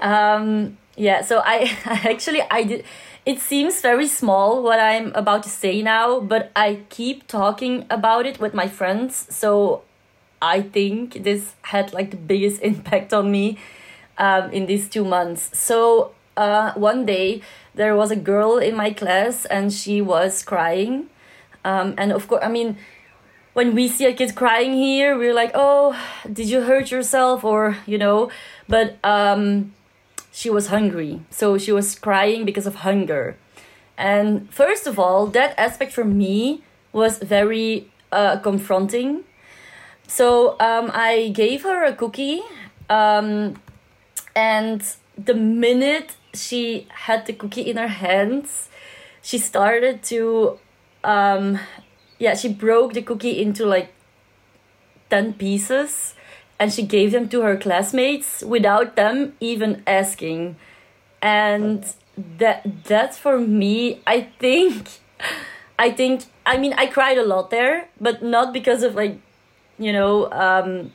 Um, 0.00 0.78
yeah, 0.96 1.22
so 1.22 1.42
I, 1.44 1.76
actually 1.84 2.42
I 2.52 2.62
did. 2.62 2.84
It 3.26 3.40
seems 3.40 3.80
very 3.80 4.06
small 4.06 4.62
what 4.62 4.78
I'm 4.78 5.12
about 5.16 5.42
to 5.42 5.48
say 5.48 5.82
now, 5.82 6.20
but 6.20 6.52
I 6.54 6.82
keep 6.88 7.26
talking 7.26 7.84
about 7.90 8.26
it 8.26 8.38
with 8.38 8.54
my 8.54 8.68
friends. 8.68 9.26
So 9.34 9.82
I 10.40 10.62
think 10.62 11.24
this 11.24 11.56
had 11.62 11.92
like 11.92 12.12
the 12.12 12.16
biggest 12.16 12.62
impact 12.72 13.12
on 13.12 13.32
me 13.32 13.58
um, 14.18 14.52
in 14.52 14.66
these 14.66 14.88
two 14.88 15.04
months. 15.04 15.50
So 15.52 16.12
uh, 16.36 16.74
one 16.74 17.06
day 17.06 17.42
there 17.74 17.96
was 17.96 18.12
a 18.12 18.16
girl 18.16 18.58
in 18.58 18.76
my 18.76 18.92
class 18.92 19.46
and 19.46 19.72
she 19.72 20.00
was 20.00 20.44
crying 20.44 21.10
um, 21.68 21.94
and 21.98 22.12
of 22.12 22.26
course, 22.28 22.42
I 22.42 22.48
mean, 22.48 22.78
when 23.52 23.74
we 23.74 23.88
see 23.88 24.06
a 24.06 24.14
kid 24.14 24.34
crying 24.34 24.72
here, 24.72 25.18
we're 25.18 25.34
like, 25.34 25.50
oh, 25.54 25.94
did 26.32 26.48
you 26.48 26.62
hurt 26.62 26.90
yourself? 26.90 27.44
Or, 27.44 27.76
you 27.86 27.98
know, 27.98 28.30
but 28.68 28.96
um, 29.04 29.74
she 30.32 30.48
was 30.48 30.68
hungry. 30.68 31.20
So 31.28 31.58
she 31.58 31.72
was 31.72 31.94
crying 31.94 32.46
because 32.46 32.66
of 32.66 32.76
hunger. 32.86 33.36
And 33.98 34.48
first 34.50 34.86
of 34.86 34.98
all, 34.98 35.26
that 35.26 35.58
aspect 35.58 35.92
for 35.92 36.04
me 36.04 36.62
was 36.92 37.18
very 37.18 37.90
uh, 38.12 38.38
confronting. 38.38 39.24
So 40.06 40.56
um, 40.60 40.90
I 40.94 41.32
gave 41.34 41.64
her 41.64 41.84
a 41.84 41.92
cookie. 41.92 42.40
Um, 42.88 43.60
and 44.34 44.80
the 45.18 45.34
minute 45.34 46.16
she 46.32 46.86
had 47.06 47.26
the 47.26 47.34
cookie 47.34 47.68
in 47.68 47.76
her 47.76 47.88
hands, 47.88 48.70
she 49.20 49.36
started 49.36 50.02
to 50.04 50.58
um 51.04 51.58
yeah 52.18 52.34
she 52.34 52.48
broke 52.48 52.92
the 52.92 53.02
cookie 53.02 53.40
into 53.40 53.64
like 53.64 53.92
10 55.10 55.34
pieces 55.34 56.14
and 56.58 56.72
she 56.72 56.82
gave 56.82 57.12
them 57.12 57.28
to 57.28 57.42
her 57.42 57.56
classmates 57.56 58.42
without 58.42 58.96
them 58.96 59.32
even 59.40 59.80
asking. 59.86 60.56
And 61.22 61.86
that 62.38 62.84
that's 62.84 63.16
for 63.16 63.38
me 63.38 64.00
i 64.06 64.20
think 64.40 64.88
i 65.78 65.90
think 65.90 66.24
i 66.44 66.56
mean 66.56 66.74
i 66.76 66.86
cried 66.86 67.18
a 67.18 67.24
lot 67.24 67.50
there 67.50 67.88
but 68.00 68.22
not 68.22 68.52
because 68.52 68.82
of 68.82 68.94
like 68.94 69.18
you 69.78 69.92
know 69.92 70.30
um 70.32 70.92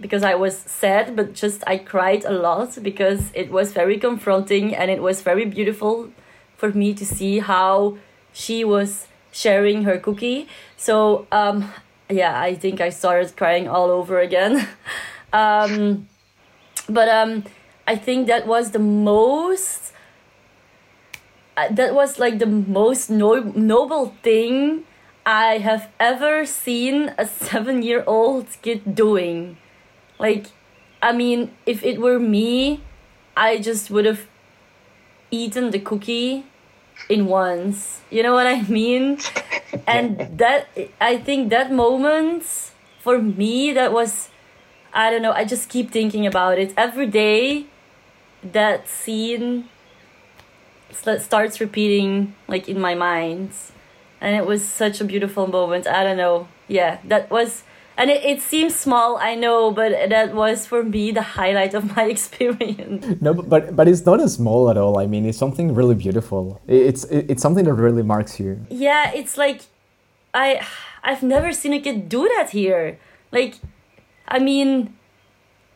because 0.00 0.22
i 0.22 0.34
was 0.34 0.56
sad 0.56 1.16
but 1.16 1.34
just 1.34 1.64
i 1.66 1.76
cried 1.76 2.24
a 2.24 2.30
lot 2.30 2.78
because 2.82 3.32
it 3.34 3.50
was 3.50 3.72
very 3.72 3.98
confronting 3.98 4.74
and 4.74 4.90
it 4.90 5.02
was 5.02 5.22
very 5.22 5.44
beautiful 5.44 6.10
for 6.56 6.70
me 6.72 6.94
to 6.94 7.04
see 7.04 7.40
how 7.40 7.96
she 8.32 8.64
was 8.64 9.08
sharing 9.36 9.84
her 9.84 9.98
cookie. 9.98 10.48
So 10.76 11.26
um, 11.30 11.70
yeah, 12.08 12.40
I 12.40 12.54
think 12.54 12.80
I 12.80 12.88
started 12.88 13.36
crying 13.36 13.68
all 13.68 13.90
over 13.90 14.18
again. 14.18 14.66
um, 15.32 16.08
but 16.88 17.08
um, 17.08 17.44
I 17.86 17.96
think 17.96 18.26
that 18.28 18.46
was 18.46 18.70
the 18.70 18.78
most. 18.78 19.92
Uh, 21.56 21.68
that 21.70 21.94
was 21.94 22.18
like 22.18 22.38
the 22.38 22.46
most 22.46 23.08
no- 23.08 23.52
noble 23.54 24.14
thing 24.22 24.84
I 25.24 25.58
have 25.58 25.88
ever 25.98 26.44
seen 26.44 27.14
a 27.18 27.26
seven-year-old 27.26 28.46
kid 28.62 28.94
doing. 28.94 29.56
Like, 30.18 30.46
I 31.02 31.12
mean, 31.12 31.50
if 31.64 31.82
it 31.82 31.98
were 31.98 32.18
me, 32.18 32.82
I 33.36 33.58
just 33.58 33.90
would 33.90 34.04
have 34.04 34.28
eaten 35.30 35.70
the 35.70 35.80
cookie 35.80 36.44
in 37.08 37.26
once. 37.26 38.00
You 38.10 38.22
know 38.22 38.34
what 38.34 38.46
I 38.46 38.62
mean? 38.62 39.18
And 39.86 40.38
that 40.38 40.68
I 41.00 41.18
think 41.18 41.50
that 41.50 41.70
moment 41.70 42.44
for 43.00 43.20
me 43.20 43.72
that 43.72 43.92
was 43.92 44.30
I 44.92 45.10
don't 45.10 45.20
know, 45.20 45.32
I 45.32 45.44
just 45.44 45.68
keep 45.68 45.90
thinking 45.90 46.26
about 46.26 46.58
it 46.58 46.72
every 46.76 47.06
day. 47.06 47.66
That 48.42 48.88
scene 48.88 49.68
starts 50.90 51.60
repeating 51.60 52.34
like 52.48 52.68
in 52.68 52.80
my 52.80 52.94
mind. 52.94 53.50
And 54.20 54.34
it 54.34 54.46
was 54.46 54.64
such 54.64 55.00
a 55.00 55.04
beautiful 55.04 55.46
moment. 55.46 55.86
I 55.86 56.02
don't 56.02 56.16
know. 56.16 56.48
Yeah, 56.68 56.98
that 57.04 57.30
was 57.30 57.62
and 57.96 58.10
it, 58.10 58.24
it 58.24 58.40
seems 58.42 58.74
small 58.74 59.16
i 59.18 59.34
know 59.34 59.70
but 59.70 59.92
that 60.10 60.34
was 60.34 60.66
for 60.66 60.82
me 60.82 61.10
the 61.10 61.22
highlight 61.22 61.74
of 61.74 61.96
my 61.96 62.04
experience. 62.14 63.20
No 63.20 63.34
but 63.34 63.74
but 63.74 63.88
it's 63.88 64.04
not 64.04 64.20
as 64.20 64.34
small 64.34 64.70
at 64.70 64.76
all. 64.76 64.98
I 64.98 65.06
mean 65.06 65.26
it's 65.26 65.38
something 65.38 65.74
really 65.74 65.94
beautiful. 65.94 66.60
It's 66.66 67.04
it's 67.04 67.42
something 67.42 67.64
that 67.64 67.74
really 67.74 68.02
marks 68.02 68.38
you. 68.40 68.66
Yeah 68.70 69.12
it's 69.14 69.36
like 69.36 69.62
i 70.34 70.60
i've 71.02 71.22
never 71.22 71.52
seen 71.52 71.72
a 71.72 71.80
kid 71.80 72.08
do 72.08 72.28
that 72.36 72.50
here. 72.50 72.98
Like 73.32 73.54
i 74.28 74.38
mean 74.38 74.94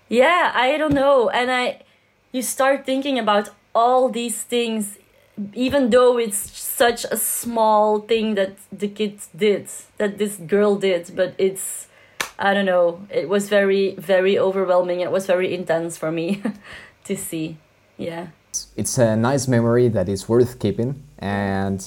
yeah 0.09 0.53
i 0.55 0.77
don't 0.77 0.95
know. 0.95 1.31
And 1.31 1.51
i 1.51 1.83
you 2.33 2.43
start 2.43 2.87
thinking 2.87 3.19
about 3.19 3.51
all 3.75 4.09
these 4.09 4.43
things 4.43 4.99
even 5.55 5.89
though 5.91 6.19
it's 6.19 6.37
such 6.61 7.05
a 7.11 7.17
small 7.17 8.01
thing 8.01 8.35
that 8.35 8.53
the 8.71 8.89
kids 8.89 9.31
did 9.35 9.67
that 9.97 10.19
this 10.19 10.37
girl 10.37 10.77
did 10.77 11.13
but 11.17 11.35
it's 11.39 11.87
I 12.41 12.55
don't 12.55 12.65
know. 12.65 13.07
It 13.11 13.29
was 13.29 13.49
very, 13.49 13.95
very 13.97 14.39
overwhelming. 14.39 15.01
It 15.01 15.13
was 15.13 15.27
very 15.27 15.55
intense 15.55 15.97
for 15.97 16.11
me 16.11 16.43
to 17.05 17.17
see. 17.17 17.59
Yeah. 17.99 18.29
It's 18.77 18.99
a 18.99 19.15
nice 19.15 19.47
memory 19.47 19.89
that 19.89 20.09
is 20.09 20.29
worth 20.29 20.59
keeping, 20.59 21.03
and 21.19 21.87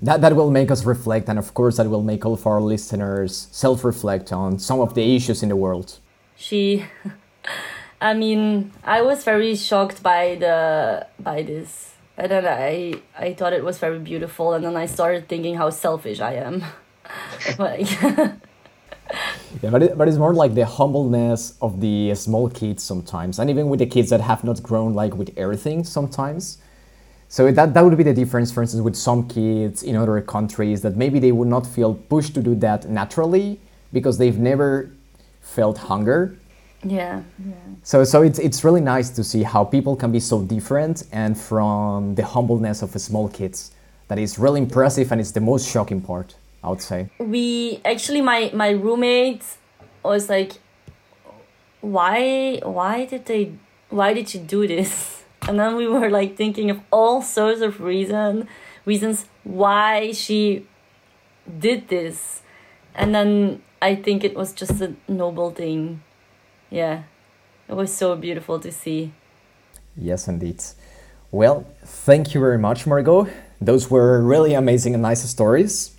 that, 0.00 0.20
that 0.22 0.36
will 0.36 0.50
make 0.50 0.70
us 0.70 0.84
reflect, 0.84 1.28
and 1.28 1.38
of 1.38 1.52
course, 1.52 1.76
that 1.76 1.90
will 1.90 2.02
make 2.02 2.24
all 2.24 2.32
of 2.32 2.46
our 2.46 2.60
listeners 2.62 3.48
self 3.50 3.84
reflect 3.84 4.32
on 4.32 4.58
some 4.58 4.80
of 4.80 4.94
the 4.94 5.16
issues 5.16 5.42
in 5.42 5.50
the 5.50 5.56
world. 5.56 5.98
She, 6.36 6.86
I 8.00 8.14
mean, 8.14 8.72
I 8.84 9.02
was 9.02 9.24
very 9.24 9.54
shocked 9.56 10.02
by 10.02 10.36
the 10.36 11.06
by 11.18 11.42
this 11.42 11.88
and 12.18 12.30
then 12.30 12.46
I 12.46 12.94
I 13.16 13.32
thought 13.32 13.52
it 13.52 13.64
was 13.64 13.78
very 13.78 14.00
beautiful, 14.00 14.52
and 14.52 14.64
then 14.64 14.76
I 14.76 14.86
started 14.86 15.28
thinking 15.28 15.54
how 15.54 15.70
selfish 15.70 16.20
I 16.20 16.34
am. 16.34 16.64
but 17.56 17.80
Yeah, 19.62 19.70
but, 19.70 19.82
it, 19.82 19.98
but 19.98 20.08
it's 20.08 20.18
more 20.18 20.34
like 20.34 20.54
the 20.54 20.66
humbleness 20.66 21.54
of 21.60 21.80
the 21.80 22.14
small 22.14 22.48
kids 22.48 22.82
sometimes, 22.82 23.38
and 23.38 23.50
even 23.50 23.68
with 23.68 23.80
the 23.80 23.86
kids 23.86 24.10
that 24.10 24.20
have 24.20 24.44
not 24.44 24.62
grown 24.62 24.94
like 24.94 25.16
with 25.16 25.32
everything 25.36 25.84
sometimes. 25.84 26.58
So 27.28 27.50
that 27.52 27.74
that 27.74 27.84
would 27.84 27.96
be 27.96 28.04
the 28.04 28.14
difference, 28.14 28.52
for 28.52 28.62
instance, 28.62 28.82
with 28.82 28.96
some 28.96 29.28
kids 29.28 29.82
in 29.82 29.96
other 29.96 30.20
countries 30.22 30.82
that 30.82 30.96
maybe 30.96 31.18
they 31.18 31.32
would 31.32 31.48
not 31.48 31.66
feel 31.66 31.94
pushed 31.94 32.34
to 32.36 32.42
do 32.42 32.54
that 32.56 32.88
naturally 32.88 33.60
because 33.92 34.16
they've 34.18 34.38
never 34.38 34.90
felt 35.40 35.78
hunger. 35.78 36.38
yeah, 36.84 37.22
yeah. 37.44 37.54
So 37.82 38.04
so 38.04 38.22
it's 38.22 38.38
it's 38.38 38.64
really 38.64 38.80
nice 38.80 39.10
to 39.10 39.24
see 39.24 39.42
how 39.42 39.64
people 39.64 39.96
can 39.96 40.12
be 40.12 40.20
so 40.20 40.42
different 40.42 41.04
and 41.12 41.36
from 41.38 42.14
the 42.14 42.24
humbleness 42.24 42.82
of 42.82 42.90
small 43.00 43.28
kids. 43.28 43.72
That 44.08 44.18
is 44.18 44.38
really 44.38 44.60
impressive 44.60 45.12
and 45.12 45.20
it's 45.20 45.32
the 45.32 45.40
most 45.40 45.68
shocking 45.68 46.00
part, 46.00 46.36
I 46.62 46.68
would 46.70 46.82
say. 46.82 47.08
we 47.18 47.80
actually 47.84 48.20
my 48.20 48.50
my 48.54 48.70
roommate 48.70 49.44
was 50.04 50.28
like 50.28 50.52
why 51.80 52.58
why 52.64 53.04
did 53.04 53.26
they 53.26 53.52
why 53.90 54.12
did 54.12 54.32
you 54.34 54.40
do 54.40 54.66
this 54.66 55.22
and 55.48 55.58
then 55.58 55.76
we 55.76 55.86
were 55.86 56.10
like 56.10 56.36
thinking 56.36 56.70
of 56.70 56.80
all 56.90 57.22
sorts 57.22 57.60
of 57.60 57.80
reason 57.80 58.48
reasons 58.84 59.26
why 59.44 60.12
she 60.12 60.66
did 61.58 61.88
this 61.88 62.42
and 62.94 63.14
then 63.14 63.62
i 63.80 63.94
think 63.94 64.24
it 64.24 64.34
was 64.34 64.52
just 64.52 64.80
a 64.80 64.92
noble 65.06 65.50
thing 65.50 66.02
yeah 66.70 67.02
it 67.68 67.74
was 67.74 67.92
so 67.94 68.16
beautiful 68.16 68.58
to 68.58 68.72
see 68.72 69.12
Yes, 70.00 70.28
indeed. 70.28 70.62
Well, 71.32 71.66
thank 71.84 72.32
you 72.34 72.40
very 72.40 72.56
much, 72.58 72.86
Margot. 72.86 73.26
Those 73.60 73.90
were 73.90 74.22
really 74.22 74.54
amazing 74.54 74.94
and 74.94 75.02
nice 75.02 75.28
stories. 75.28 75.90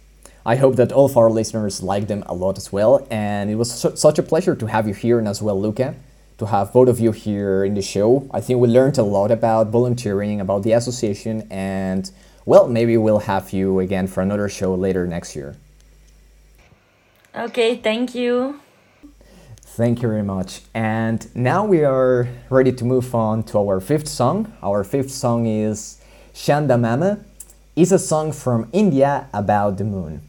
I 0.50 0.56
hope 0.56 0.78
that 0.78 0.92
all 0.92 1.06
of 1.06 1.16
our 1.16 1.30
listeners 1.30 1.84
like 1.84 2.08
them 2.08 2.24
a 2.26 2.34
lot 2.34 2.58
as 2.58 2.74
well. 2.74 3.06
And 3.12 3.52
it 3.52 3.56
was 3.62 3.70
su- 3.82 3.96
such 3.96 4.18
a 4.18 4.24
pleasure 4.24 4.56
to 4.56 4.66
have 4.66 4.88
you 4.88 4.96
here 4.96 5.20
and 5.20 5.28
as 5.28 5.44
well, 5.44 5.62
Luka, 5.62 5.94
to 6.40 6.46
have 6.48 6.74
both 6.74 6.90
of 6.90 7.00
you 7.00 7.12
here 7.12 7.64
in 7.64 7.76
the 7.76 7.84
show. 7.84 8.28
I 8.34 8.42
think 8.42 8.60
we 8.60 8.68
learned 8.68 8.98
a 8.98 9.04
lot 9.04 9.30
about 9.30 9.68
volunteering, 9.68 10.42
about 10.42 10.64
the 10.64 10.72
association, 10.72 11.48
and 11.52 12.10
well, 12.48 12.68
maybe 12.68 12.98
we'll 12.98 13.26
have 13.34 13.54
you 13.54 13.80
again 13.80 14.08
for 14.08 14.22
another 14.24 14.50
show 14.50 14.74
later 14.74 15.06
next 15.06 15.36
year. 15.36 15.56
okay 17.36 17.76
thank 17.76 18.16
you 18.16 18.60
Thank 19.80 20.02
you 20.02 20.10
very 20.10 20.24
much. 20.24 20.62
And 20.74 21.20
now 21.36 21.64
we 21.64 21.86
are 21.86 22.28
ready 22.50 22.74
to 22.74 22.84
move 22.84 23.16
on 23.16 23.44
to 23.44 23.60
our 23.60 23.80
fifth 23.80 24.10
song. 24.10 24.52
Our 24.62 24.84
fifth 24.84 25.12
song 25.12 25.46
is 25.46 26.02
Chanda 26.34 26.78
Mama. 26.78 27.20
It's 27.78 27.92
a 27.94 28.00
song 28.00 28.34
from 28.34 28.68
India 28.74 29.30
about 29.32 29.78
the 29.78 29.86
moon. 29.86 30.22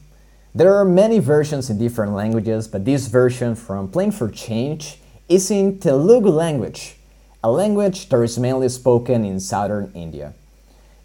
There 0.53 0.75
are 0.75 0.85
many 0.85 1.21
versions 1.21 1.71
in 1.71 1.79
different 1.79 2.13
languages, 2.13 2.67
but 2.67 2.85
this 2.85 3.07
version 3.07 3.55
from 3.55 3.87
Playing 3.87 4.11
for 4.11 4.29
Change 4.29 4.99
is 5.29 5.49
in 5.49 5.79
Telugu 5.79 6.29
language, 6.29 6.97
a 7.45 7.49
language 7.49 8.09
that 8.09 8.21
is 8.21 8.37
mainly 8.37 8.69
spoken 8.69 9.25
in 9.25 9.39
southern 9.39 9.93
India. 9.95 10.35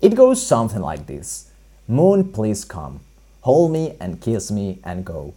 It 0.02 0.16
goes 0.16 0.42
something 0.42 0.82
like 0.82 1.06
this 1.06 1.52
Moon, 1.88 2.32
please 2.32 2.66
come, 2.66 3.02
hold 3.42 3.72
me 3.72 3.96
and 4.00 4.20
kiss 4.20 4.50
me 4.50 4.80
and 4.84 5.06
go. 5.06 5.36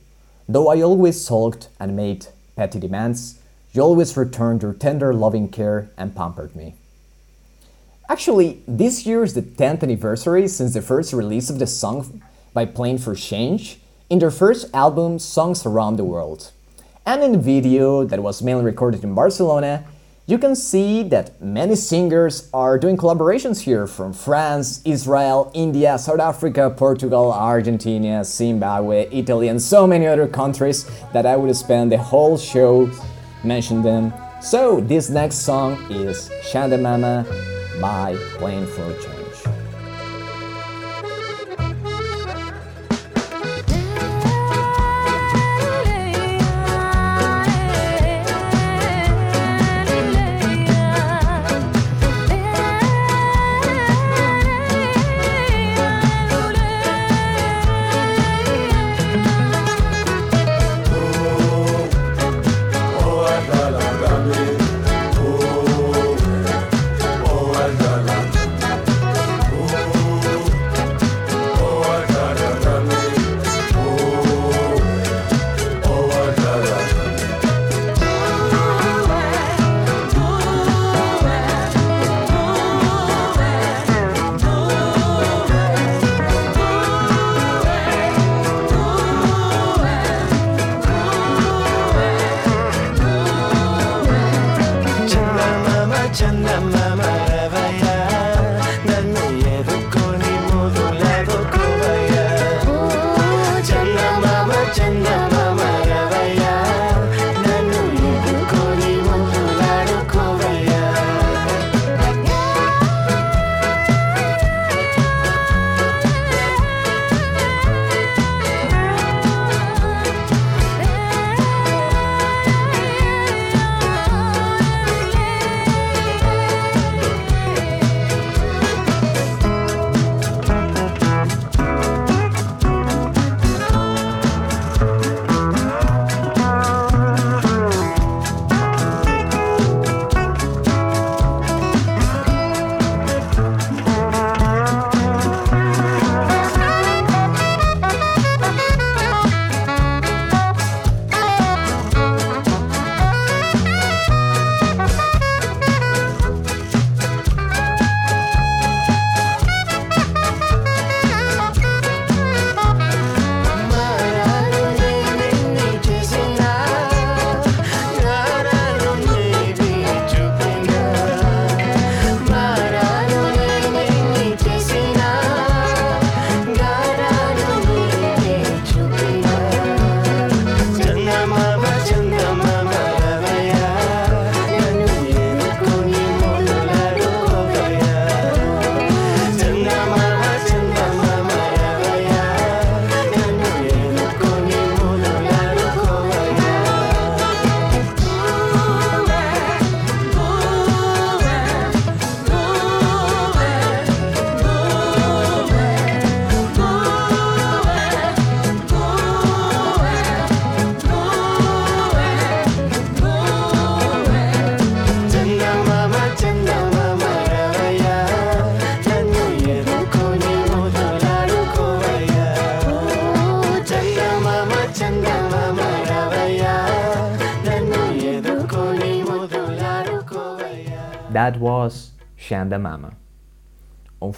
Though 0.48 0.68
I 0.68 0.80
always 0.80 1.22
sulked 1.22 1.68
and 1.78 1.94
made 1.94 2.28
petty 2.56 2.80
demands, 2.80 3.38
you 3.72 3.82
always 3.82 4.16
returned 4.16 4.62
your 4.62 4.72
tender 4.72 5.12
loving 5.12 5.50
care 5.50 5.90
and 5.98 6.16
pampered 6.16 6.56
me. 6.56 6.76
Actually, 8.08 8.62
this 8.66 9.04
year 9.04 9.22
is 9.22 9.34
the 9.34 9.42
10th 9.42 9.82
anniversary 9.82 10.48
since 10.48 10.72
the 10.72 10.80
first 10.80 11.12
release 11.12 11.50
of 11.50 11.58
the 11.58 11.66
song 11.66 12.22
by 12.54 12.64
Playing 12.64 12.96
for 12.96 13.14
Change 13.14 13.80
in 14.10 14.18
their 14.18 14.30
first 14.30 14.74
album, 14.74 15.18
Songs 15.18 15.66
Around 15.66 15.96
the 15.96 16.04
World. 16.04 16.50
And 17.04 17.22
in 17.22 17.32
the 17.32 17.38
video 17.38 18.04
that 18.04 18.22
was 18.22 18.42
mainly 18.42 18.64
recorded 18.64 19.04
in 19.04 19.14
Barcelona, 19.14 19.84
you 20.26 20.36
can 20.36 20.54
see 20.54 21.02
that 21.04 21.40
many 21.40 21.74
singers 21.74 22.50
are 22.52 22.78
doing 22.78 22.98
collaborations 22.98 23.60
here 23.60 23.86
from 23.86 24.12
France, 24.12 24.82
Israel, 24.84 25.50
India, 25.54 25.96
South 25.96 26.20
Africa, 26.20 26.68
Portugal, 26.68 27.32
Argentina, 27.32 28.22
Zimbabwe, 28.24 29.08
Italy, 29.10 29.48
and 29.48 29.60
so 29.60 29.86
many 29.86 30.06
other 30.06 30.28
countries 30.28 30.84
that 31.14 31.24
I 31.24 31.34
would 31.36 31.54
spend 31.56 31.90
the 31.90 31.98
whole 31.98 32.36
show 32.36 32.90
mentioning 33.42 33.82
them. 33.82 34.12
So, 34.42 34.80
this 34.82 35.08
next 35.08 35.38
song 35.38 35.82
is 35.90 36.30
Chanda 36.50 36.76
Mama 36.76 37.24
by 37.80 38.16
Playing 38.36 38.66
for 38.66 39.17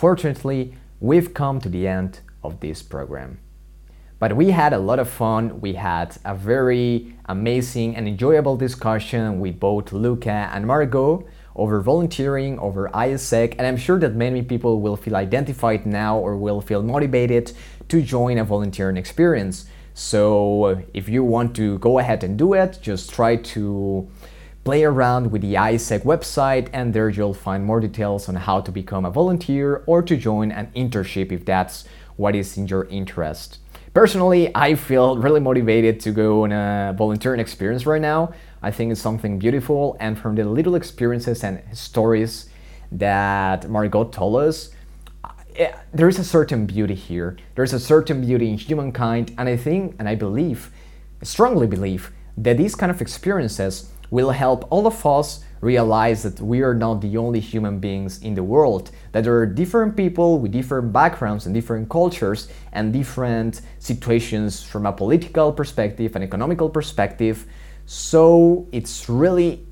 Unfortunately, 0.01 0.75
we've 0.99 1.35
come 1.35 1.61
to 1.61 1.69
the 1.69 1.87
end 1.87 2.21
of 2.43 2.61
this 2.61 2.81
program. 2.81 3.39
But 4.19 4.35
we 4.35 4.51
had 4.51 4.73
a 4.73 4.79
lot 4.79 4.99
of 4.99 5.11
fun. 5.11 5.61
We 5.61 5.75
had 5.75 6.17
a 6.25 6.35
very 6.35 7.15
amazing 7.27 7.97
and 7.97 8.09
enjoyable 8.09 8.57
discussion 8.57 9.41
with 9.41 9.61
both 9.61 9.93
Luka 9.93 10.49
and 10.55 10.67
Margot 10.67 11.27
over 11.55 11.83
volunteering, 11.83 12.59
over 12.61 12.89
AIESEC, 12.95 13.57
and 13.59 13.67
I'm 13.67 13.77
sure 13.77 13.99
that 13.99 14.15
many 14.15 14.41
people 14.41 14.81
will 14.81 14.97
feel 14.97 15.17
identified 15.17 15.85
now 15.85 16.17
or 16.17 16.35
will 16.35 16.63
feel 16.63 16.83
motivated 16.83 17.53
to 17.91 18.01
join 18.01 18.39
a 18.39 18.45
volunteering 18.45 18.97
experience. 18.97 19.67
So 19.93 20.83
if 20.95 21.11
you 21.11 21.23
want 21.25 21.55
to 21.57 21.79
go 21.79 21.99
ahead 21.99 22.25
and 22.25 22.39
do 22.39 22.55
it, 22.55 22.79
just 22.81 23.11
try 23.11 23.37
to 23.37 24.09
play 24.65 24.85
around 24.85 25.31
with 25.31 25.43
the 25.43 25.55
AIESEC 25.55 26.03
website 26.03 26.69
and 26.73 26.93
there 26.93 27.09
you'll 27.09 27.35
find 27.35 27.65
more 27.65 27.81
details 27.81 28.29
on 28.29 28.35
how 28.35 28.61
to 28.61 28.71
become 28.71 29.05
a 29.05 29.11
volunteer 29.11 29.83
or 29.87 30.03
to 30.03 30.17
join 30.17 30.53
an 30.53 30.71
internship 30.77 31.33
if 31.33 31.45
that's 31.45 31.85
what 32.17 32.37
is 32.37 32.57
in 32.57 32.67
your 32.69 32.85
interest. 32.87 33.59
Personally, 33.93 34.55
I 34.55 34.77
feel 34.77 35.17
really 35.17 35.41
motivated 35.41 35.99
to 36.01 36.13
go 36.13 36.45
on 36.45 36.53
a 36.53 36.95
volunteering 36.97 37.41
experience 37.41 37.87
right 37.87 38.01
now. 38.01 38.33
I 38.63 38.71
think 38.71 38.93
it's 38.93 39.01
something 39.01 39.39
beautiful, 39.39 39.97
and 39.99 40.17
from 40.17 40.37
the 40.37 40.45
little 40.45 40.77
experiences 40.77 41.43
and 41.43 41.61
stories 41.73 42.51
that 42.93 43.69
Margot 43.69 44.05
told 44.05 44.37
us, 44.37 44.71
eh, 45.57 45.73
there 45.93 46.09
is 46.09 46.21
a 46.21 46.25
certain 46.25 46.67
beauty 46.67 46.95
here. 46.95 47.37
There's 47.57 47.73
a 47.73 47.81
certain 47.81 48.21
beauty 48.21 48.51
in 48.51 48.59
humankind, 48.59 49.35
and 49.39 49.49
I 49.49 49.57
think 49.57 49.97
and 49.99 50.09
I 50.09 50.15
believe, 50.15 50.71
strongly 51.23 51.67
believe, 51.67 52.13
that 52.37 52.59
these 52.59 52.77
kind 52.77 52.93
of 52.93 53.01
experiences 53.01 53.91
will 54.11 54.31
help 54.31 54.67
all 54.71 54.87
of 54.87 55.07
us 55.07 55.45
realize 55.61 56.23
that 56.23 56.41
we 56.41 56.63
are 56.63 56.75
not 56.75 57.01
the 57.01 57.17
only 57.17 57.41
human 57.41 57.79
beings 57.79 58.23
in 58.23 58.35
the 58.35 58.43
world, 58.43 58.91
that 59.13 59.25
there 59.25 59.37
are 59.37 59.47
different 59.47 59.97
people 59.97 60.39
with 60.39 60.53
different 60.53 60.93
backgrounds 60.93 61.47
and 61.47 61.55
different 61.55 61.89
cultures 61.89 62.49
and 62.73 62.93
different 62.93 63.61
situations 63.79 64.63
from 64.63 64.87
a 64.87 64.93
political 64.93 65.53
perspective, 65.53 66.17
an 66.17 66.23
economical 66.23 66.69
perspective. 66.69 67.47
So 67.87 68.69
it's 68.73 69.09
really 69.09 69.67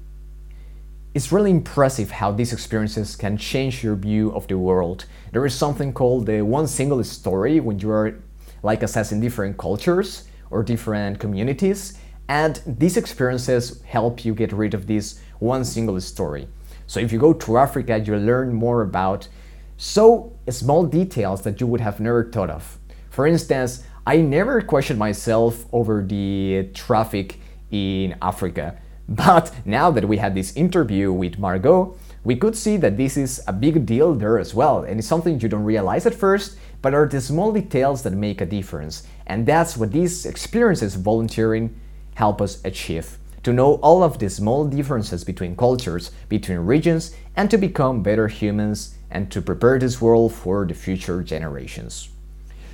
it's 1.14 1.32
really 1.32 1.50
impressive 1.50 2.10
how 2.10 2.30
these 2.30 2.52
experiences 2.52 3.16
can 3.16 3.36
change 3.36 3.82
your 3.82 3.96
view 3.96 4.30
of 4.34 4.46
the 4.46 4.58
world. 4.58 5.06
There 5.32 5.44
is 5.46 5.54
something 5.54 5.92
called 5.92 6.26
the 6.26 6.42
one 6.42 6.68
single 6.68 7.02
story 7.02 7.60
when 7.60 7.78
you 7.80 7.90
are 7.90 8.20
like 8.62 8.82
assessing 8.82 9.20
different 9.20 9.56
cultures 9.56 10.28
or 10.50 10.62
different 10.62 11.18
communities 11.18 11.98
and 12.28 12.60
these 12.66 12.96
experiences 12.96 13.82
help 13.82 14.24
you 14.24 14.34
get 14.34 14.52
rid 14.52 14.74
of 14.74 14.86
this 14.86 15.20
one 15.38 15.64
single 15.64 16.00
story. 16.00 16.46
So 16.86 17.00
if 17.00 17.12
you 17.12 17.18
go 17.18 17.32
to 17.32 17.58
Africa, 17.58 17.98
you 17.98 18.16
learn 18.16 18.52
more 18.52 18.82
about 18.82 19.28
so 19.76 20.32
small 20.48 20.84
details 20.84 21.42
that 21.42 21.60
you 21.60 21.66
would 21.66 21.80
have 21.80 22.00
never 22.00 22.30
thought 22.30 22.50
of. 22.50 22.78
For 23.10 23.26
instance, 23.26 23.84
I 24.06 24.18
never 24.18 24.60
questioned 24.60 24.98
myself 24.98 25.66
over 25.72 26.02
the 26.02 26.70
traffic 26.74 27.40
in 27.70 28.16
Africa. 28.20 28.78
But 29.10 29.54
now 29.64 29.90
that 29.90 30.06
we 30.06 30.18
had 30.18 30.34
this 30.34 30.54
interview 30.54 31.10
with 31.10 31.38
Margot, 31.38 31.96
we 32.24 32.36
could 32.36 32.54
see 32.54 32.76
that 32.76 32.98
this 32.98 33.16
is 33.16 33.40
a 33.46 33.54
big 33.54 33.86
deal 33.86 34.12
there 34.14 34.38
as 34.38 34.54
well. 34.54 34.82
And 34.82 34.98
it's 34.98 35.08
something 35.08 35.40
you 35.40 35.48
don't 35.48 35.64
realize 35.64 36.04
at 36.04 36.14
first, 36.14 36.58
but 36.82 36.92
are 36.92 37.08
the 37.08 37.20
small 37.22 37.50
details 37.52 38.02
that 38.02 38.12
make 38.12 38.42
a 38.42 38.46
difference. 38.46 39.04
And 39.26 39.46
that's 39.46 39.78
what 39.78 39.92
these 39.92 40.26
experiences 40.26 40.94
volunteering 40.94 41.74
help 42.18 42.42
us 42.42 42.60
achieve 42.64 43.16
to 43.44 43.52
know 43.52 43.74
all 43.76 44.02
of 44.02 44.18
the 44.18 44.28
small 44.28 44.66
differences 44.66 45.22
between 45.22 45.56
cultures, 45.56 46.10
between 46.28 46.58
regions, 46.58 47.14
and 47.36 47.48
to 47.48 47.56
become 47.56 48.02
better 48.02 48.26
humans 48.26 48.96
and 49.10 49.30
to 49.30 49.40
prepare 49.40 49.78
this 49.78 50.00
world 50.00 50.34
for 50.34 50.66
the 50.66 50.74
future 50.74 51.22
generations. 51.22 52.08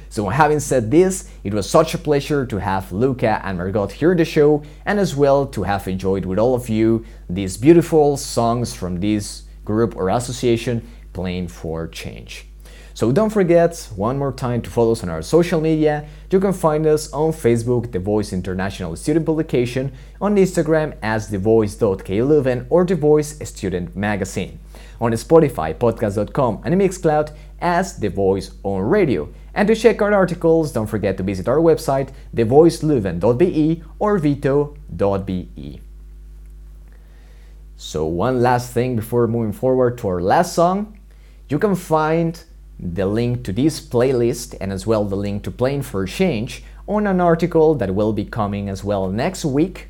So, 0.09 0.29
having 0.29 0.61
said 0.61 0.91
this, 0.91 1.31
it 1.43 1.53
was 1.53 1.69
such 1.69 1.93
a 1.93 1.99
pleasure 1.99 2.47
to 2.47 2.57
have 2.57 2.91
Luka 2.91 3.41
and 3.45 3.59
Margot 3.59 3.89
here 3.89 4.15
the 4.15 4.25
show, 4.25 4.63
and 4.87 4.99
as 4.99 5.15
well 5.15 5.45
to 5.47 5.65
have 5.65 5.87
enjoyed 5.89 6.25
with 6.25 6.39
all 6.39 6.55
of 6.55 6.69
you 6.69 7.05
these 7.29 7.59
beautiful 7.59 8.17
songs 8.17 8.73
from 8.73 9.01
this 9.01 9.43
group 9.65 9.95
or 9.95 10.09
association 10.09 10.89
playing 11.13 11.49
for 11.49 11.89
change. 11.89 12.47
So 12.97 13.11
don't 13.11 13.31
forget 13.31 13.89
one 13.97 14.19
more 14.19 14.33
time 14.33 14.63
to 14.63 14.71
follow 14.71 14.93
us 14.93 15.03
on 15.03 15.09
our 15.09 15.21
social 15.21 15.61
media. 15.61 16.07
You 16.31 16.39
can 16.39 16.53
find 16.53 16.87
us 16.87 17.13
on 17.13 17.33
Facebook, 17.33 17.91
The 17.91 17.99
Voice 17.99 18.33
International 18.33 18.95
Student 18.95 19.27
Publication, 19.27 19.93
on 20.21 20.37
Instagram 20.37 20.97
as 21.03 21.29
thevoice.kleuven 21.29 22.67
or 22.71 22.85
The 22.85 22.95
Voice 22.95 23.37
Student 23.49 23.97
Magazine, 23.97 24.61
on 25.01 25.11
Spotify, 25.11 25.75
podcast.com, 25.75 26.63
and 26.65 26.81
Mixcloud 26.81 27.35
as 27.61 27.99
The 27.99 28.11
Voice 28.11 28.53
on 28.63 28.83
Radio. 28.83 29.29
And 29.55 29.67
to 29.67 29.75
check 29.75 30.01
our 30.01 30.15
articles, 30.15 30.71
don't 30.71 30.87
forget 30.87 31.17
to 31.17 31.25
visit 31.25 31.49
our 31.49 31.59
website, 31.59 32.11
thevoiceleuven.be 32.37 33.83
or 33.99 34.19
veto.be. 34.19 35.81
So 37.77 38.07
one 38.07 38.41
last 38.41 38.73
thing 38.73 38.95
before 38.95 39.27
moving 39.27 39.53
forward 39.53 39.99
to 39.99 40.09
our 40.09 40.21
last 40.21 40.55
song, 40.55 40.97
you 41.49 41.59
can 41.59 41.75
find 41.75 42.41
the 42.79 43.07
link 43.07 43.45
to 43.45 43.53
this 43.53 43.81
playlist 43.81 44.57
and 44.61 44.73
as 44.73 44.87
well 44.87 45.05
the 45.05 45.17
link 45.17 45.43
to 45.45 45.51
Playing 45.51 45.83
for 45.83 46.07
Change 46.07 46.63
on 46.87 47.07
an 47.07 47.21
article 47.21 47.75
that 47.75 47.95
will 47.95 48.13
be 48.13 48.25
coming 48.25 48.69
as 48.69 48.85
well 48.85 49.11
next 49.11 49.45
week 49.45 49.89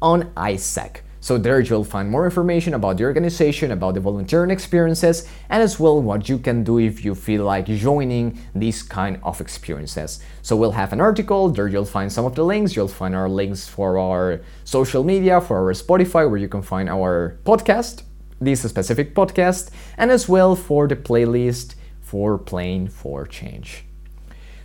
on 0.00 0.24
AIESEC. 0.34 1.00
So 1.22 1.38
there 1.38 1.60
you'll 1.60 1.84
find 1.84 2.10
more 2.10 2.24
information 2.24 2.74
about 2.74 2.96
the 2.96 3.04
organization, 3.04 3.70
about 3.70 3.94
the 3.94 4.00
volunteering 4.00 4.50
experiences, 4.50 5.28
and 5.48 5.62
as 5.62 5.78
well 5.78 6.02
what 6.02 6.28
you 6.28 6.36
can 6.36 6.64
do 6.64 6.80
if 6.80 7.04
you 7.04 7.14
feel 7.14 7.44
like 7.44 7.66
joining 7.66 8.40
these 8.56 8.82
kind 8.82 9.20
of 9.22 9.40
experiences. 9.40 10.18
So 10.42 10.56
we'll 10.56 10.72
have 10.72 10.92
an 10.92 11.00
article, 11.00 11.48
there 11.48 11.68
you'll 11.68 11.84
find 11.84 12.12
some 12.12 12.24
of 12.24 12.34
the 12.34 12.44
links, 12.44 12.74
you'll 12.74 12.88
find 12.88 13.14
our 13.14 13.28
links 13.28 13.68
for 13.68 13.98
our 13.98 14.40
social 14.64 15.04
media, 15.04 15.40
for 15.40 15.58
our 15.58 15.72
Spotify, 15.74 16.28
where 16.28 16.38
you 16.38 16.48
can 16.48 16.60
find 16.60 16.88
our 16.88 17.38
podcast, 17.44 18.02
this 18.40 18.62
specific 18.62 19.14
podcast, 19.14 19.70
and 19.96 20.10
as 20.10 20.28
well 20.28 20.56
for 20.56 20.88
the 20.88 20.96
playlist 20.96 21.76
for 22.12 22.36
playing 22.36 22.86
for 22.86 23.26
change. 23.26 23.86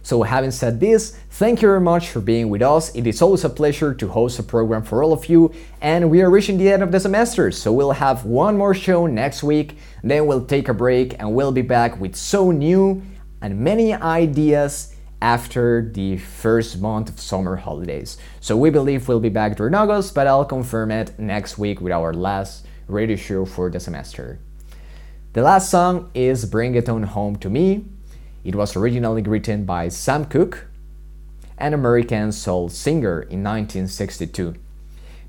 So, 0.02 0.24
having 0.24 0.52
said 0.52 0.82
this, 0.82 1.18
thank 1.30 1.61
you 1.61 1.69
very 1.69 1.80
much 1.80 2.10
for 2.10 2.19
being 2.19 2.49
with 2.49 2.61
us. 2.61 2.94
It 2.94 3.07
is 3.07 3.22
always 3.22 3.45
a 3.45 3.49
pleasure 3.49 3.94
to 3.94 4.07
host 4.10 4.38
a 4.38 4.44
program 4.44 4.84
for 4.84 5.02
all 5.02 5.14
of 5.14 5.28
you, 5.28 5.53
and 5.82 6.10
we 6.11 6.22
are 6.22 6.30
reaching 6.30 6.57
the 6.57 6.69
end 6.69 6.84
of 6.84 6.91
the 6.91 6.99
semester, 6.99 7.49
so 7.52 7.72
we'll 7.72 7.91
have 7.91 8.26
one 8.26 8.57
more 8.57 8.74
show 8.74 9.07
next 9.07 9.44
week, 9.44 9.78
then 10.03 10.26
we'll 10.26 10.45
take 10.45 10.68
a 10.68 10.74
break 10.74 11.15
and 11.19 11.34
we'll 11.34 11.53
be 11.53 11.61
back 11.61 12.02
with 12.02 12.18
so 12.18 12.52
new 12.52 13.02
and 13.41 13.57
many 13.57 13.94
ideas 13.94 14.94
after 15.22 15.90
the 15.94 16.18
first 16.18 16.82
month 16.82 17.07
of 17.07 17.18
summer 17.18 17.56
holidays. 17.56 18.18
So, 18.41 18.57
we 18.57 18.69
believe 18.72 19.07
we'll 19.07 19.22
be 19.22 19.38
back 19.41 19.56
during 19.56 19.74
August, 19.74 20.14
but 20.14 20.28
I'll 20.28 20.52
confirm 20.57 20.91
it 20.91 21.18
next 21.18 21.57
week 21.57 21.80
with 21.80 21.94
our 21.94 22.14
last 22.14 22.65
radio 22.90 23.15
show 23.15 23.45
for 23.45 23.69
the 23.69 23.80
semester. 23.80 24.40
The 25.33 25.41
last 25.41 25.69
song 25.69 26.09
is 26.13 26.45
Bring 26.45 26.73
It 26.73 26.87
On 26.87 27.03
Home 27.03 27.35
to 27.37 27.49
Me. 27.49 27.85
It 28.45 28.55
was 28.55 28.75
originally 28.75 29.21
written 29.21 29.65
by 29.65 29.89
Sam 29.89 30.25
Cooke, 30.25 30.67
an 31.57 31.73
American 31.73 32.31
soul 32.31 32.69
singer 32.69 33.21
in 33.21 33.43
1962. 33.43 34.55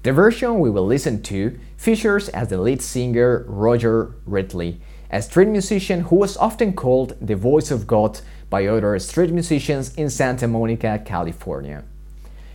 The 0.05 0.13
version 0.13 0.61
we 0.61 0.71
will 0.71 0.87
listen 0.87 1.21
to 1.25 1.59
features 1.77 2.29
as 2.29 2.49
the 2.49 2.59
lead 2.59 2.81
singer 2.81 3.45
Roger 3.49 4.15
Ridley, 4.25 4.81
a 5.11 5.21
street 5.21 5.49
musician 5.49 6.03
who 6.03 6.17
was 6.17 6.37
often 6.37 6.75
called 6.75 7.17
the 7.21 7.37
voice 7.37 7.73
of 7.73 7.89
God 7.89 8.21
by 8.49 8.67
other 8.67 8.99
street 9.01 9.33
musicians 9.33 9.95
in 9.97 10.09
Santa 10.11 10.47
Monica, 10.47 11.03
California. 11.05 11.83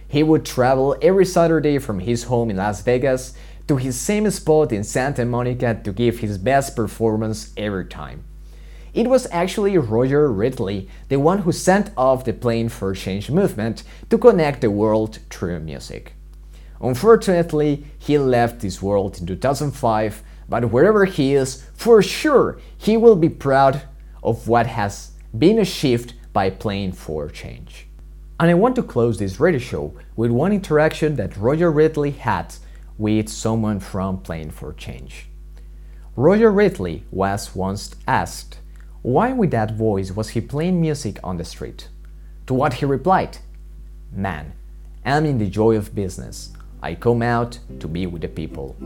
He 0.08 0.24
would 0.24 0.46
travel 0.46 0.96
every 1.02 1.26
Saturday 1.26 1.78
from 1.78 2.00
his 2.00 2.24
home 2.24 2.50
in 2.50 2.58
Las 2.58 2.82
Vegas 2.84 3.34
to 3.68 3.78
his 3.78 4.00
same 4.00 4.30
spot 4.30 4.72
in 4.72 4.84
Santa 4.84 5.26
Monica 5.26 5.80
to 5.84 5.92
give 5.92 6.20
his 6.20 6.38
best 6.38 6.76
performance 6.76 7.54
every 7.56 7.86
time. 7.86 8.24
It 8.94 9.08
was 9.08 9.28
actually 9.32 9.78
Roger 9.78 10.32
Ridley, 10.32 10.88
the 11.10 11.20
one 11.20 11.40
who 11.40 11.52
sent 11.52 11.90
off 11.98 12.26
the 12.26 12.34
Playing 12.34 12.70
for 12.70 12.94
Change 12.94 13.32
movement 13.32 13.84
to 14.10 14.18
connect 14.20 14.62
the 14.62 14.70
world 14.70 15.18
through 15.30 15.62
music. 15.62 16.14
Unfortunately, 16.80 17.86
he 17.98 18.18
left 18.18 18.60
this 18.60 18.82
world 18.82 19.20
in 19.20 19.26
2005, 19.26 20.22
but 20.48 20.70
wherever 20.70 21.06
he 21.06 21.34
is, 21.34 21.66
for 21.74 22.04
sure 22.04 22.60
he 22.78 22.98
will 22.98 23.16
be 23.16 23.30
proud 23.30 23.82
of 24.22 24.48
what 24.48 24.68
has 24.68 25.12
been 25.36 25.58
achieved 25.58 26.14
by 26.34 26.50
Playing 26.50 26.92
for 26.92 27.30
Change. 27.30 27.88
And 28.40 28.52
I 28.52 28.54
want 28.54 28.76
to 28.76 28.84
close 28.84 29.18
this 29.18 29.40
radio 29.40 29.60
show 29.60 29.94
with 30.16 30.30
one 30.30 30.52
interaction 30.52 31.16
that 31.16 31.38
Roger 31.38 31.72
Ridley 31.72 32.12
had 32.12 32.54
with 32.98 33.30
someone 33.30 33.80
from 33.80 34.20
Playing 34.20 34.52
for 34.52 34.74
Change. 34.74 35.28
Roger 36.16 36.52
Ridley 36.52 37.04
was 37.12 37.56
once 37.56 37.96
asked 38.08 38.60
why 39.04 39.34
with 39.34 39.52
that 39.52 39.76
voice 39.76 40.12
was 40.12 40.30
he 40.30 40.40
playing 40.40 40.80
music 40.80 41.20
on 41.26 41.36
the 41.36 41.44
street? 41.44 41.90
To 42.48 42.54
what 42.54 42.76
he 42.76 42.86
replied, 42.86 43.38
Man, 44.14 44.54
I'm 45.04 45.26
in 45.26 45.40
the 45.40 45.50
joy 45.50 45.76
of 45.76 45.94
business. 45.94 46.54
I 46.82 46.96
come 46.96 47.22
out 47.22 47.60
to 47.82 47.88
be 47.90 48.08
with 48.08 48.22
the 48.22 48.30
people. 48.30 48.78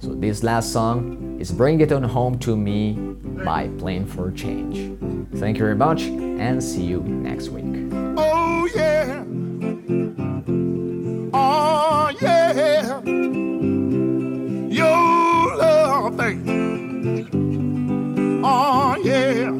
So 0.00 0.14
this 0.14 0.44
last 0.44 0.72
song 0.72 1.36
is 1.40 1.50
Bring 1.50 1.80
It 1.80 1.90
On 1.90 2.04
Home 2.04 2.38
to 2.40 2.56
Me 2.56 2.92
by 2.92 3.68
Playing 3.78 4.06
for 4.06 4.30
Change. 4.30 4.98
Thank 5.34 5.58
you 5.58 5.64
very 5.64 5.76
much 5.76 6.02
and 6.02 6.62
see 6.62 6.84
you 6.84 7.00
next 7.02 7.48
week. 7.48 7.92
Oh 8.16 8.68
yeah. 8.72 9.24
Oh 11.34 12.12
yeah. 12.20 13.45
Oh, 18.48 18.96
yeah. 19.02 19.50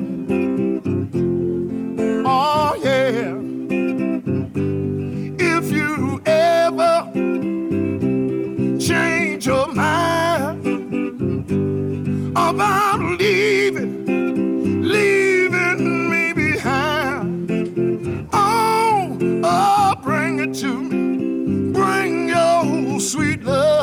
Oh, 2.24 2.76
yeah. 2.80 3.34
If 5.40 5.72
you 5.72 6.22
ever 6.24 7.10
change 8.78 9.48
your 9.48 9.66
mind 9.74 10.64
about 12.36 13.00
leaving, 13.18 14.04
leaving 14.84 16.08
me 16.08 16.32
behind, 16.32 18.28
oh, 18.32 19.18
oh, 19.42 19.94
bring 20.04 20.38
it 20.38 20.54
to. 20.62 21.72
Bring 21.72 22.28
your 22.28 23.00
sweet 23.00 23.42
love. 23.42 23.75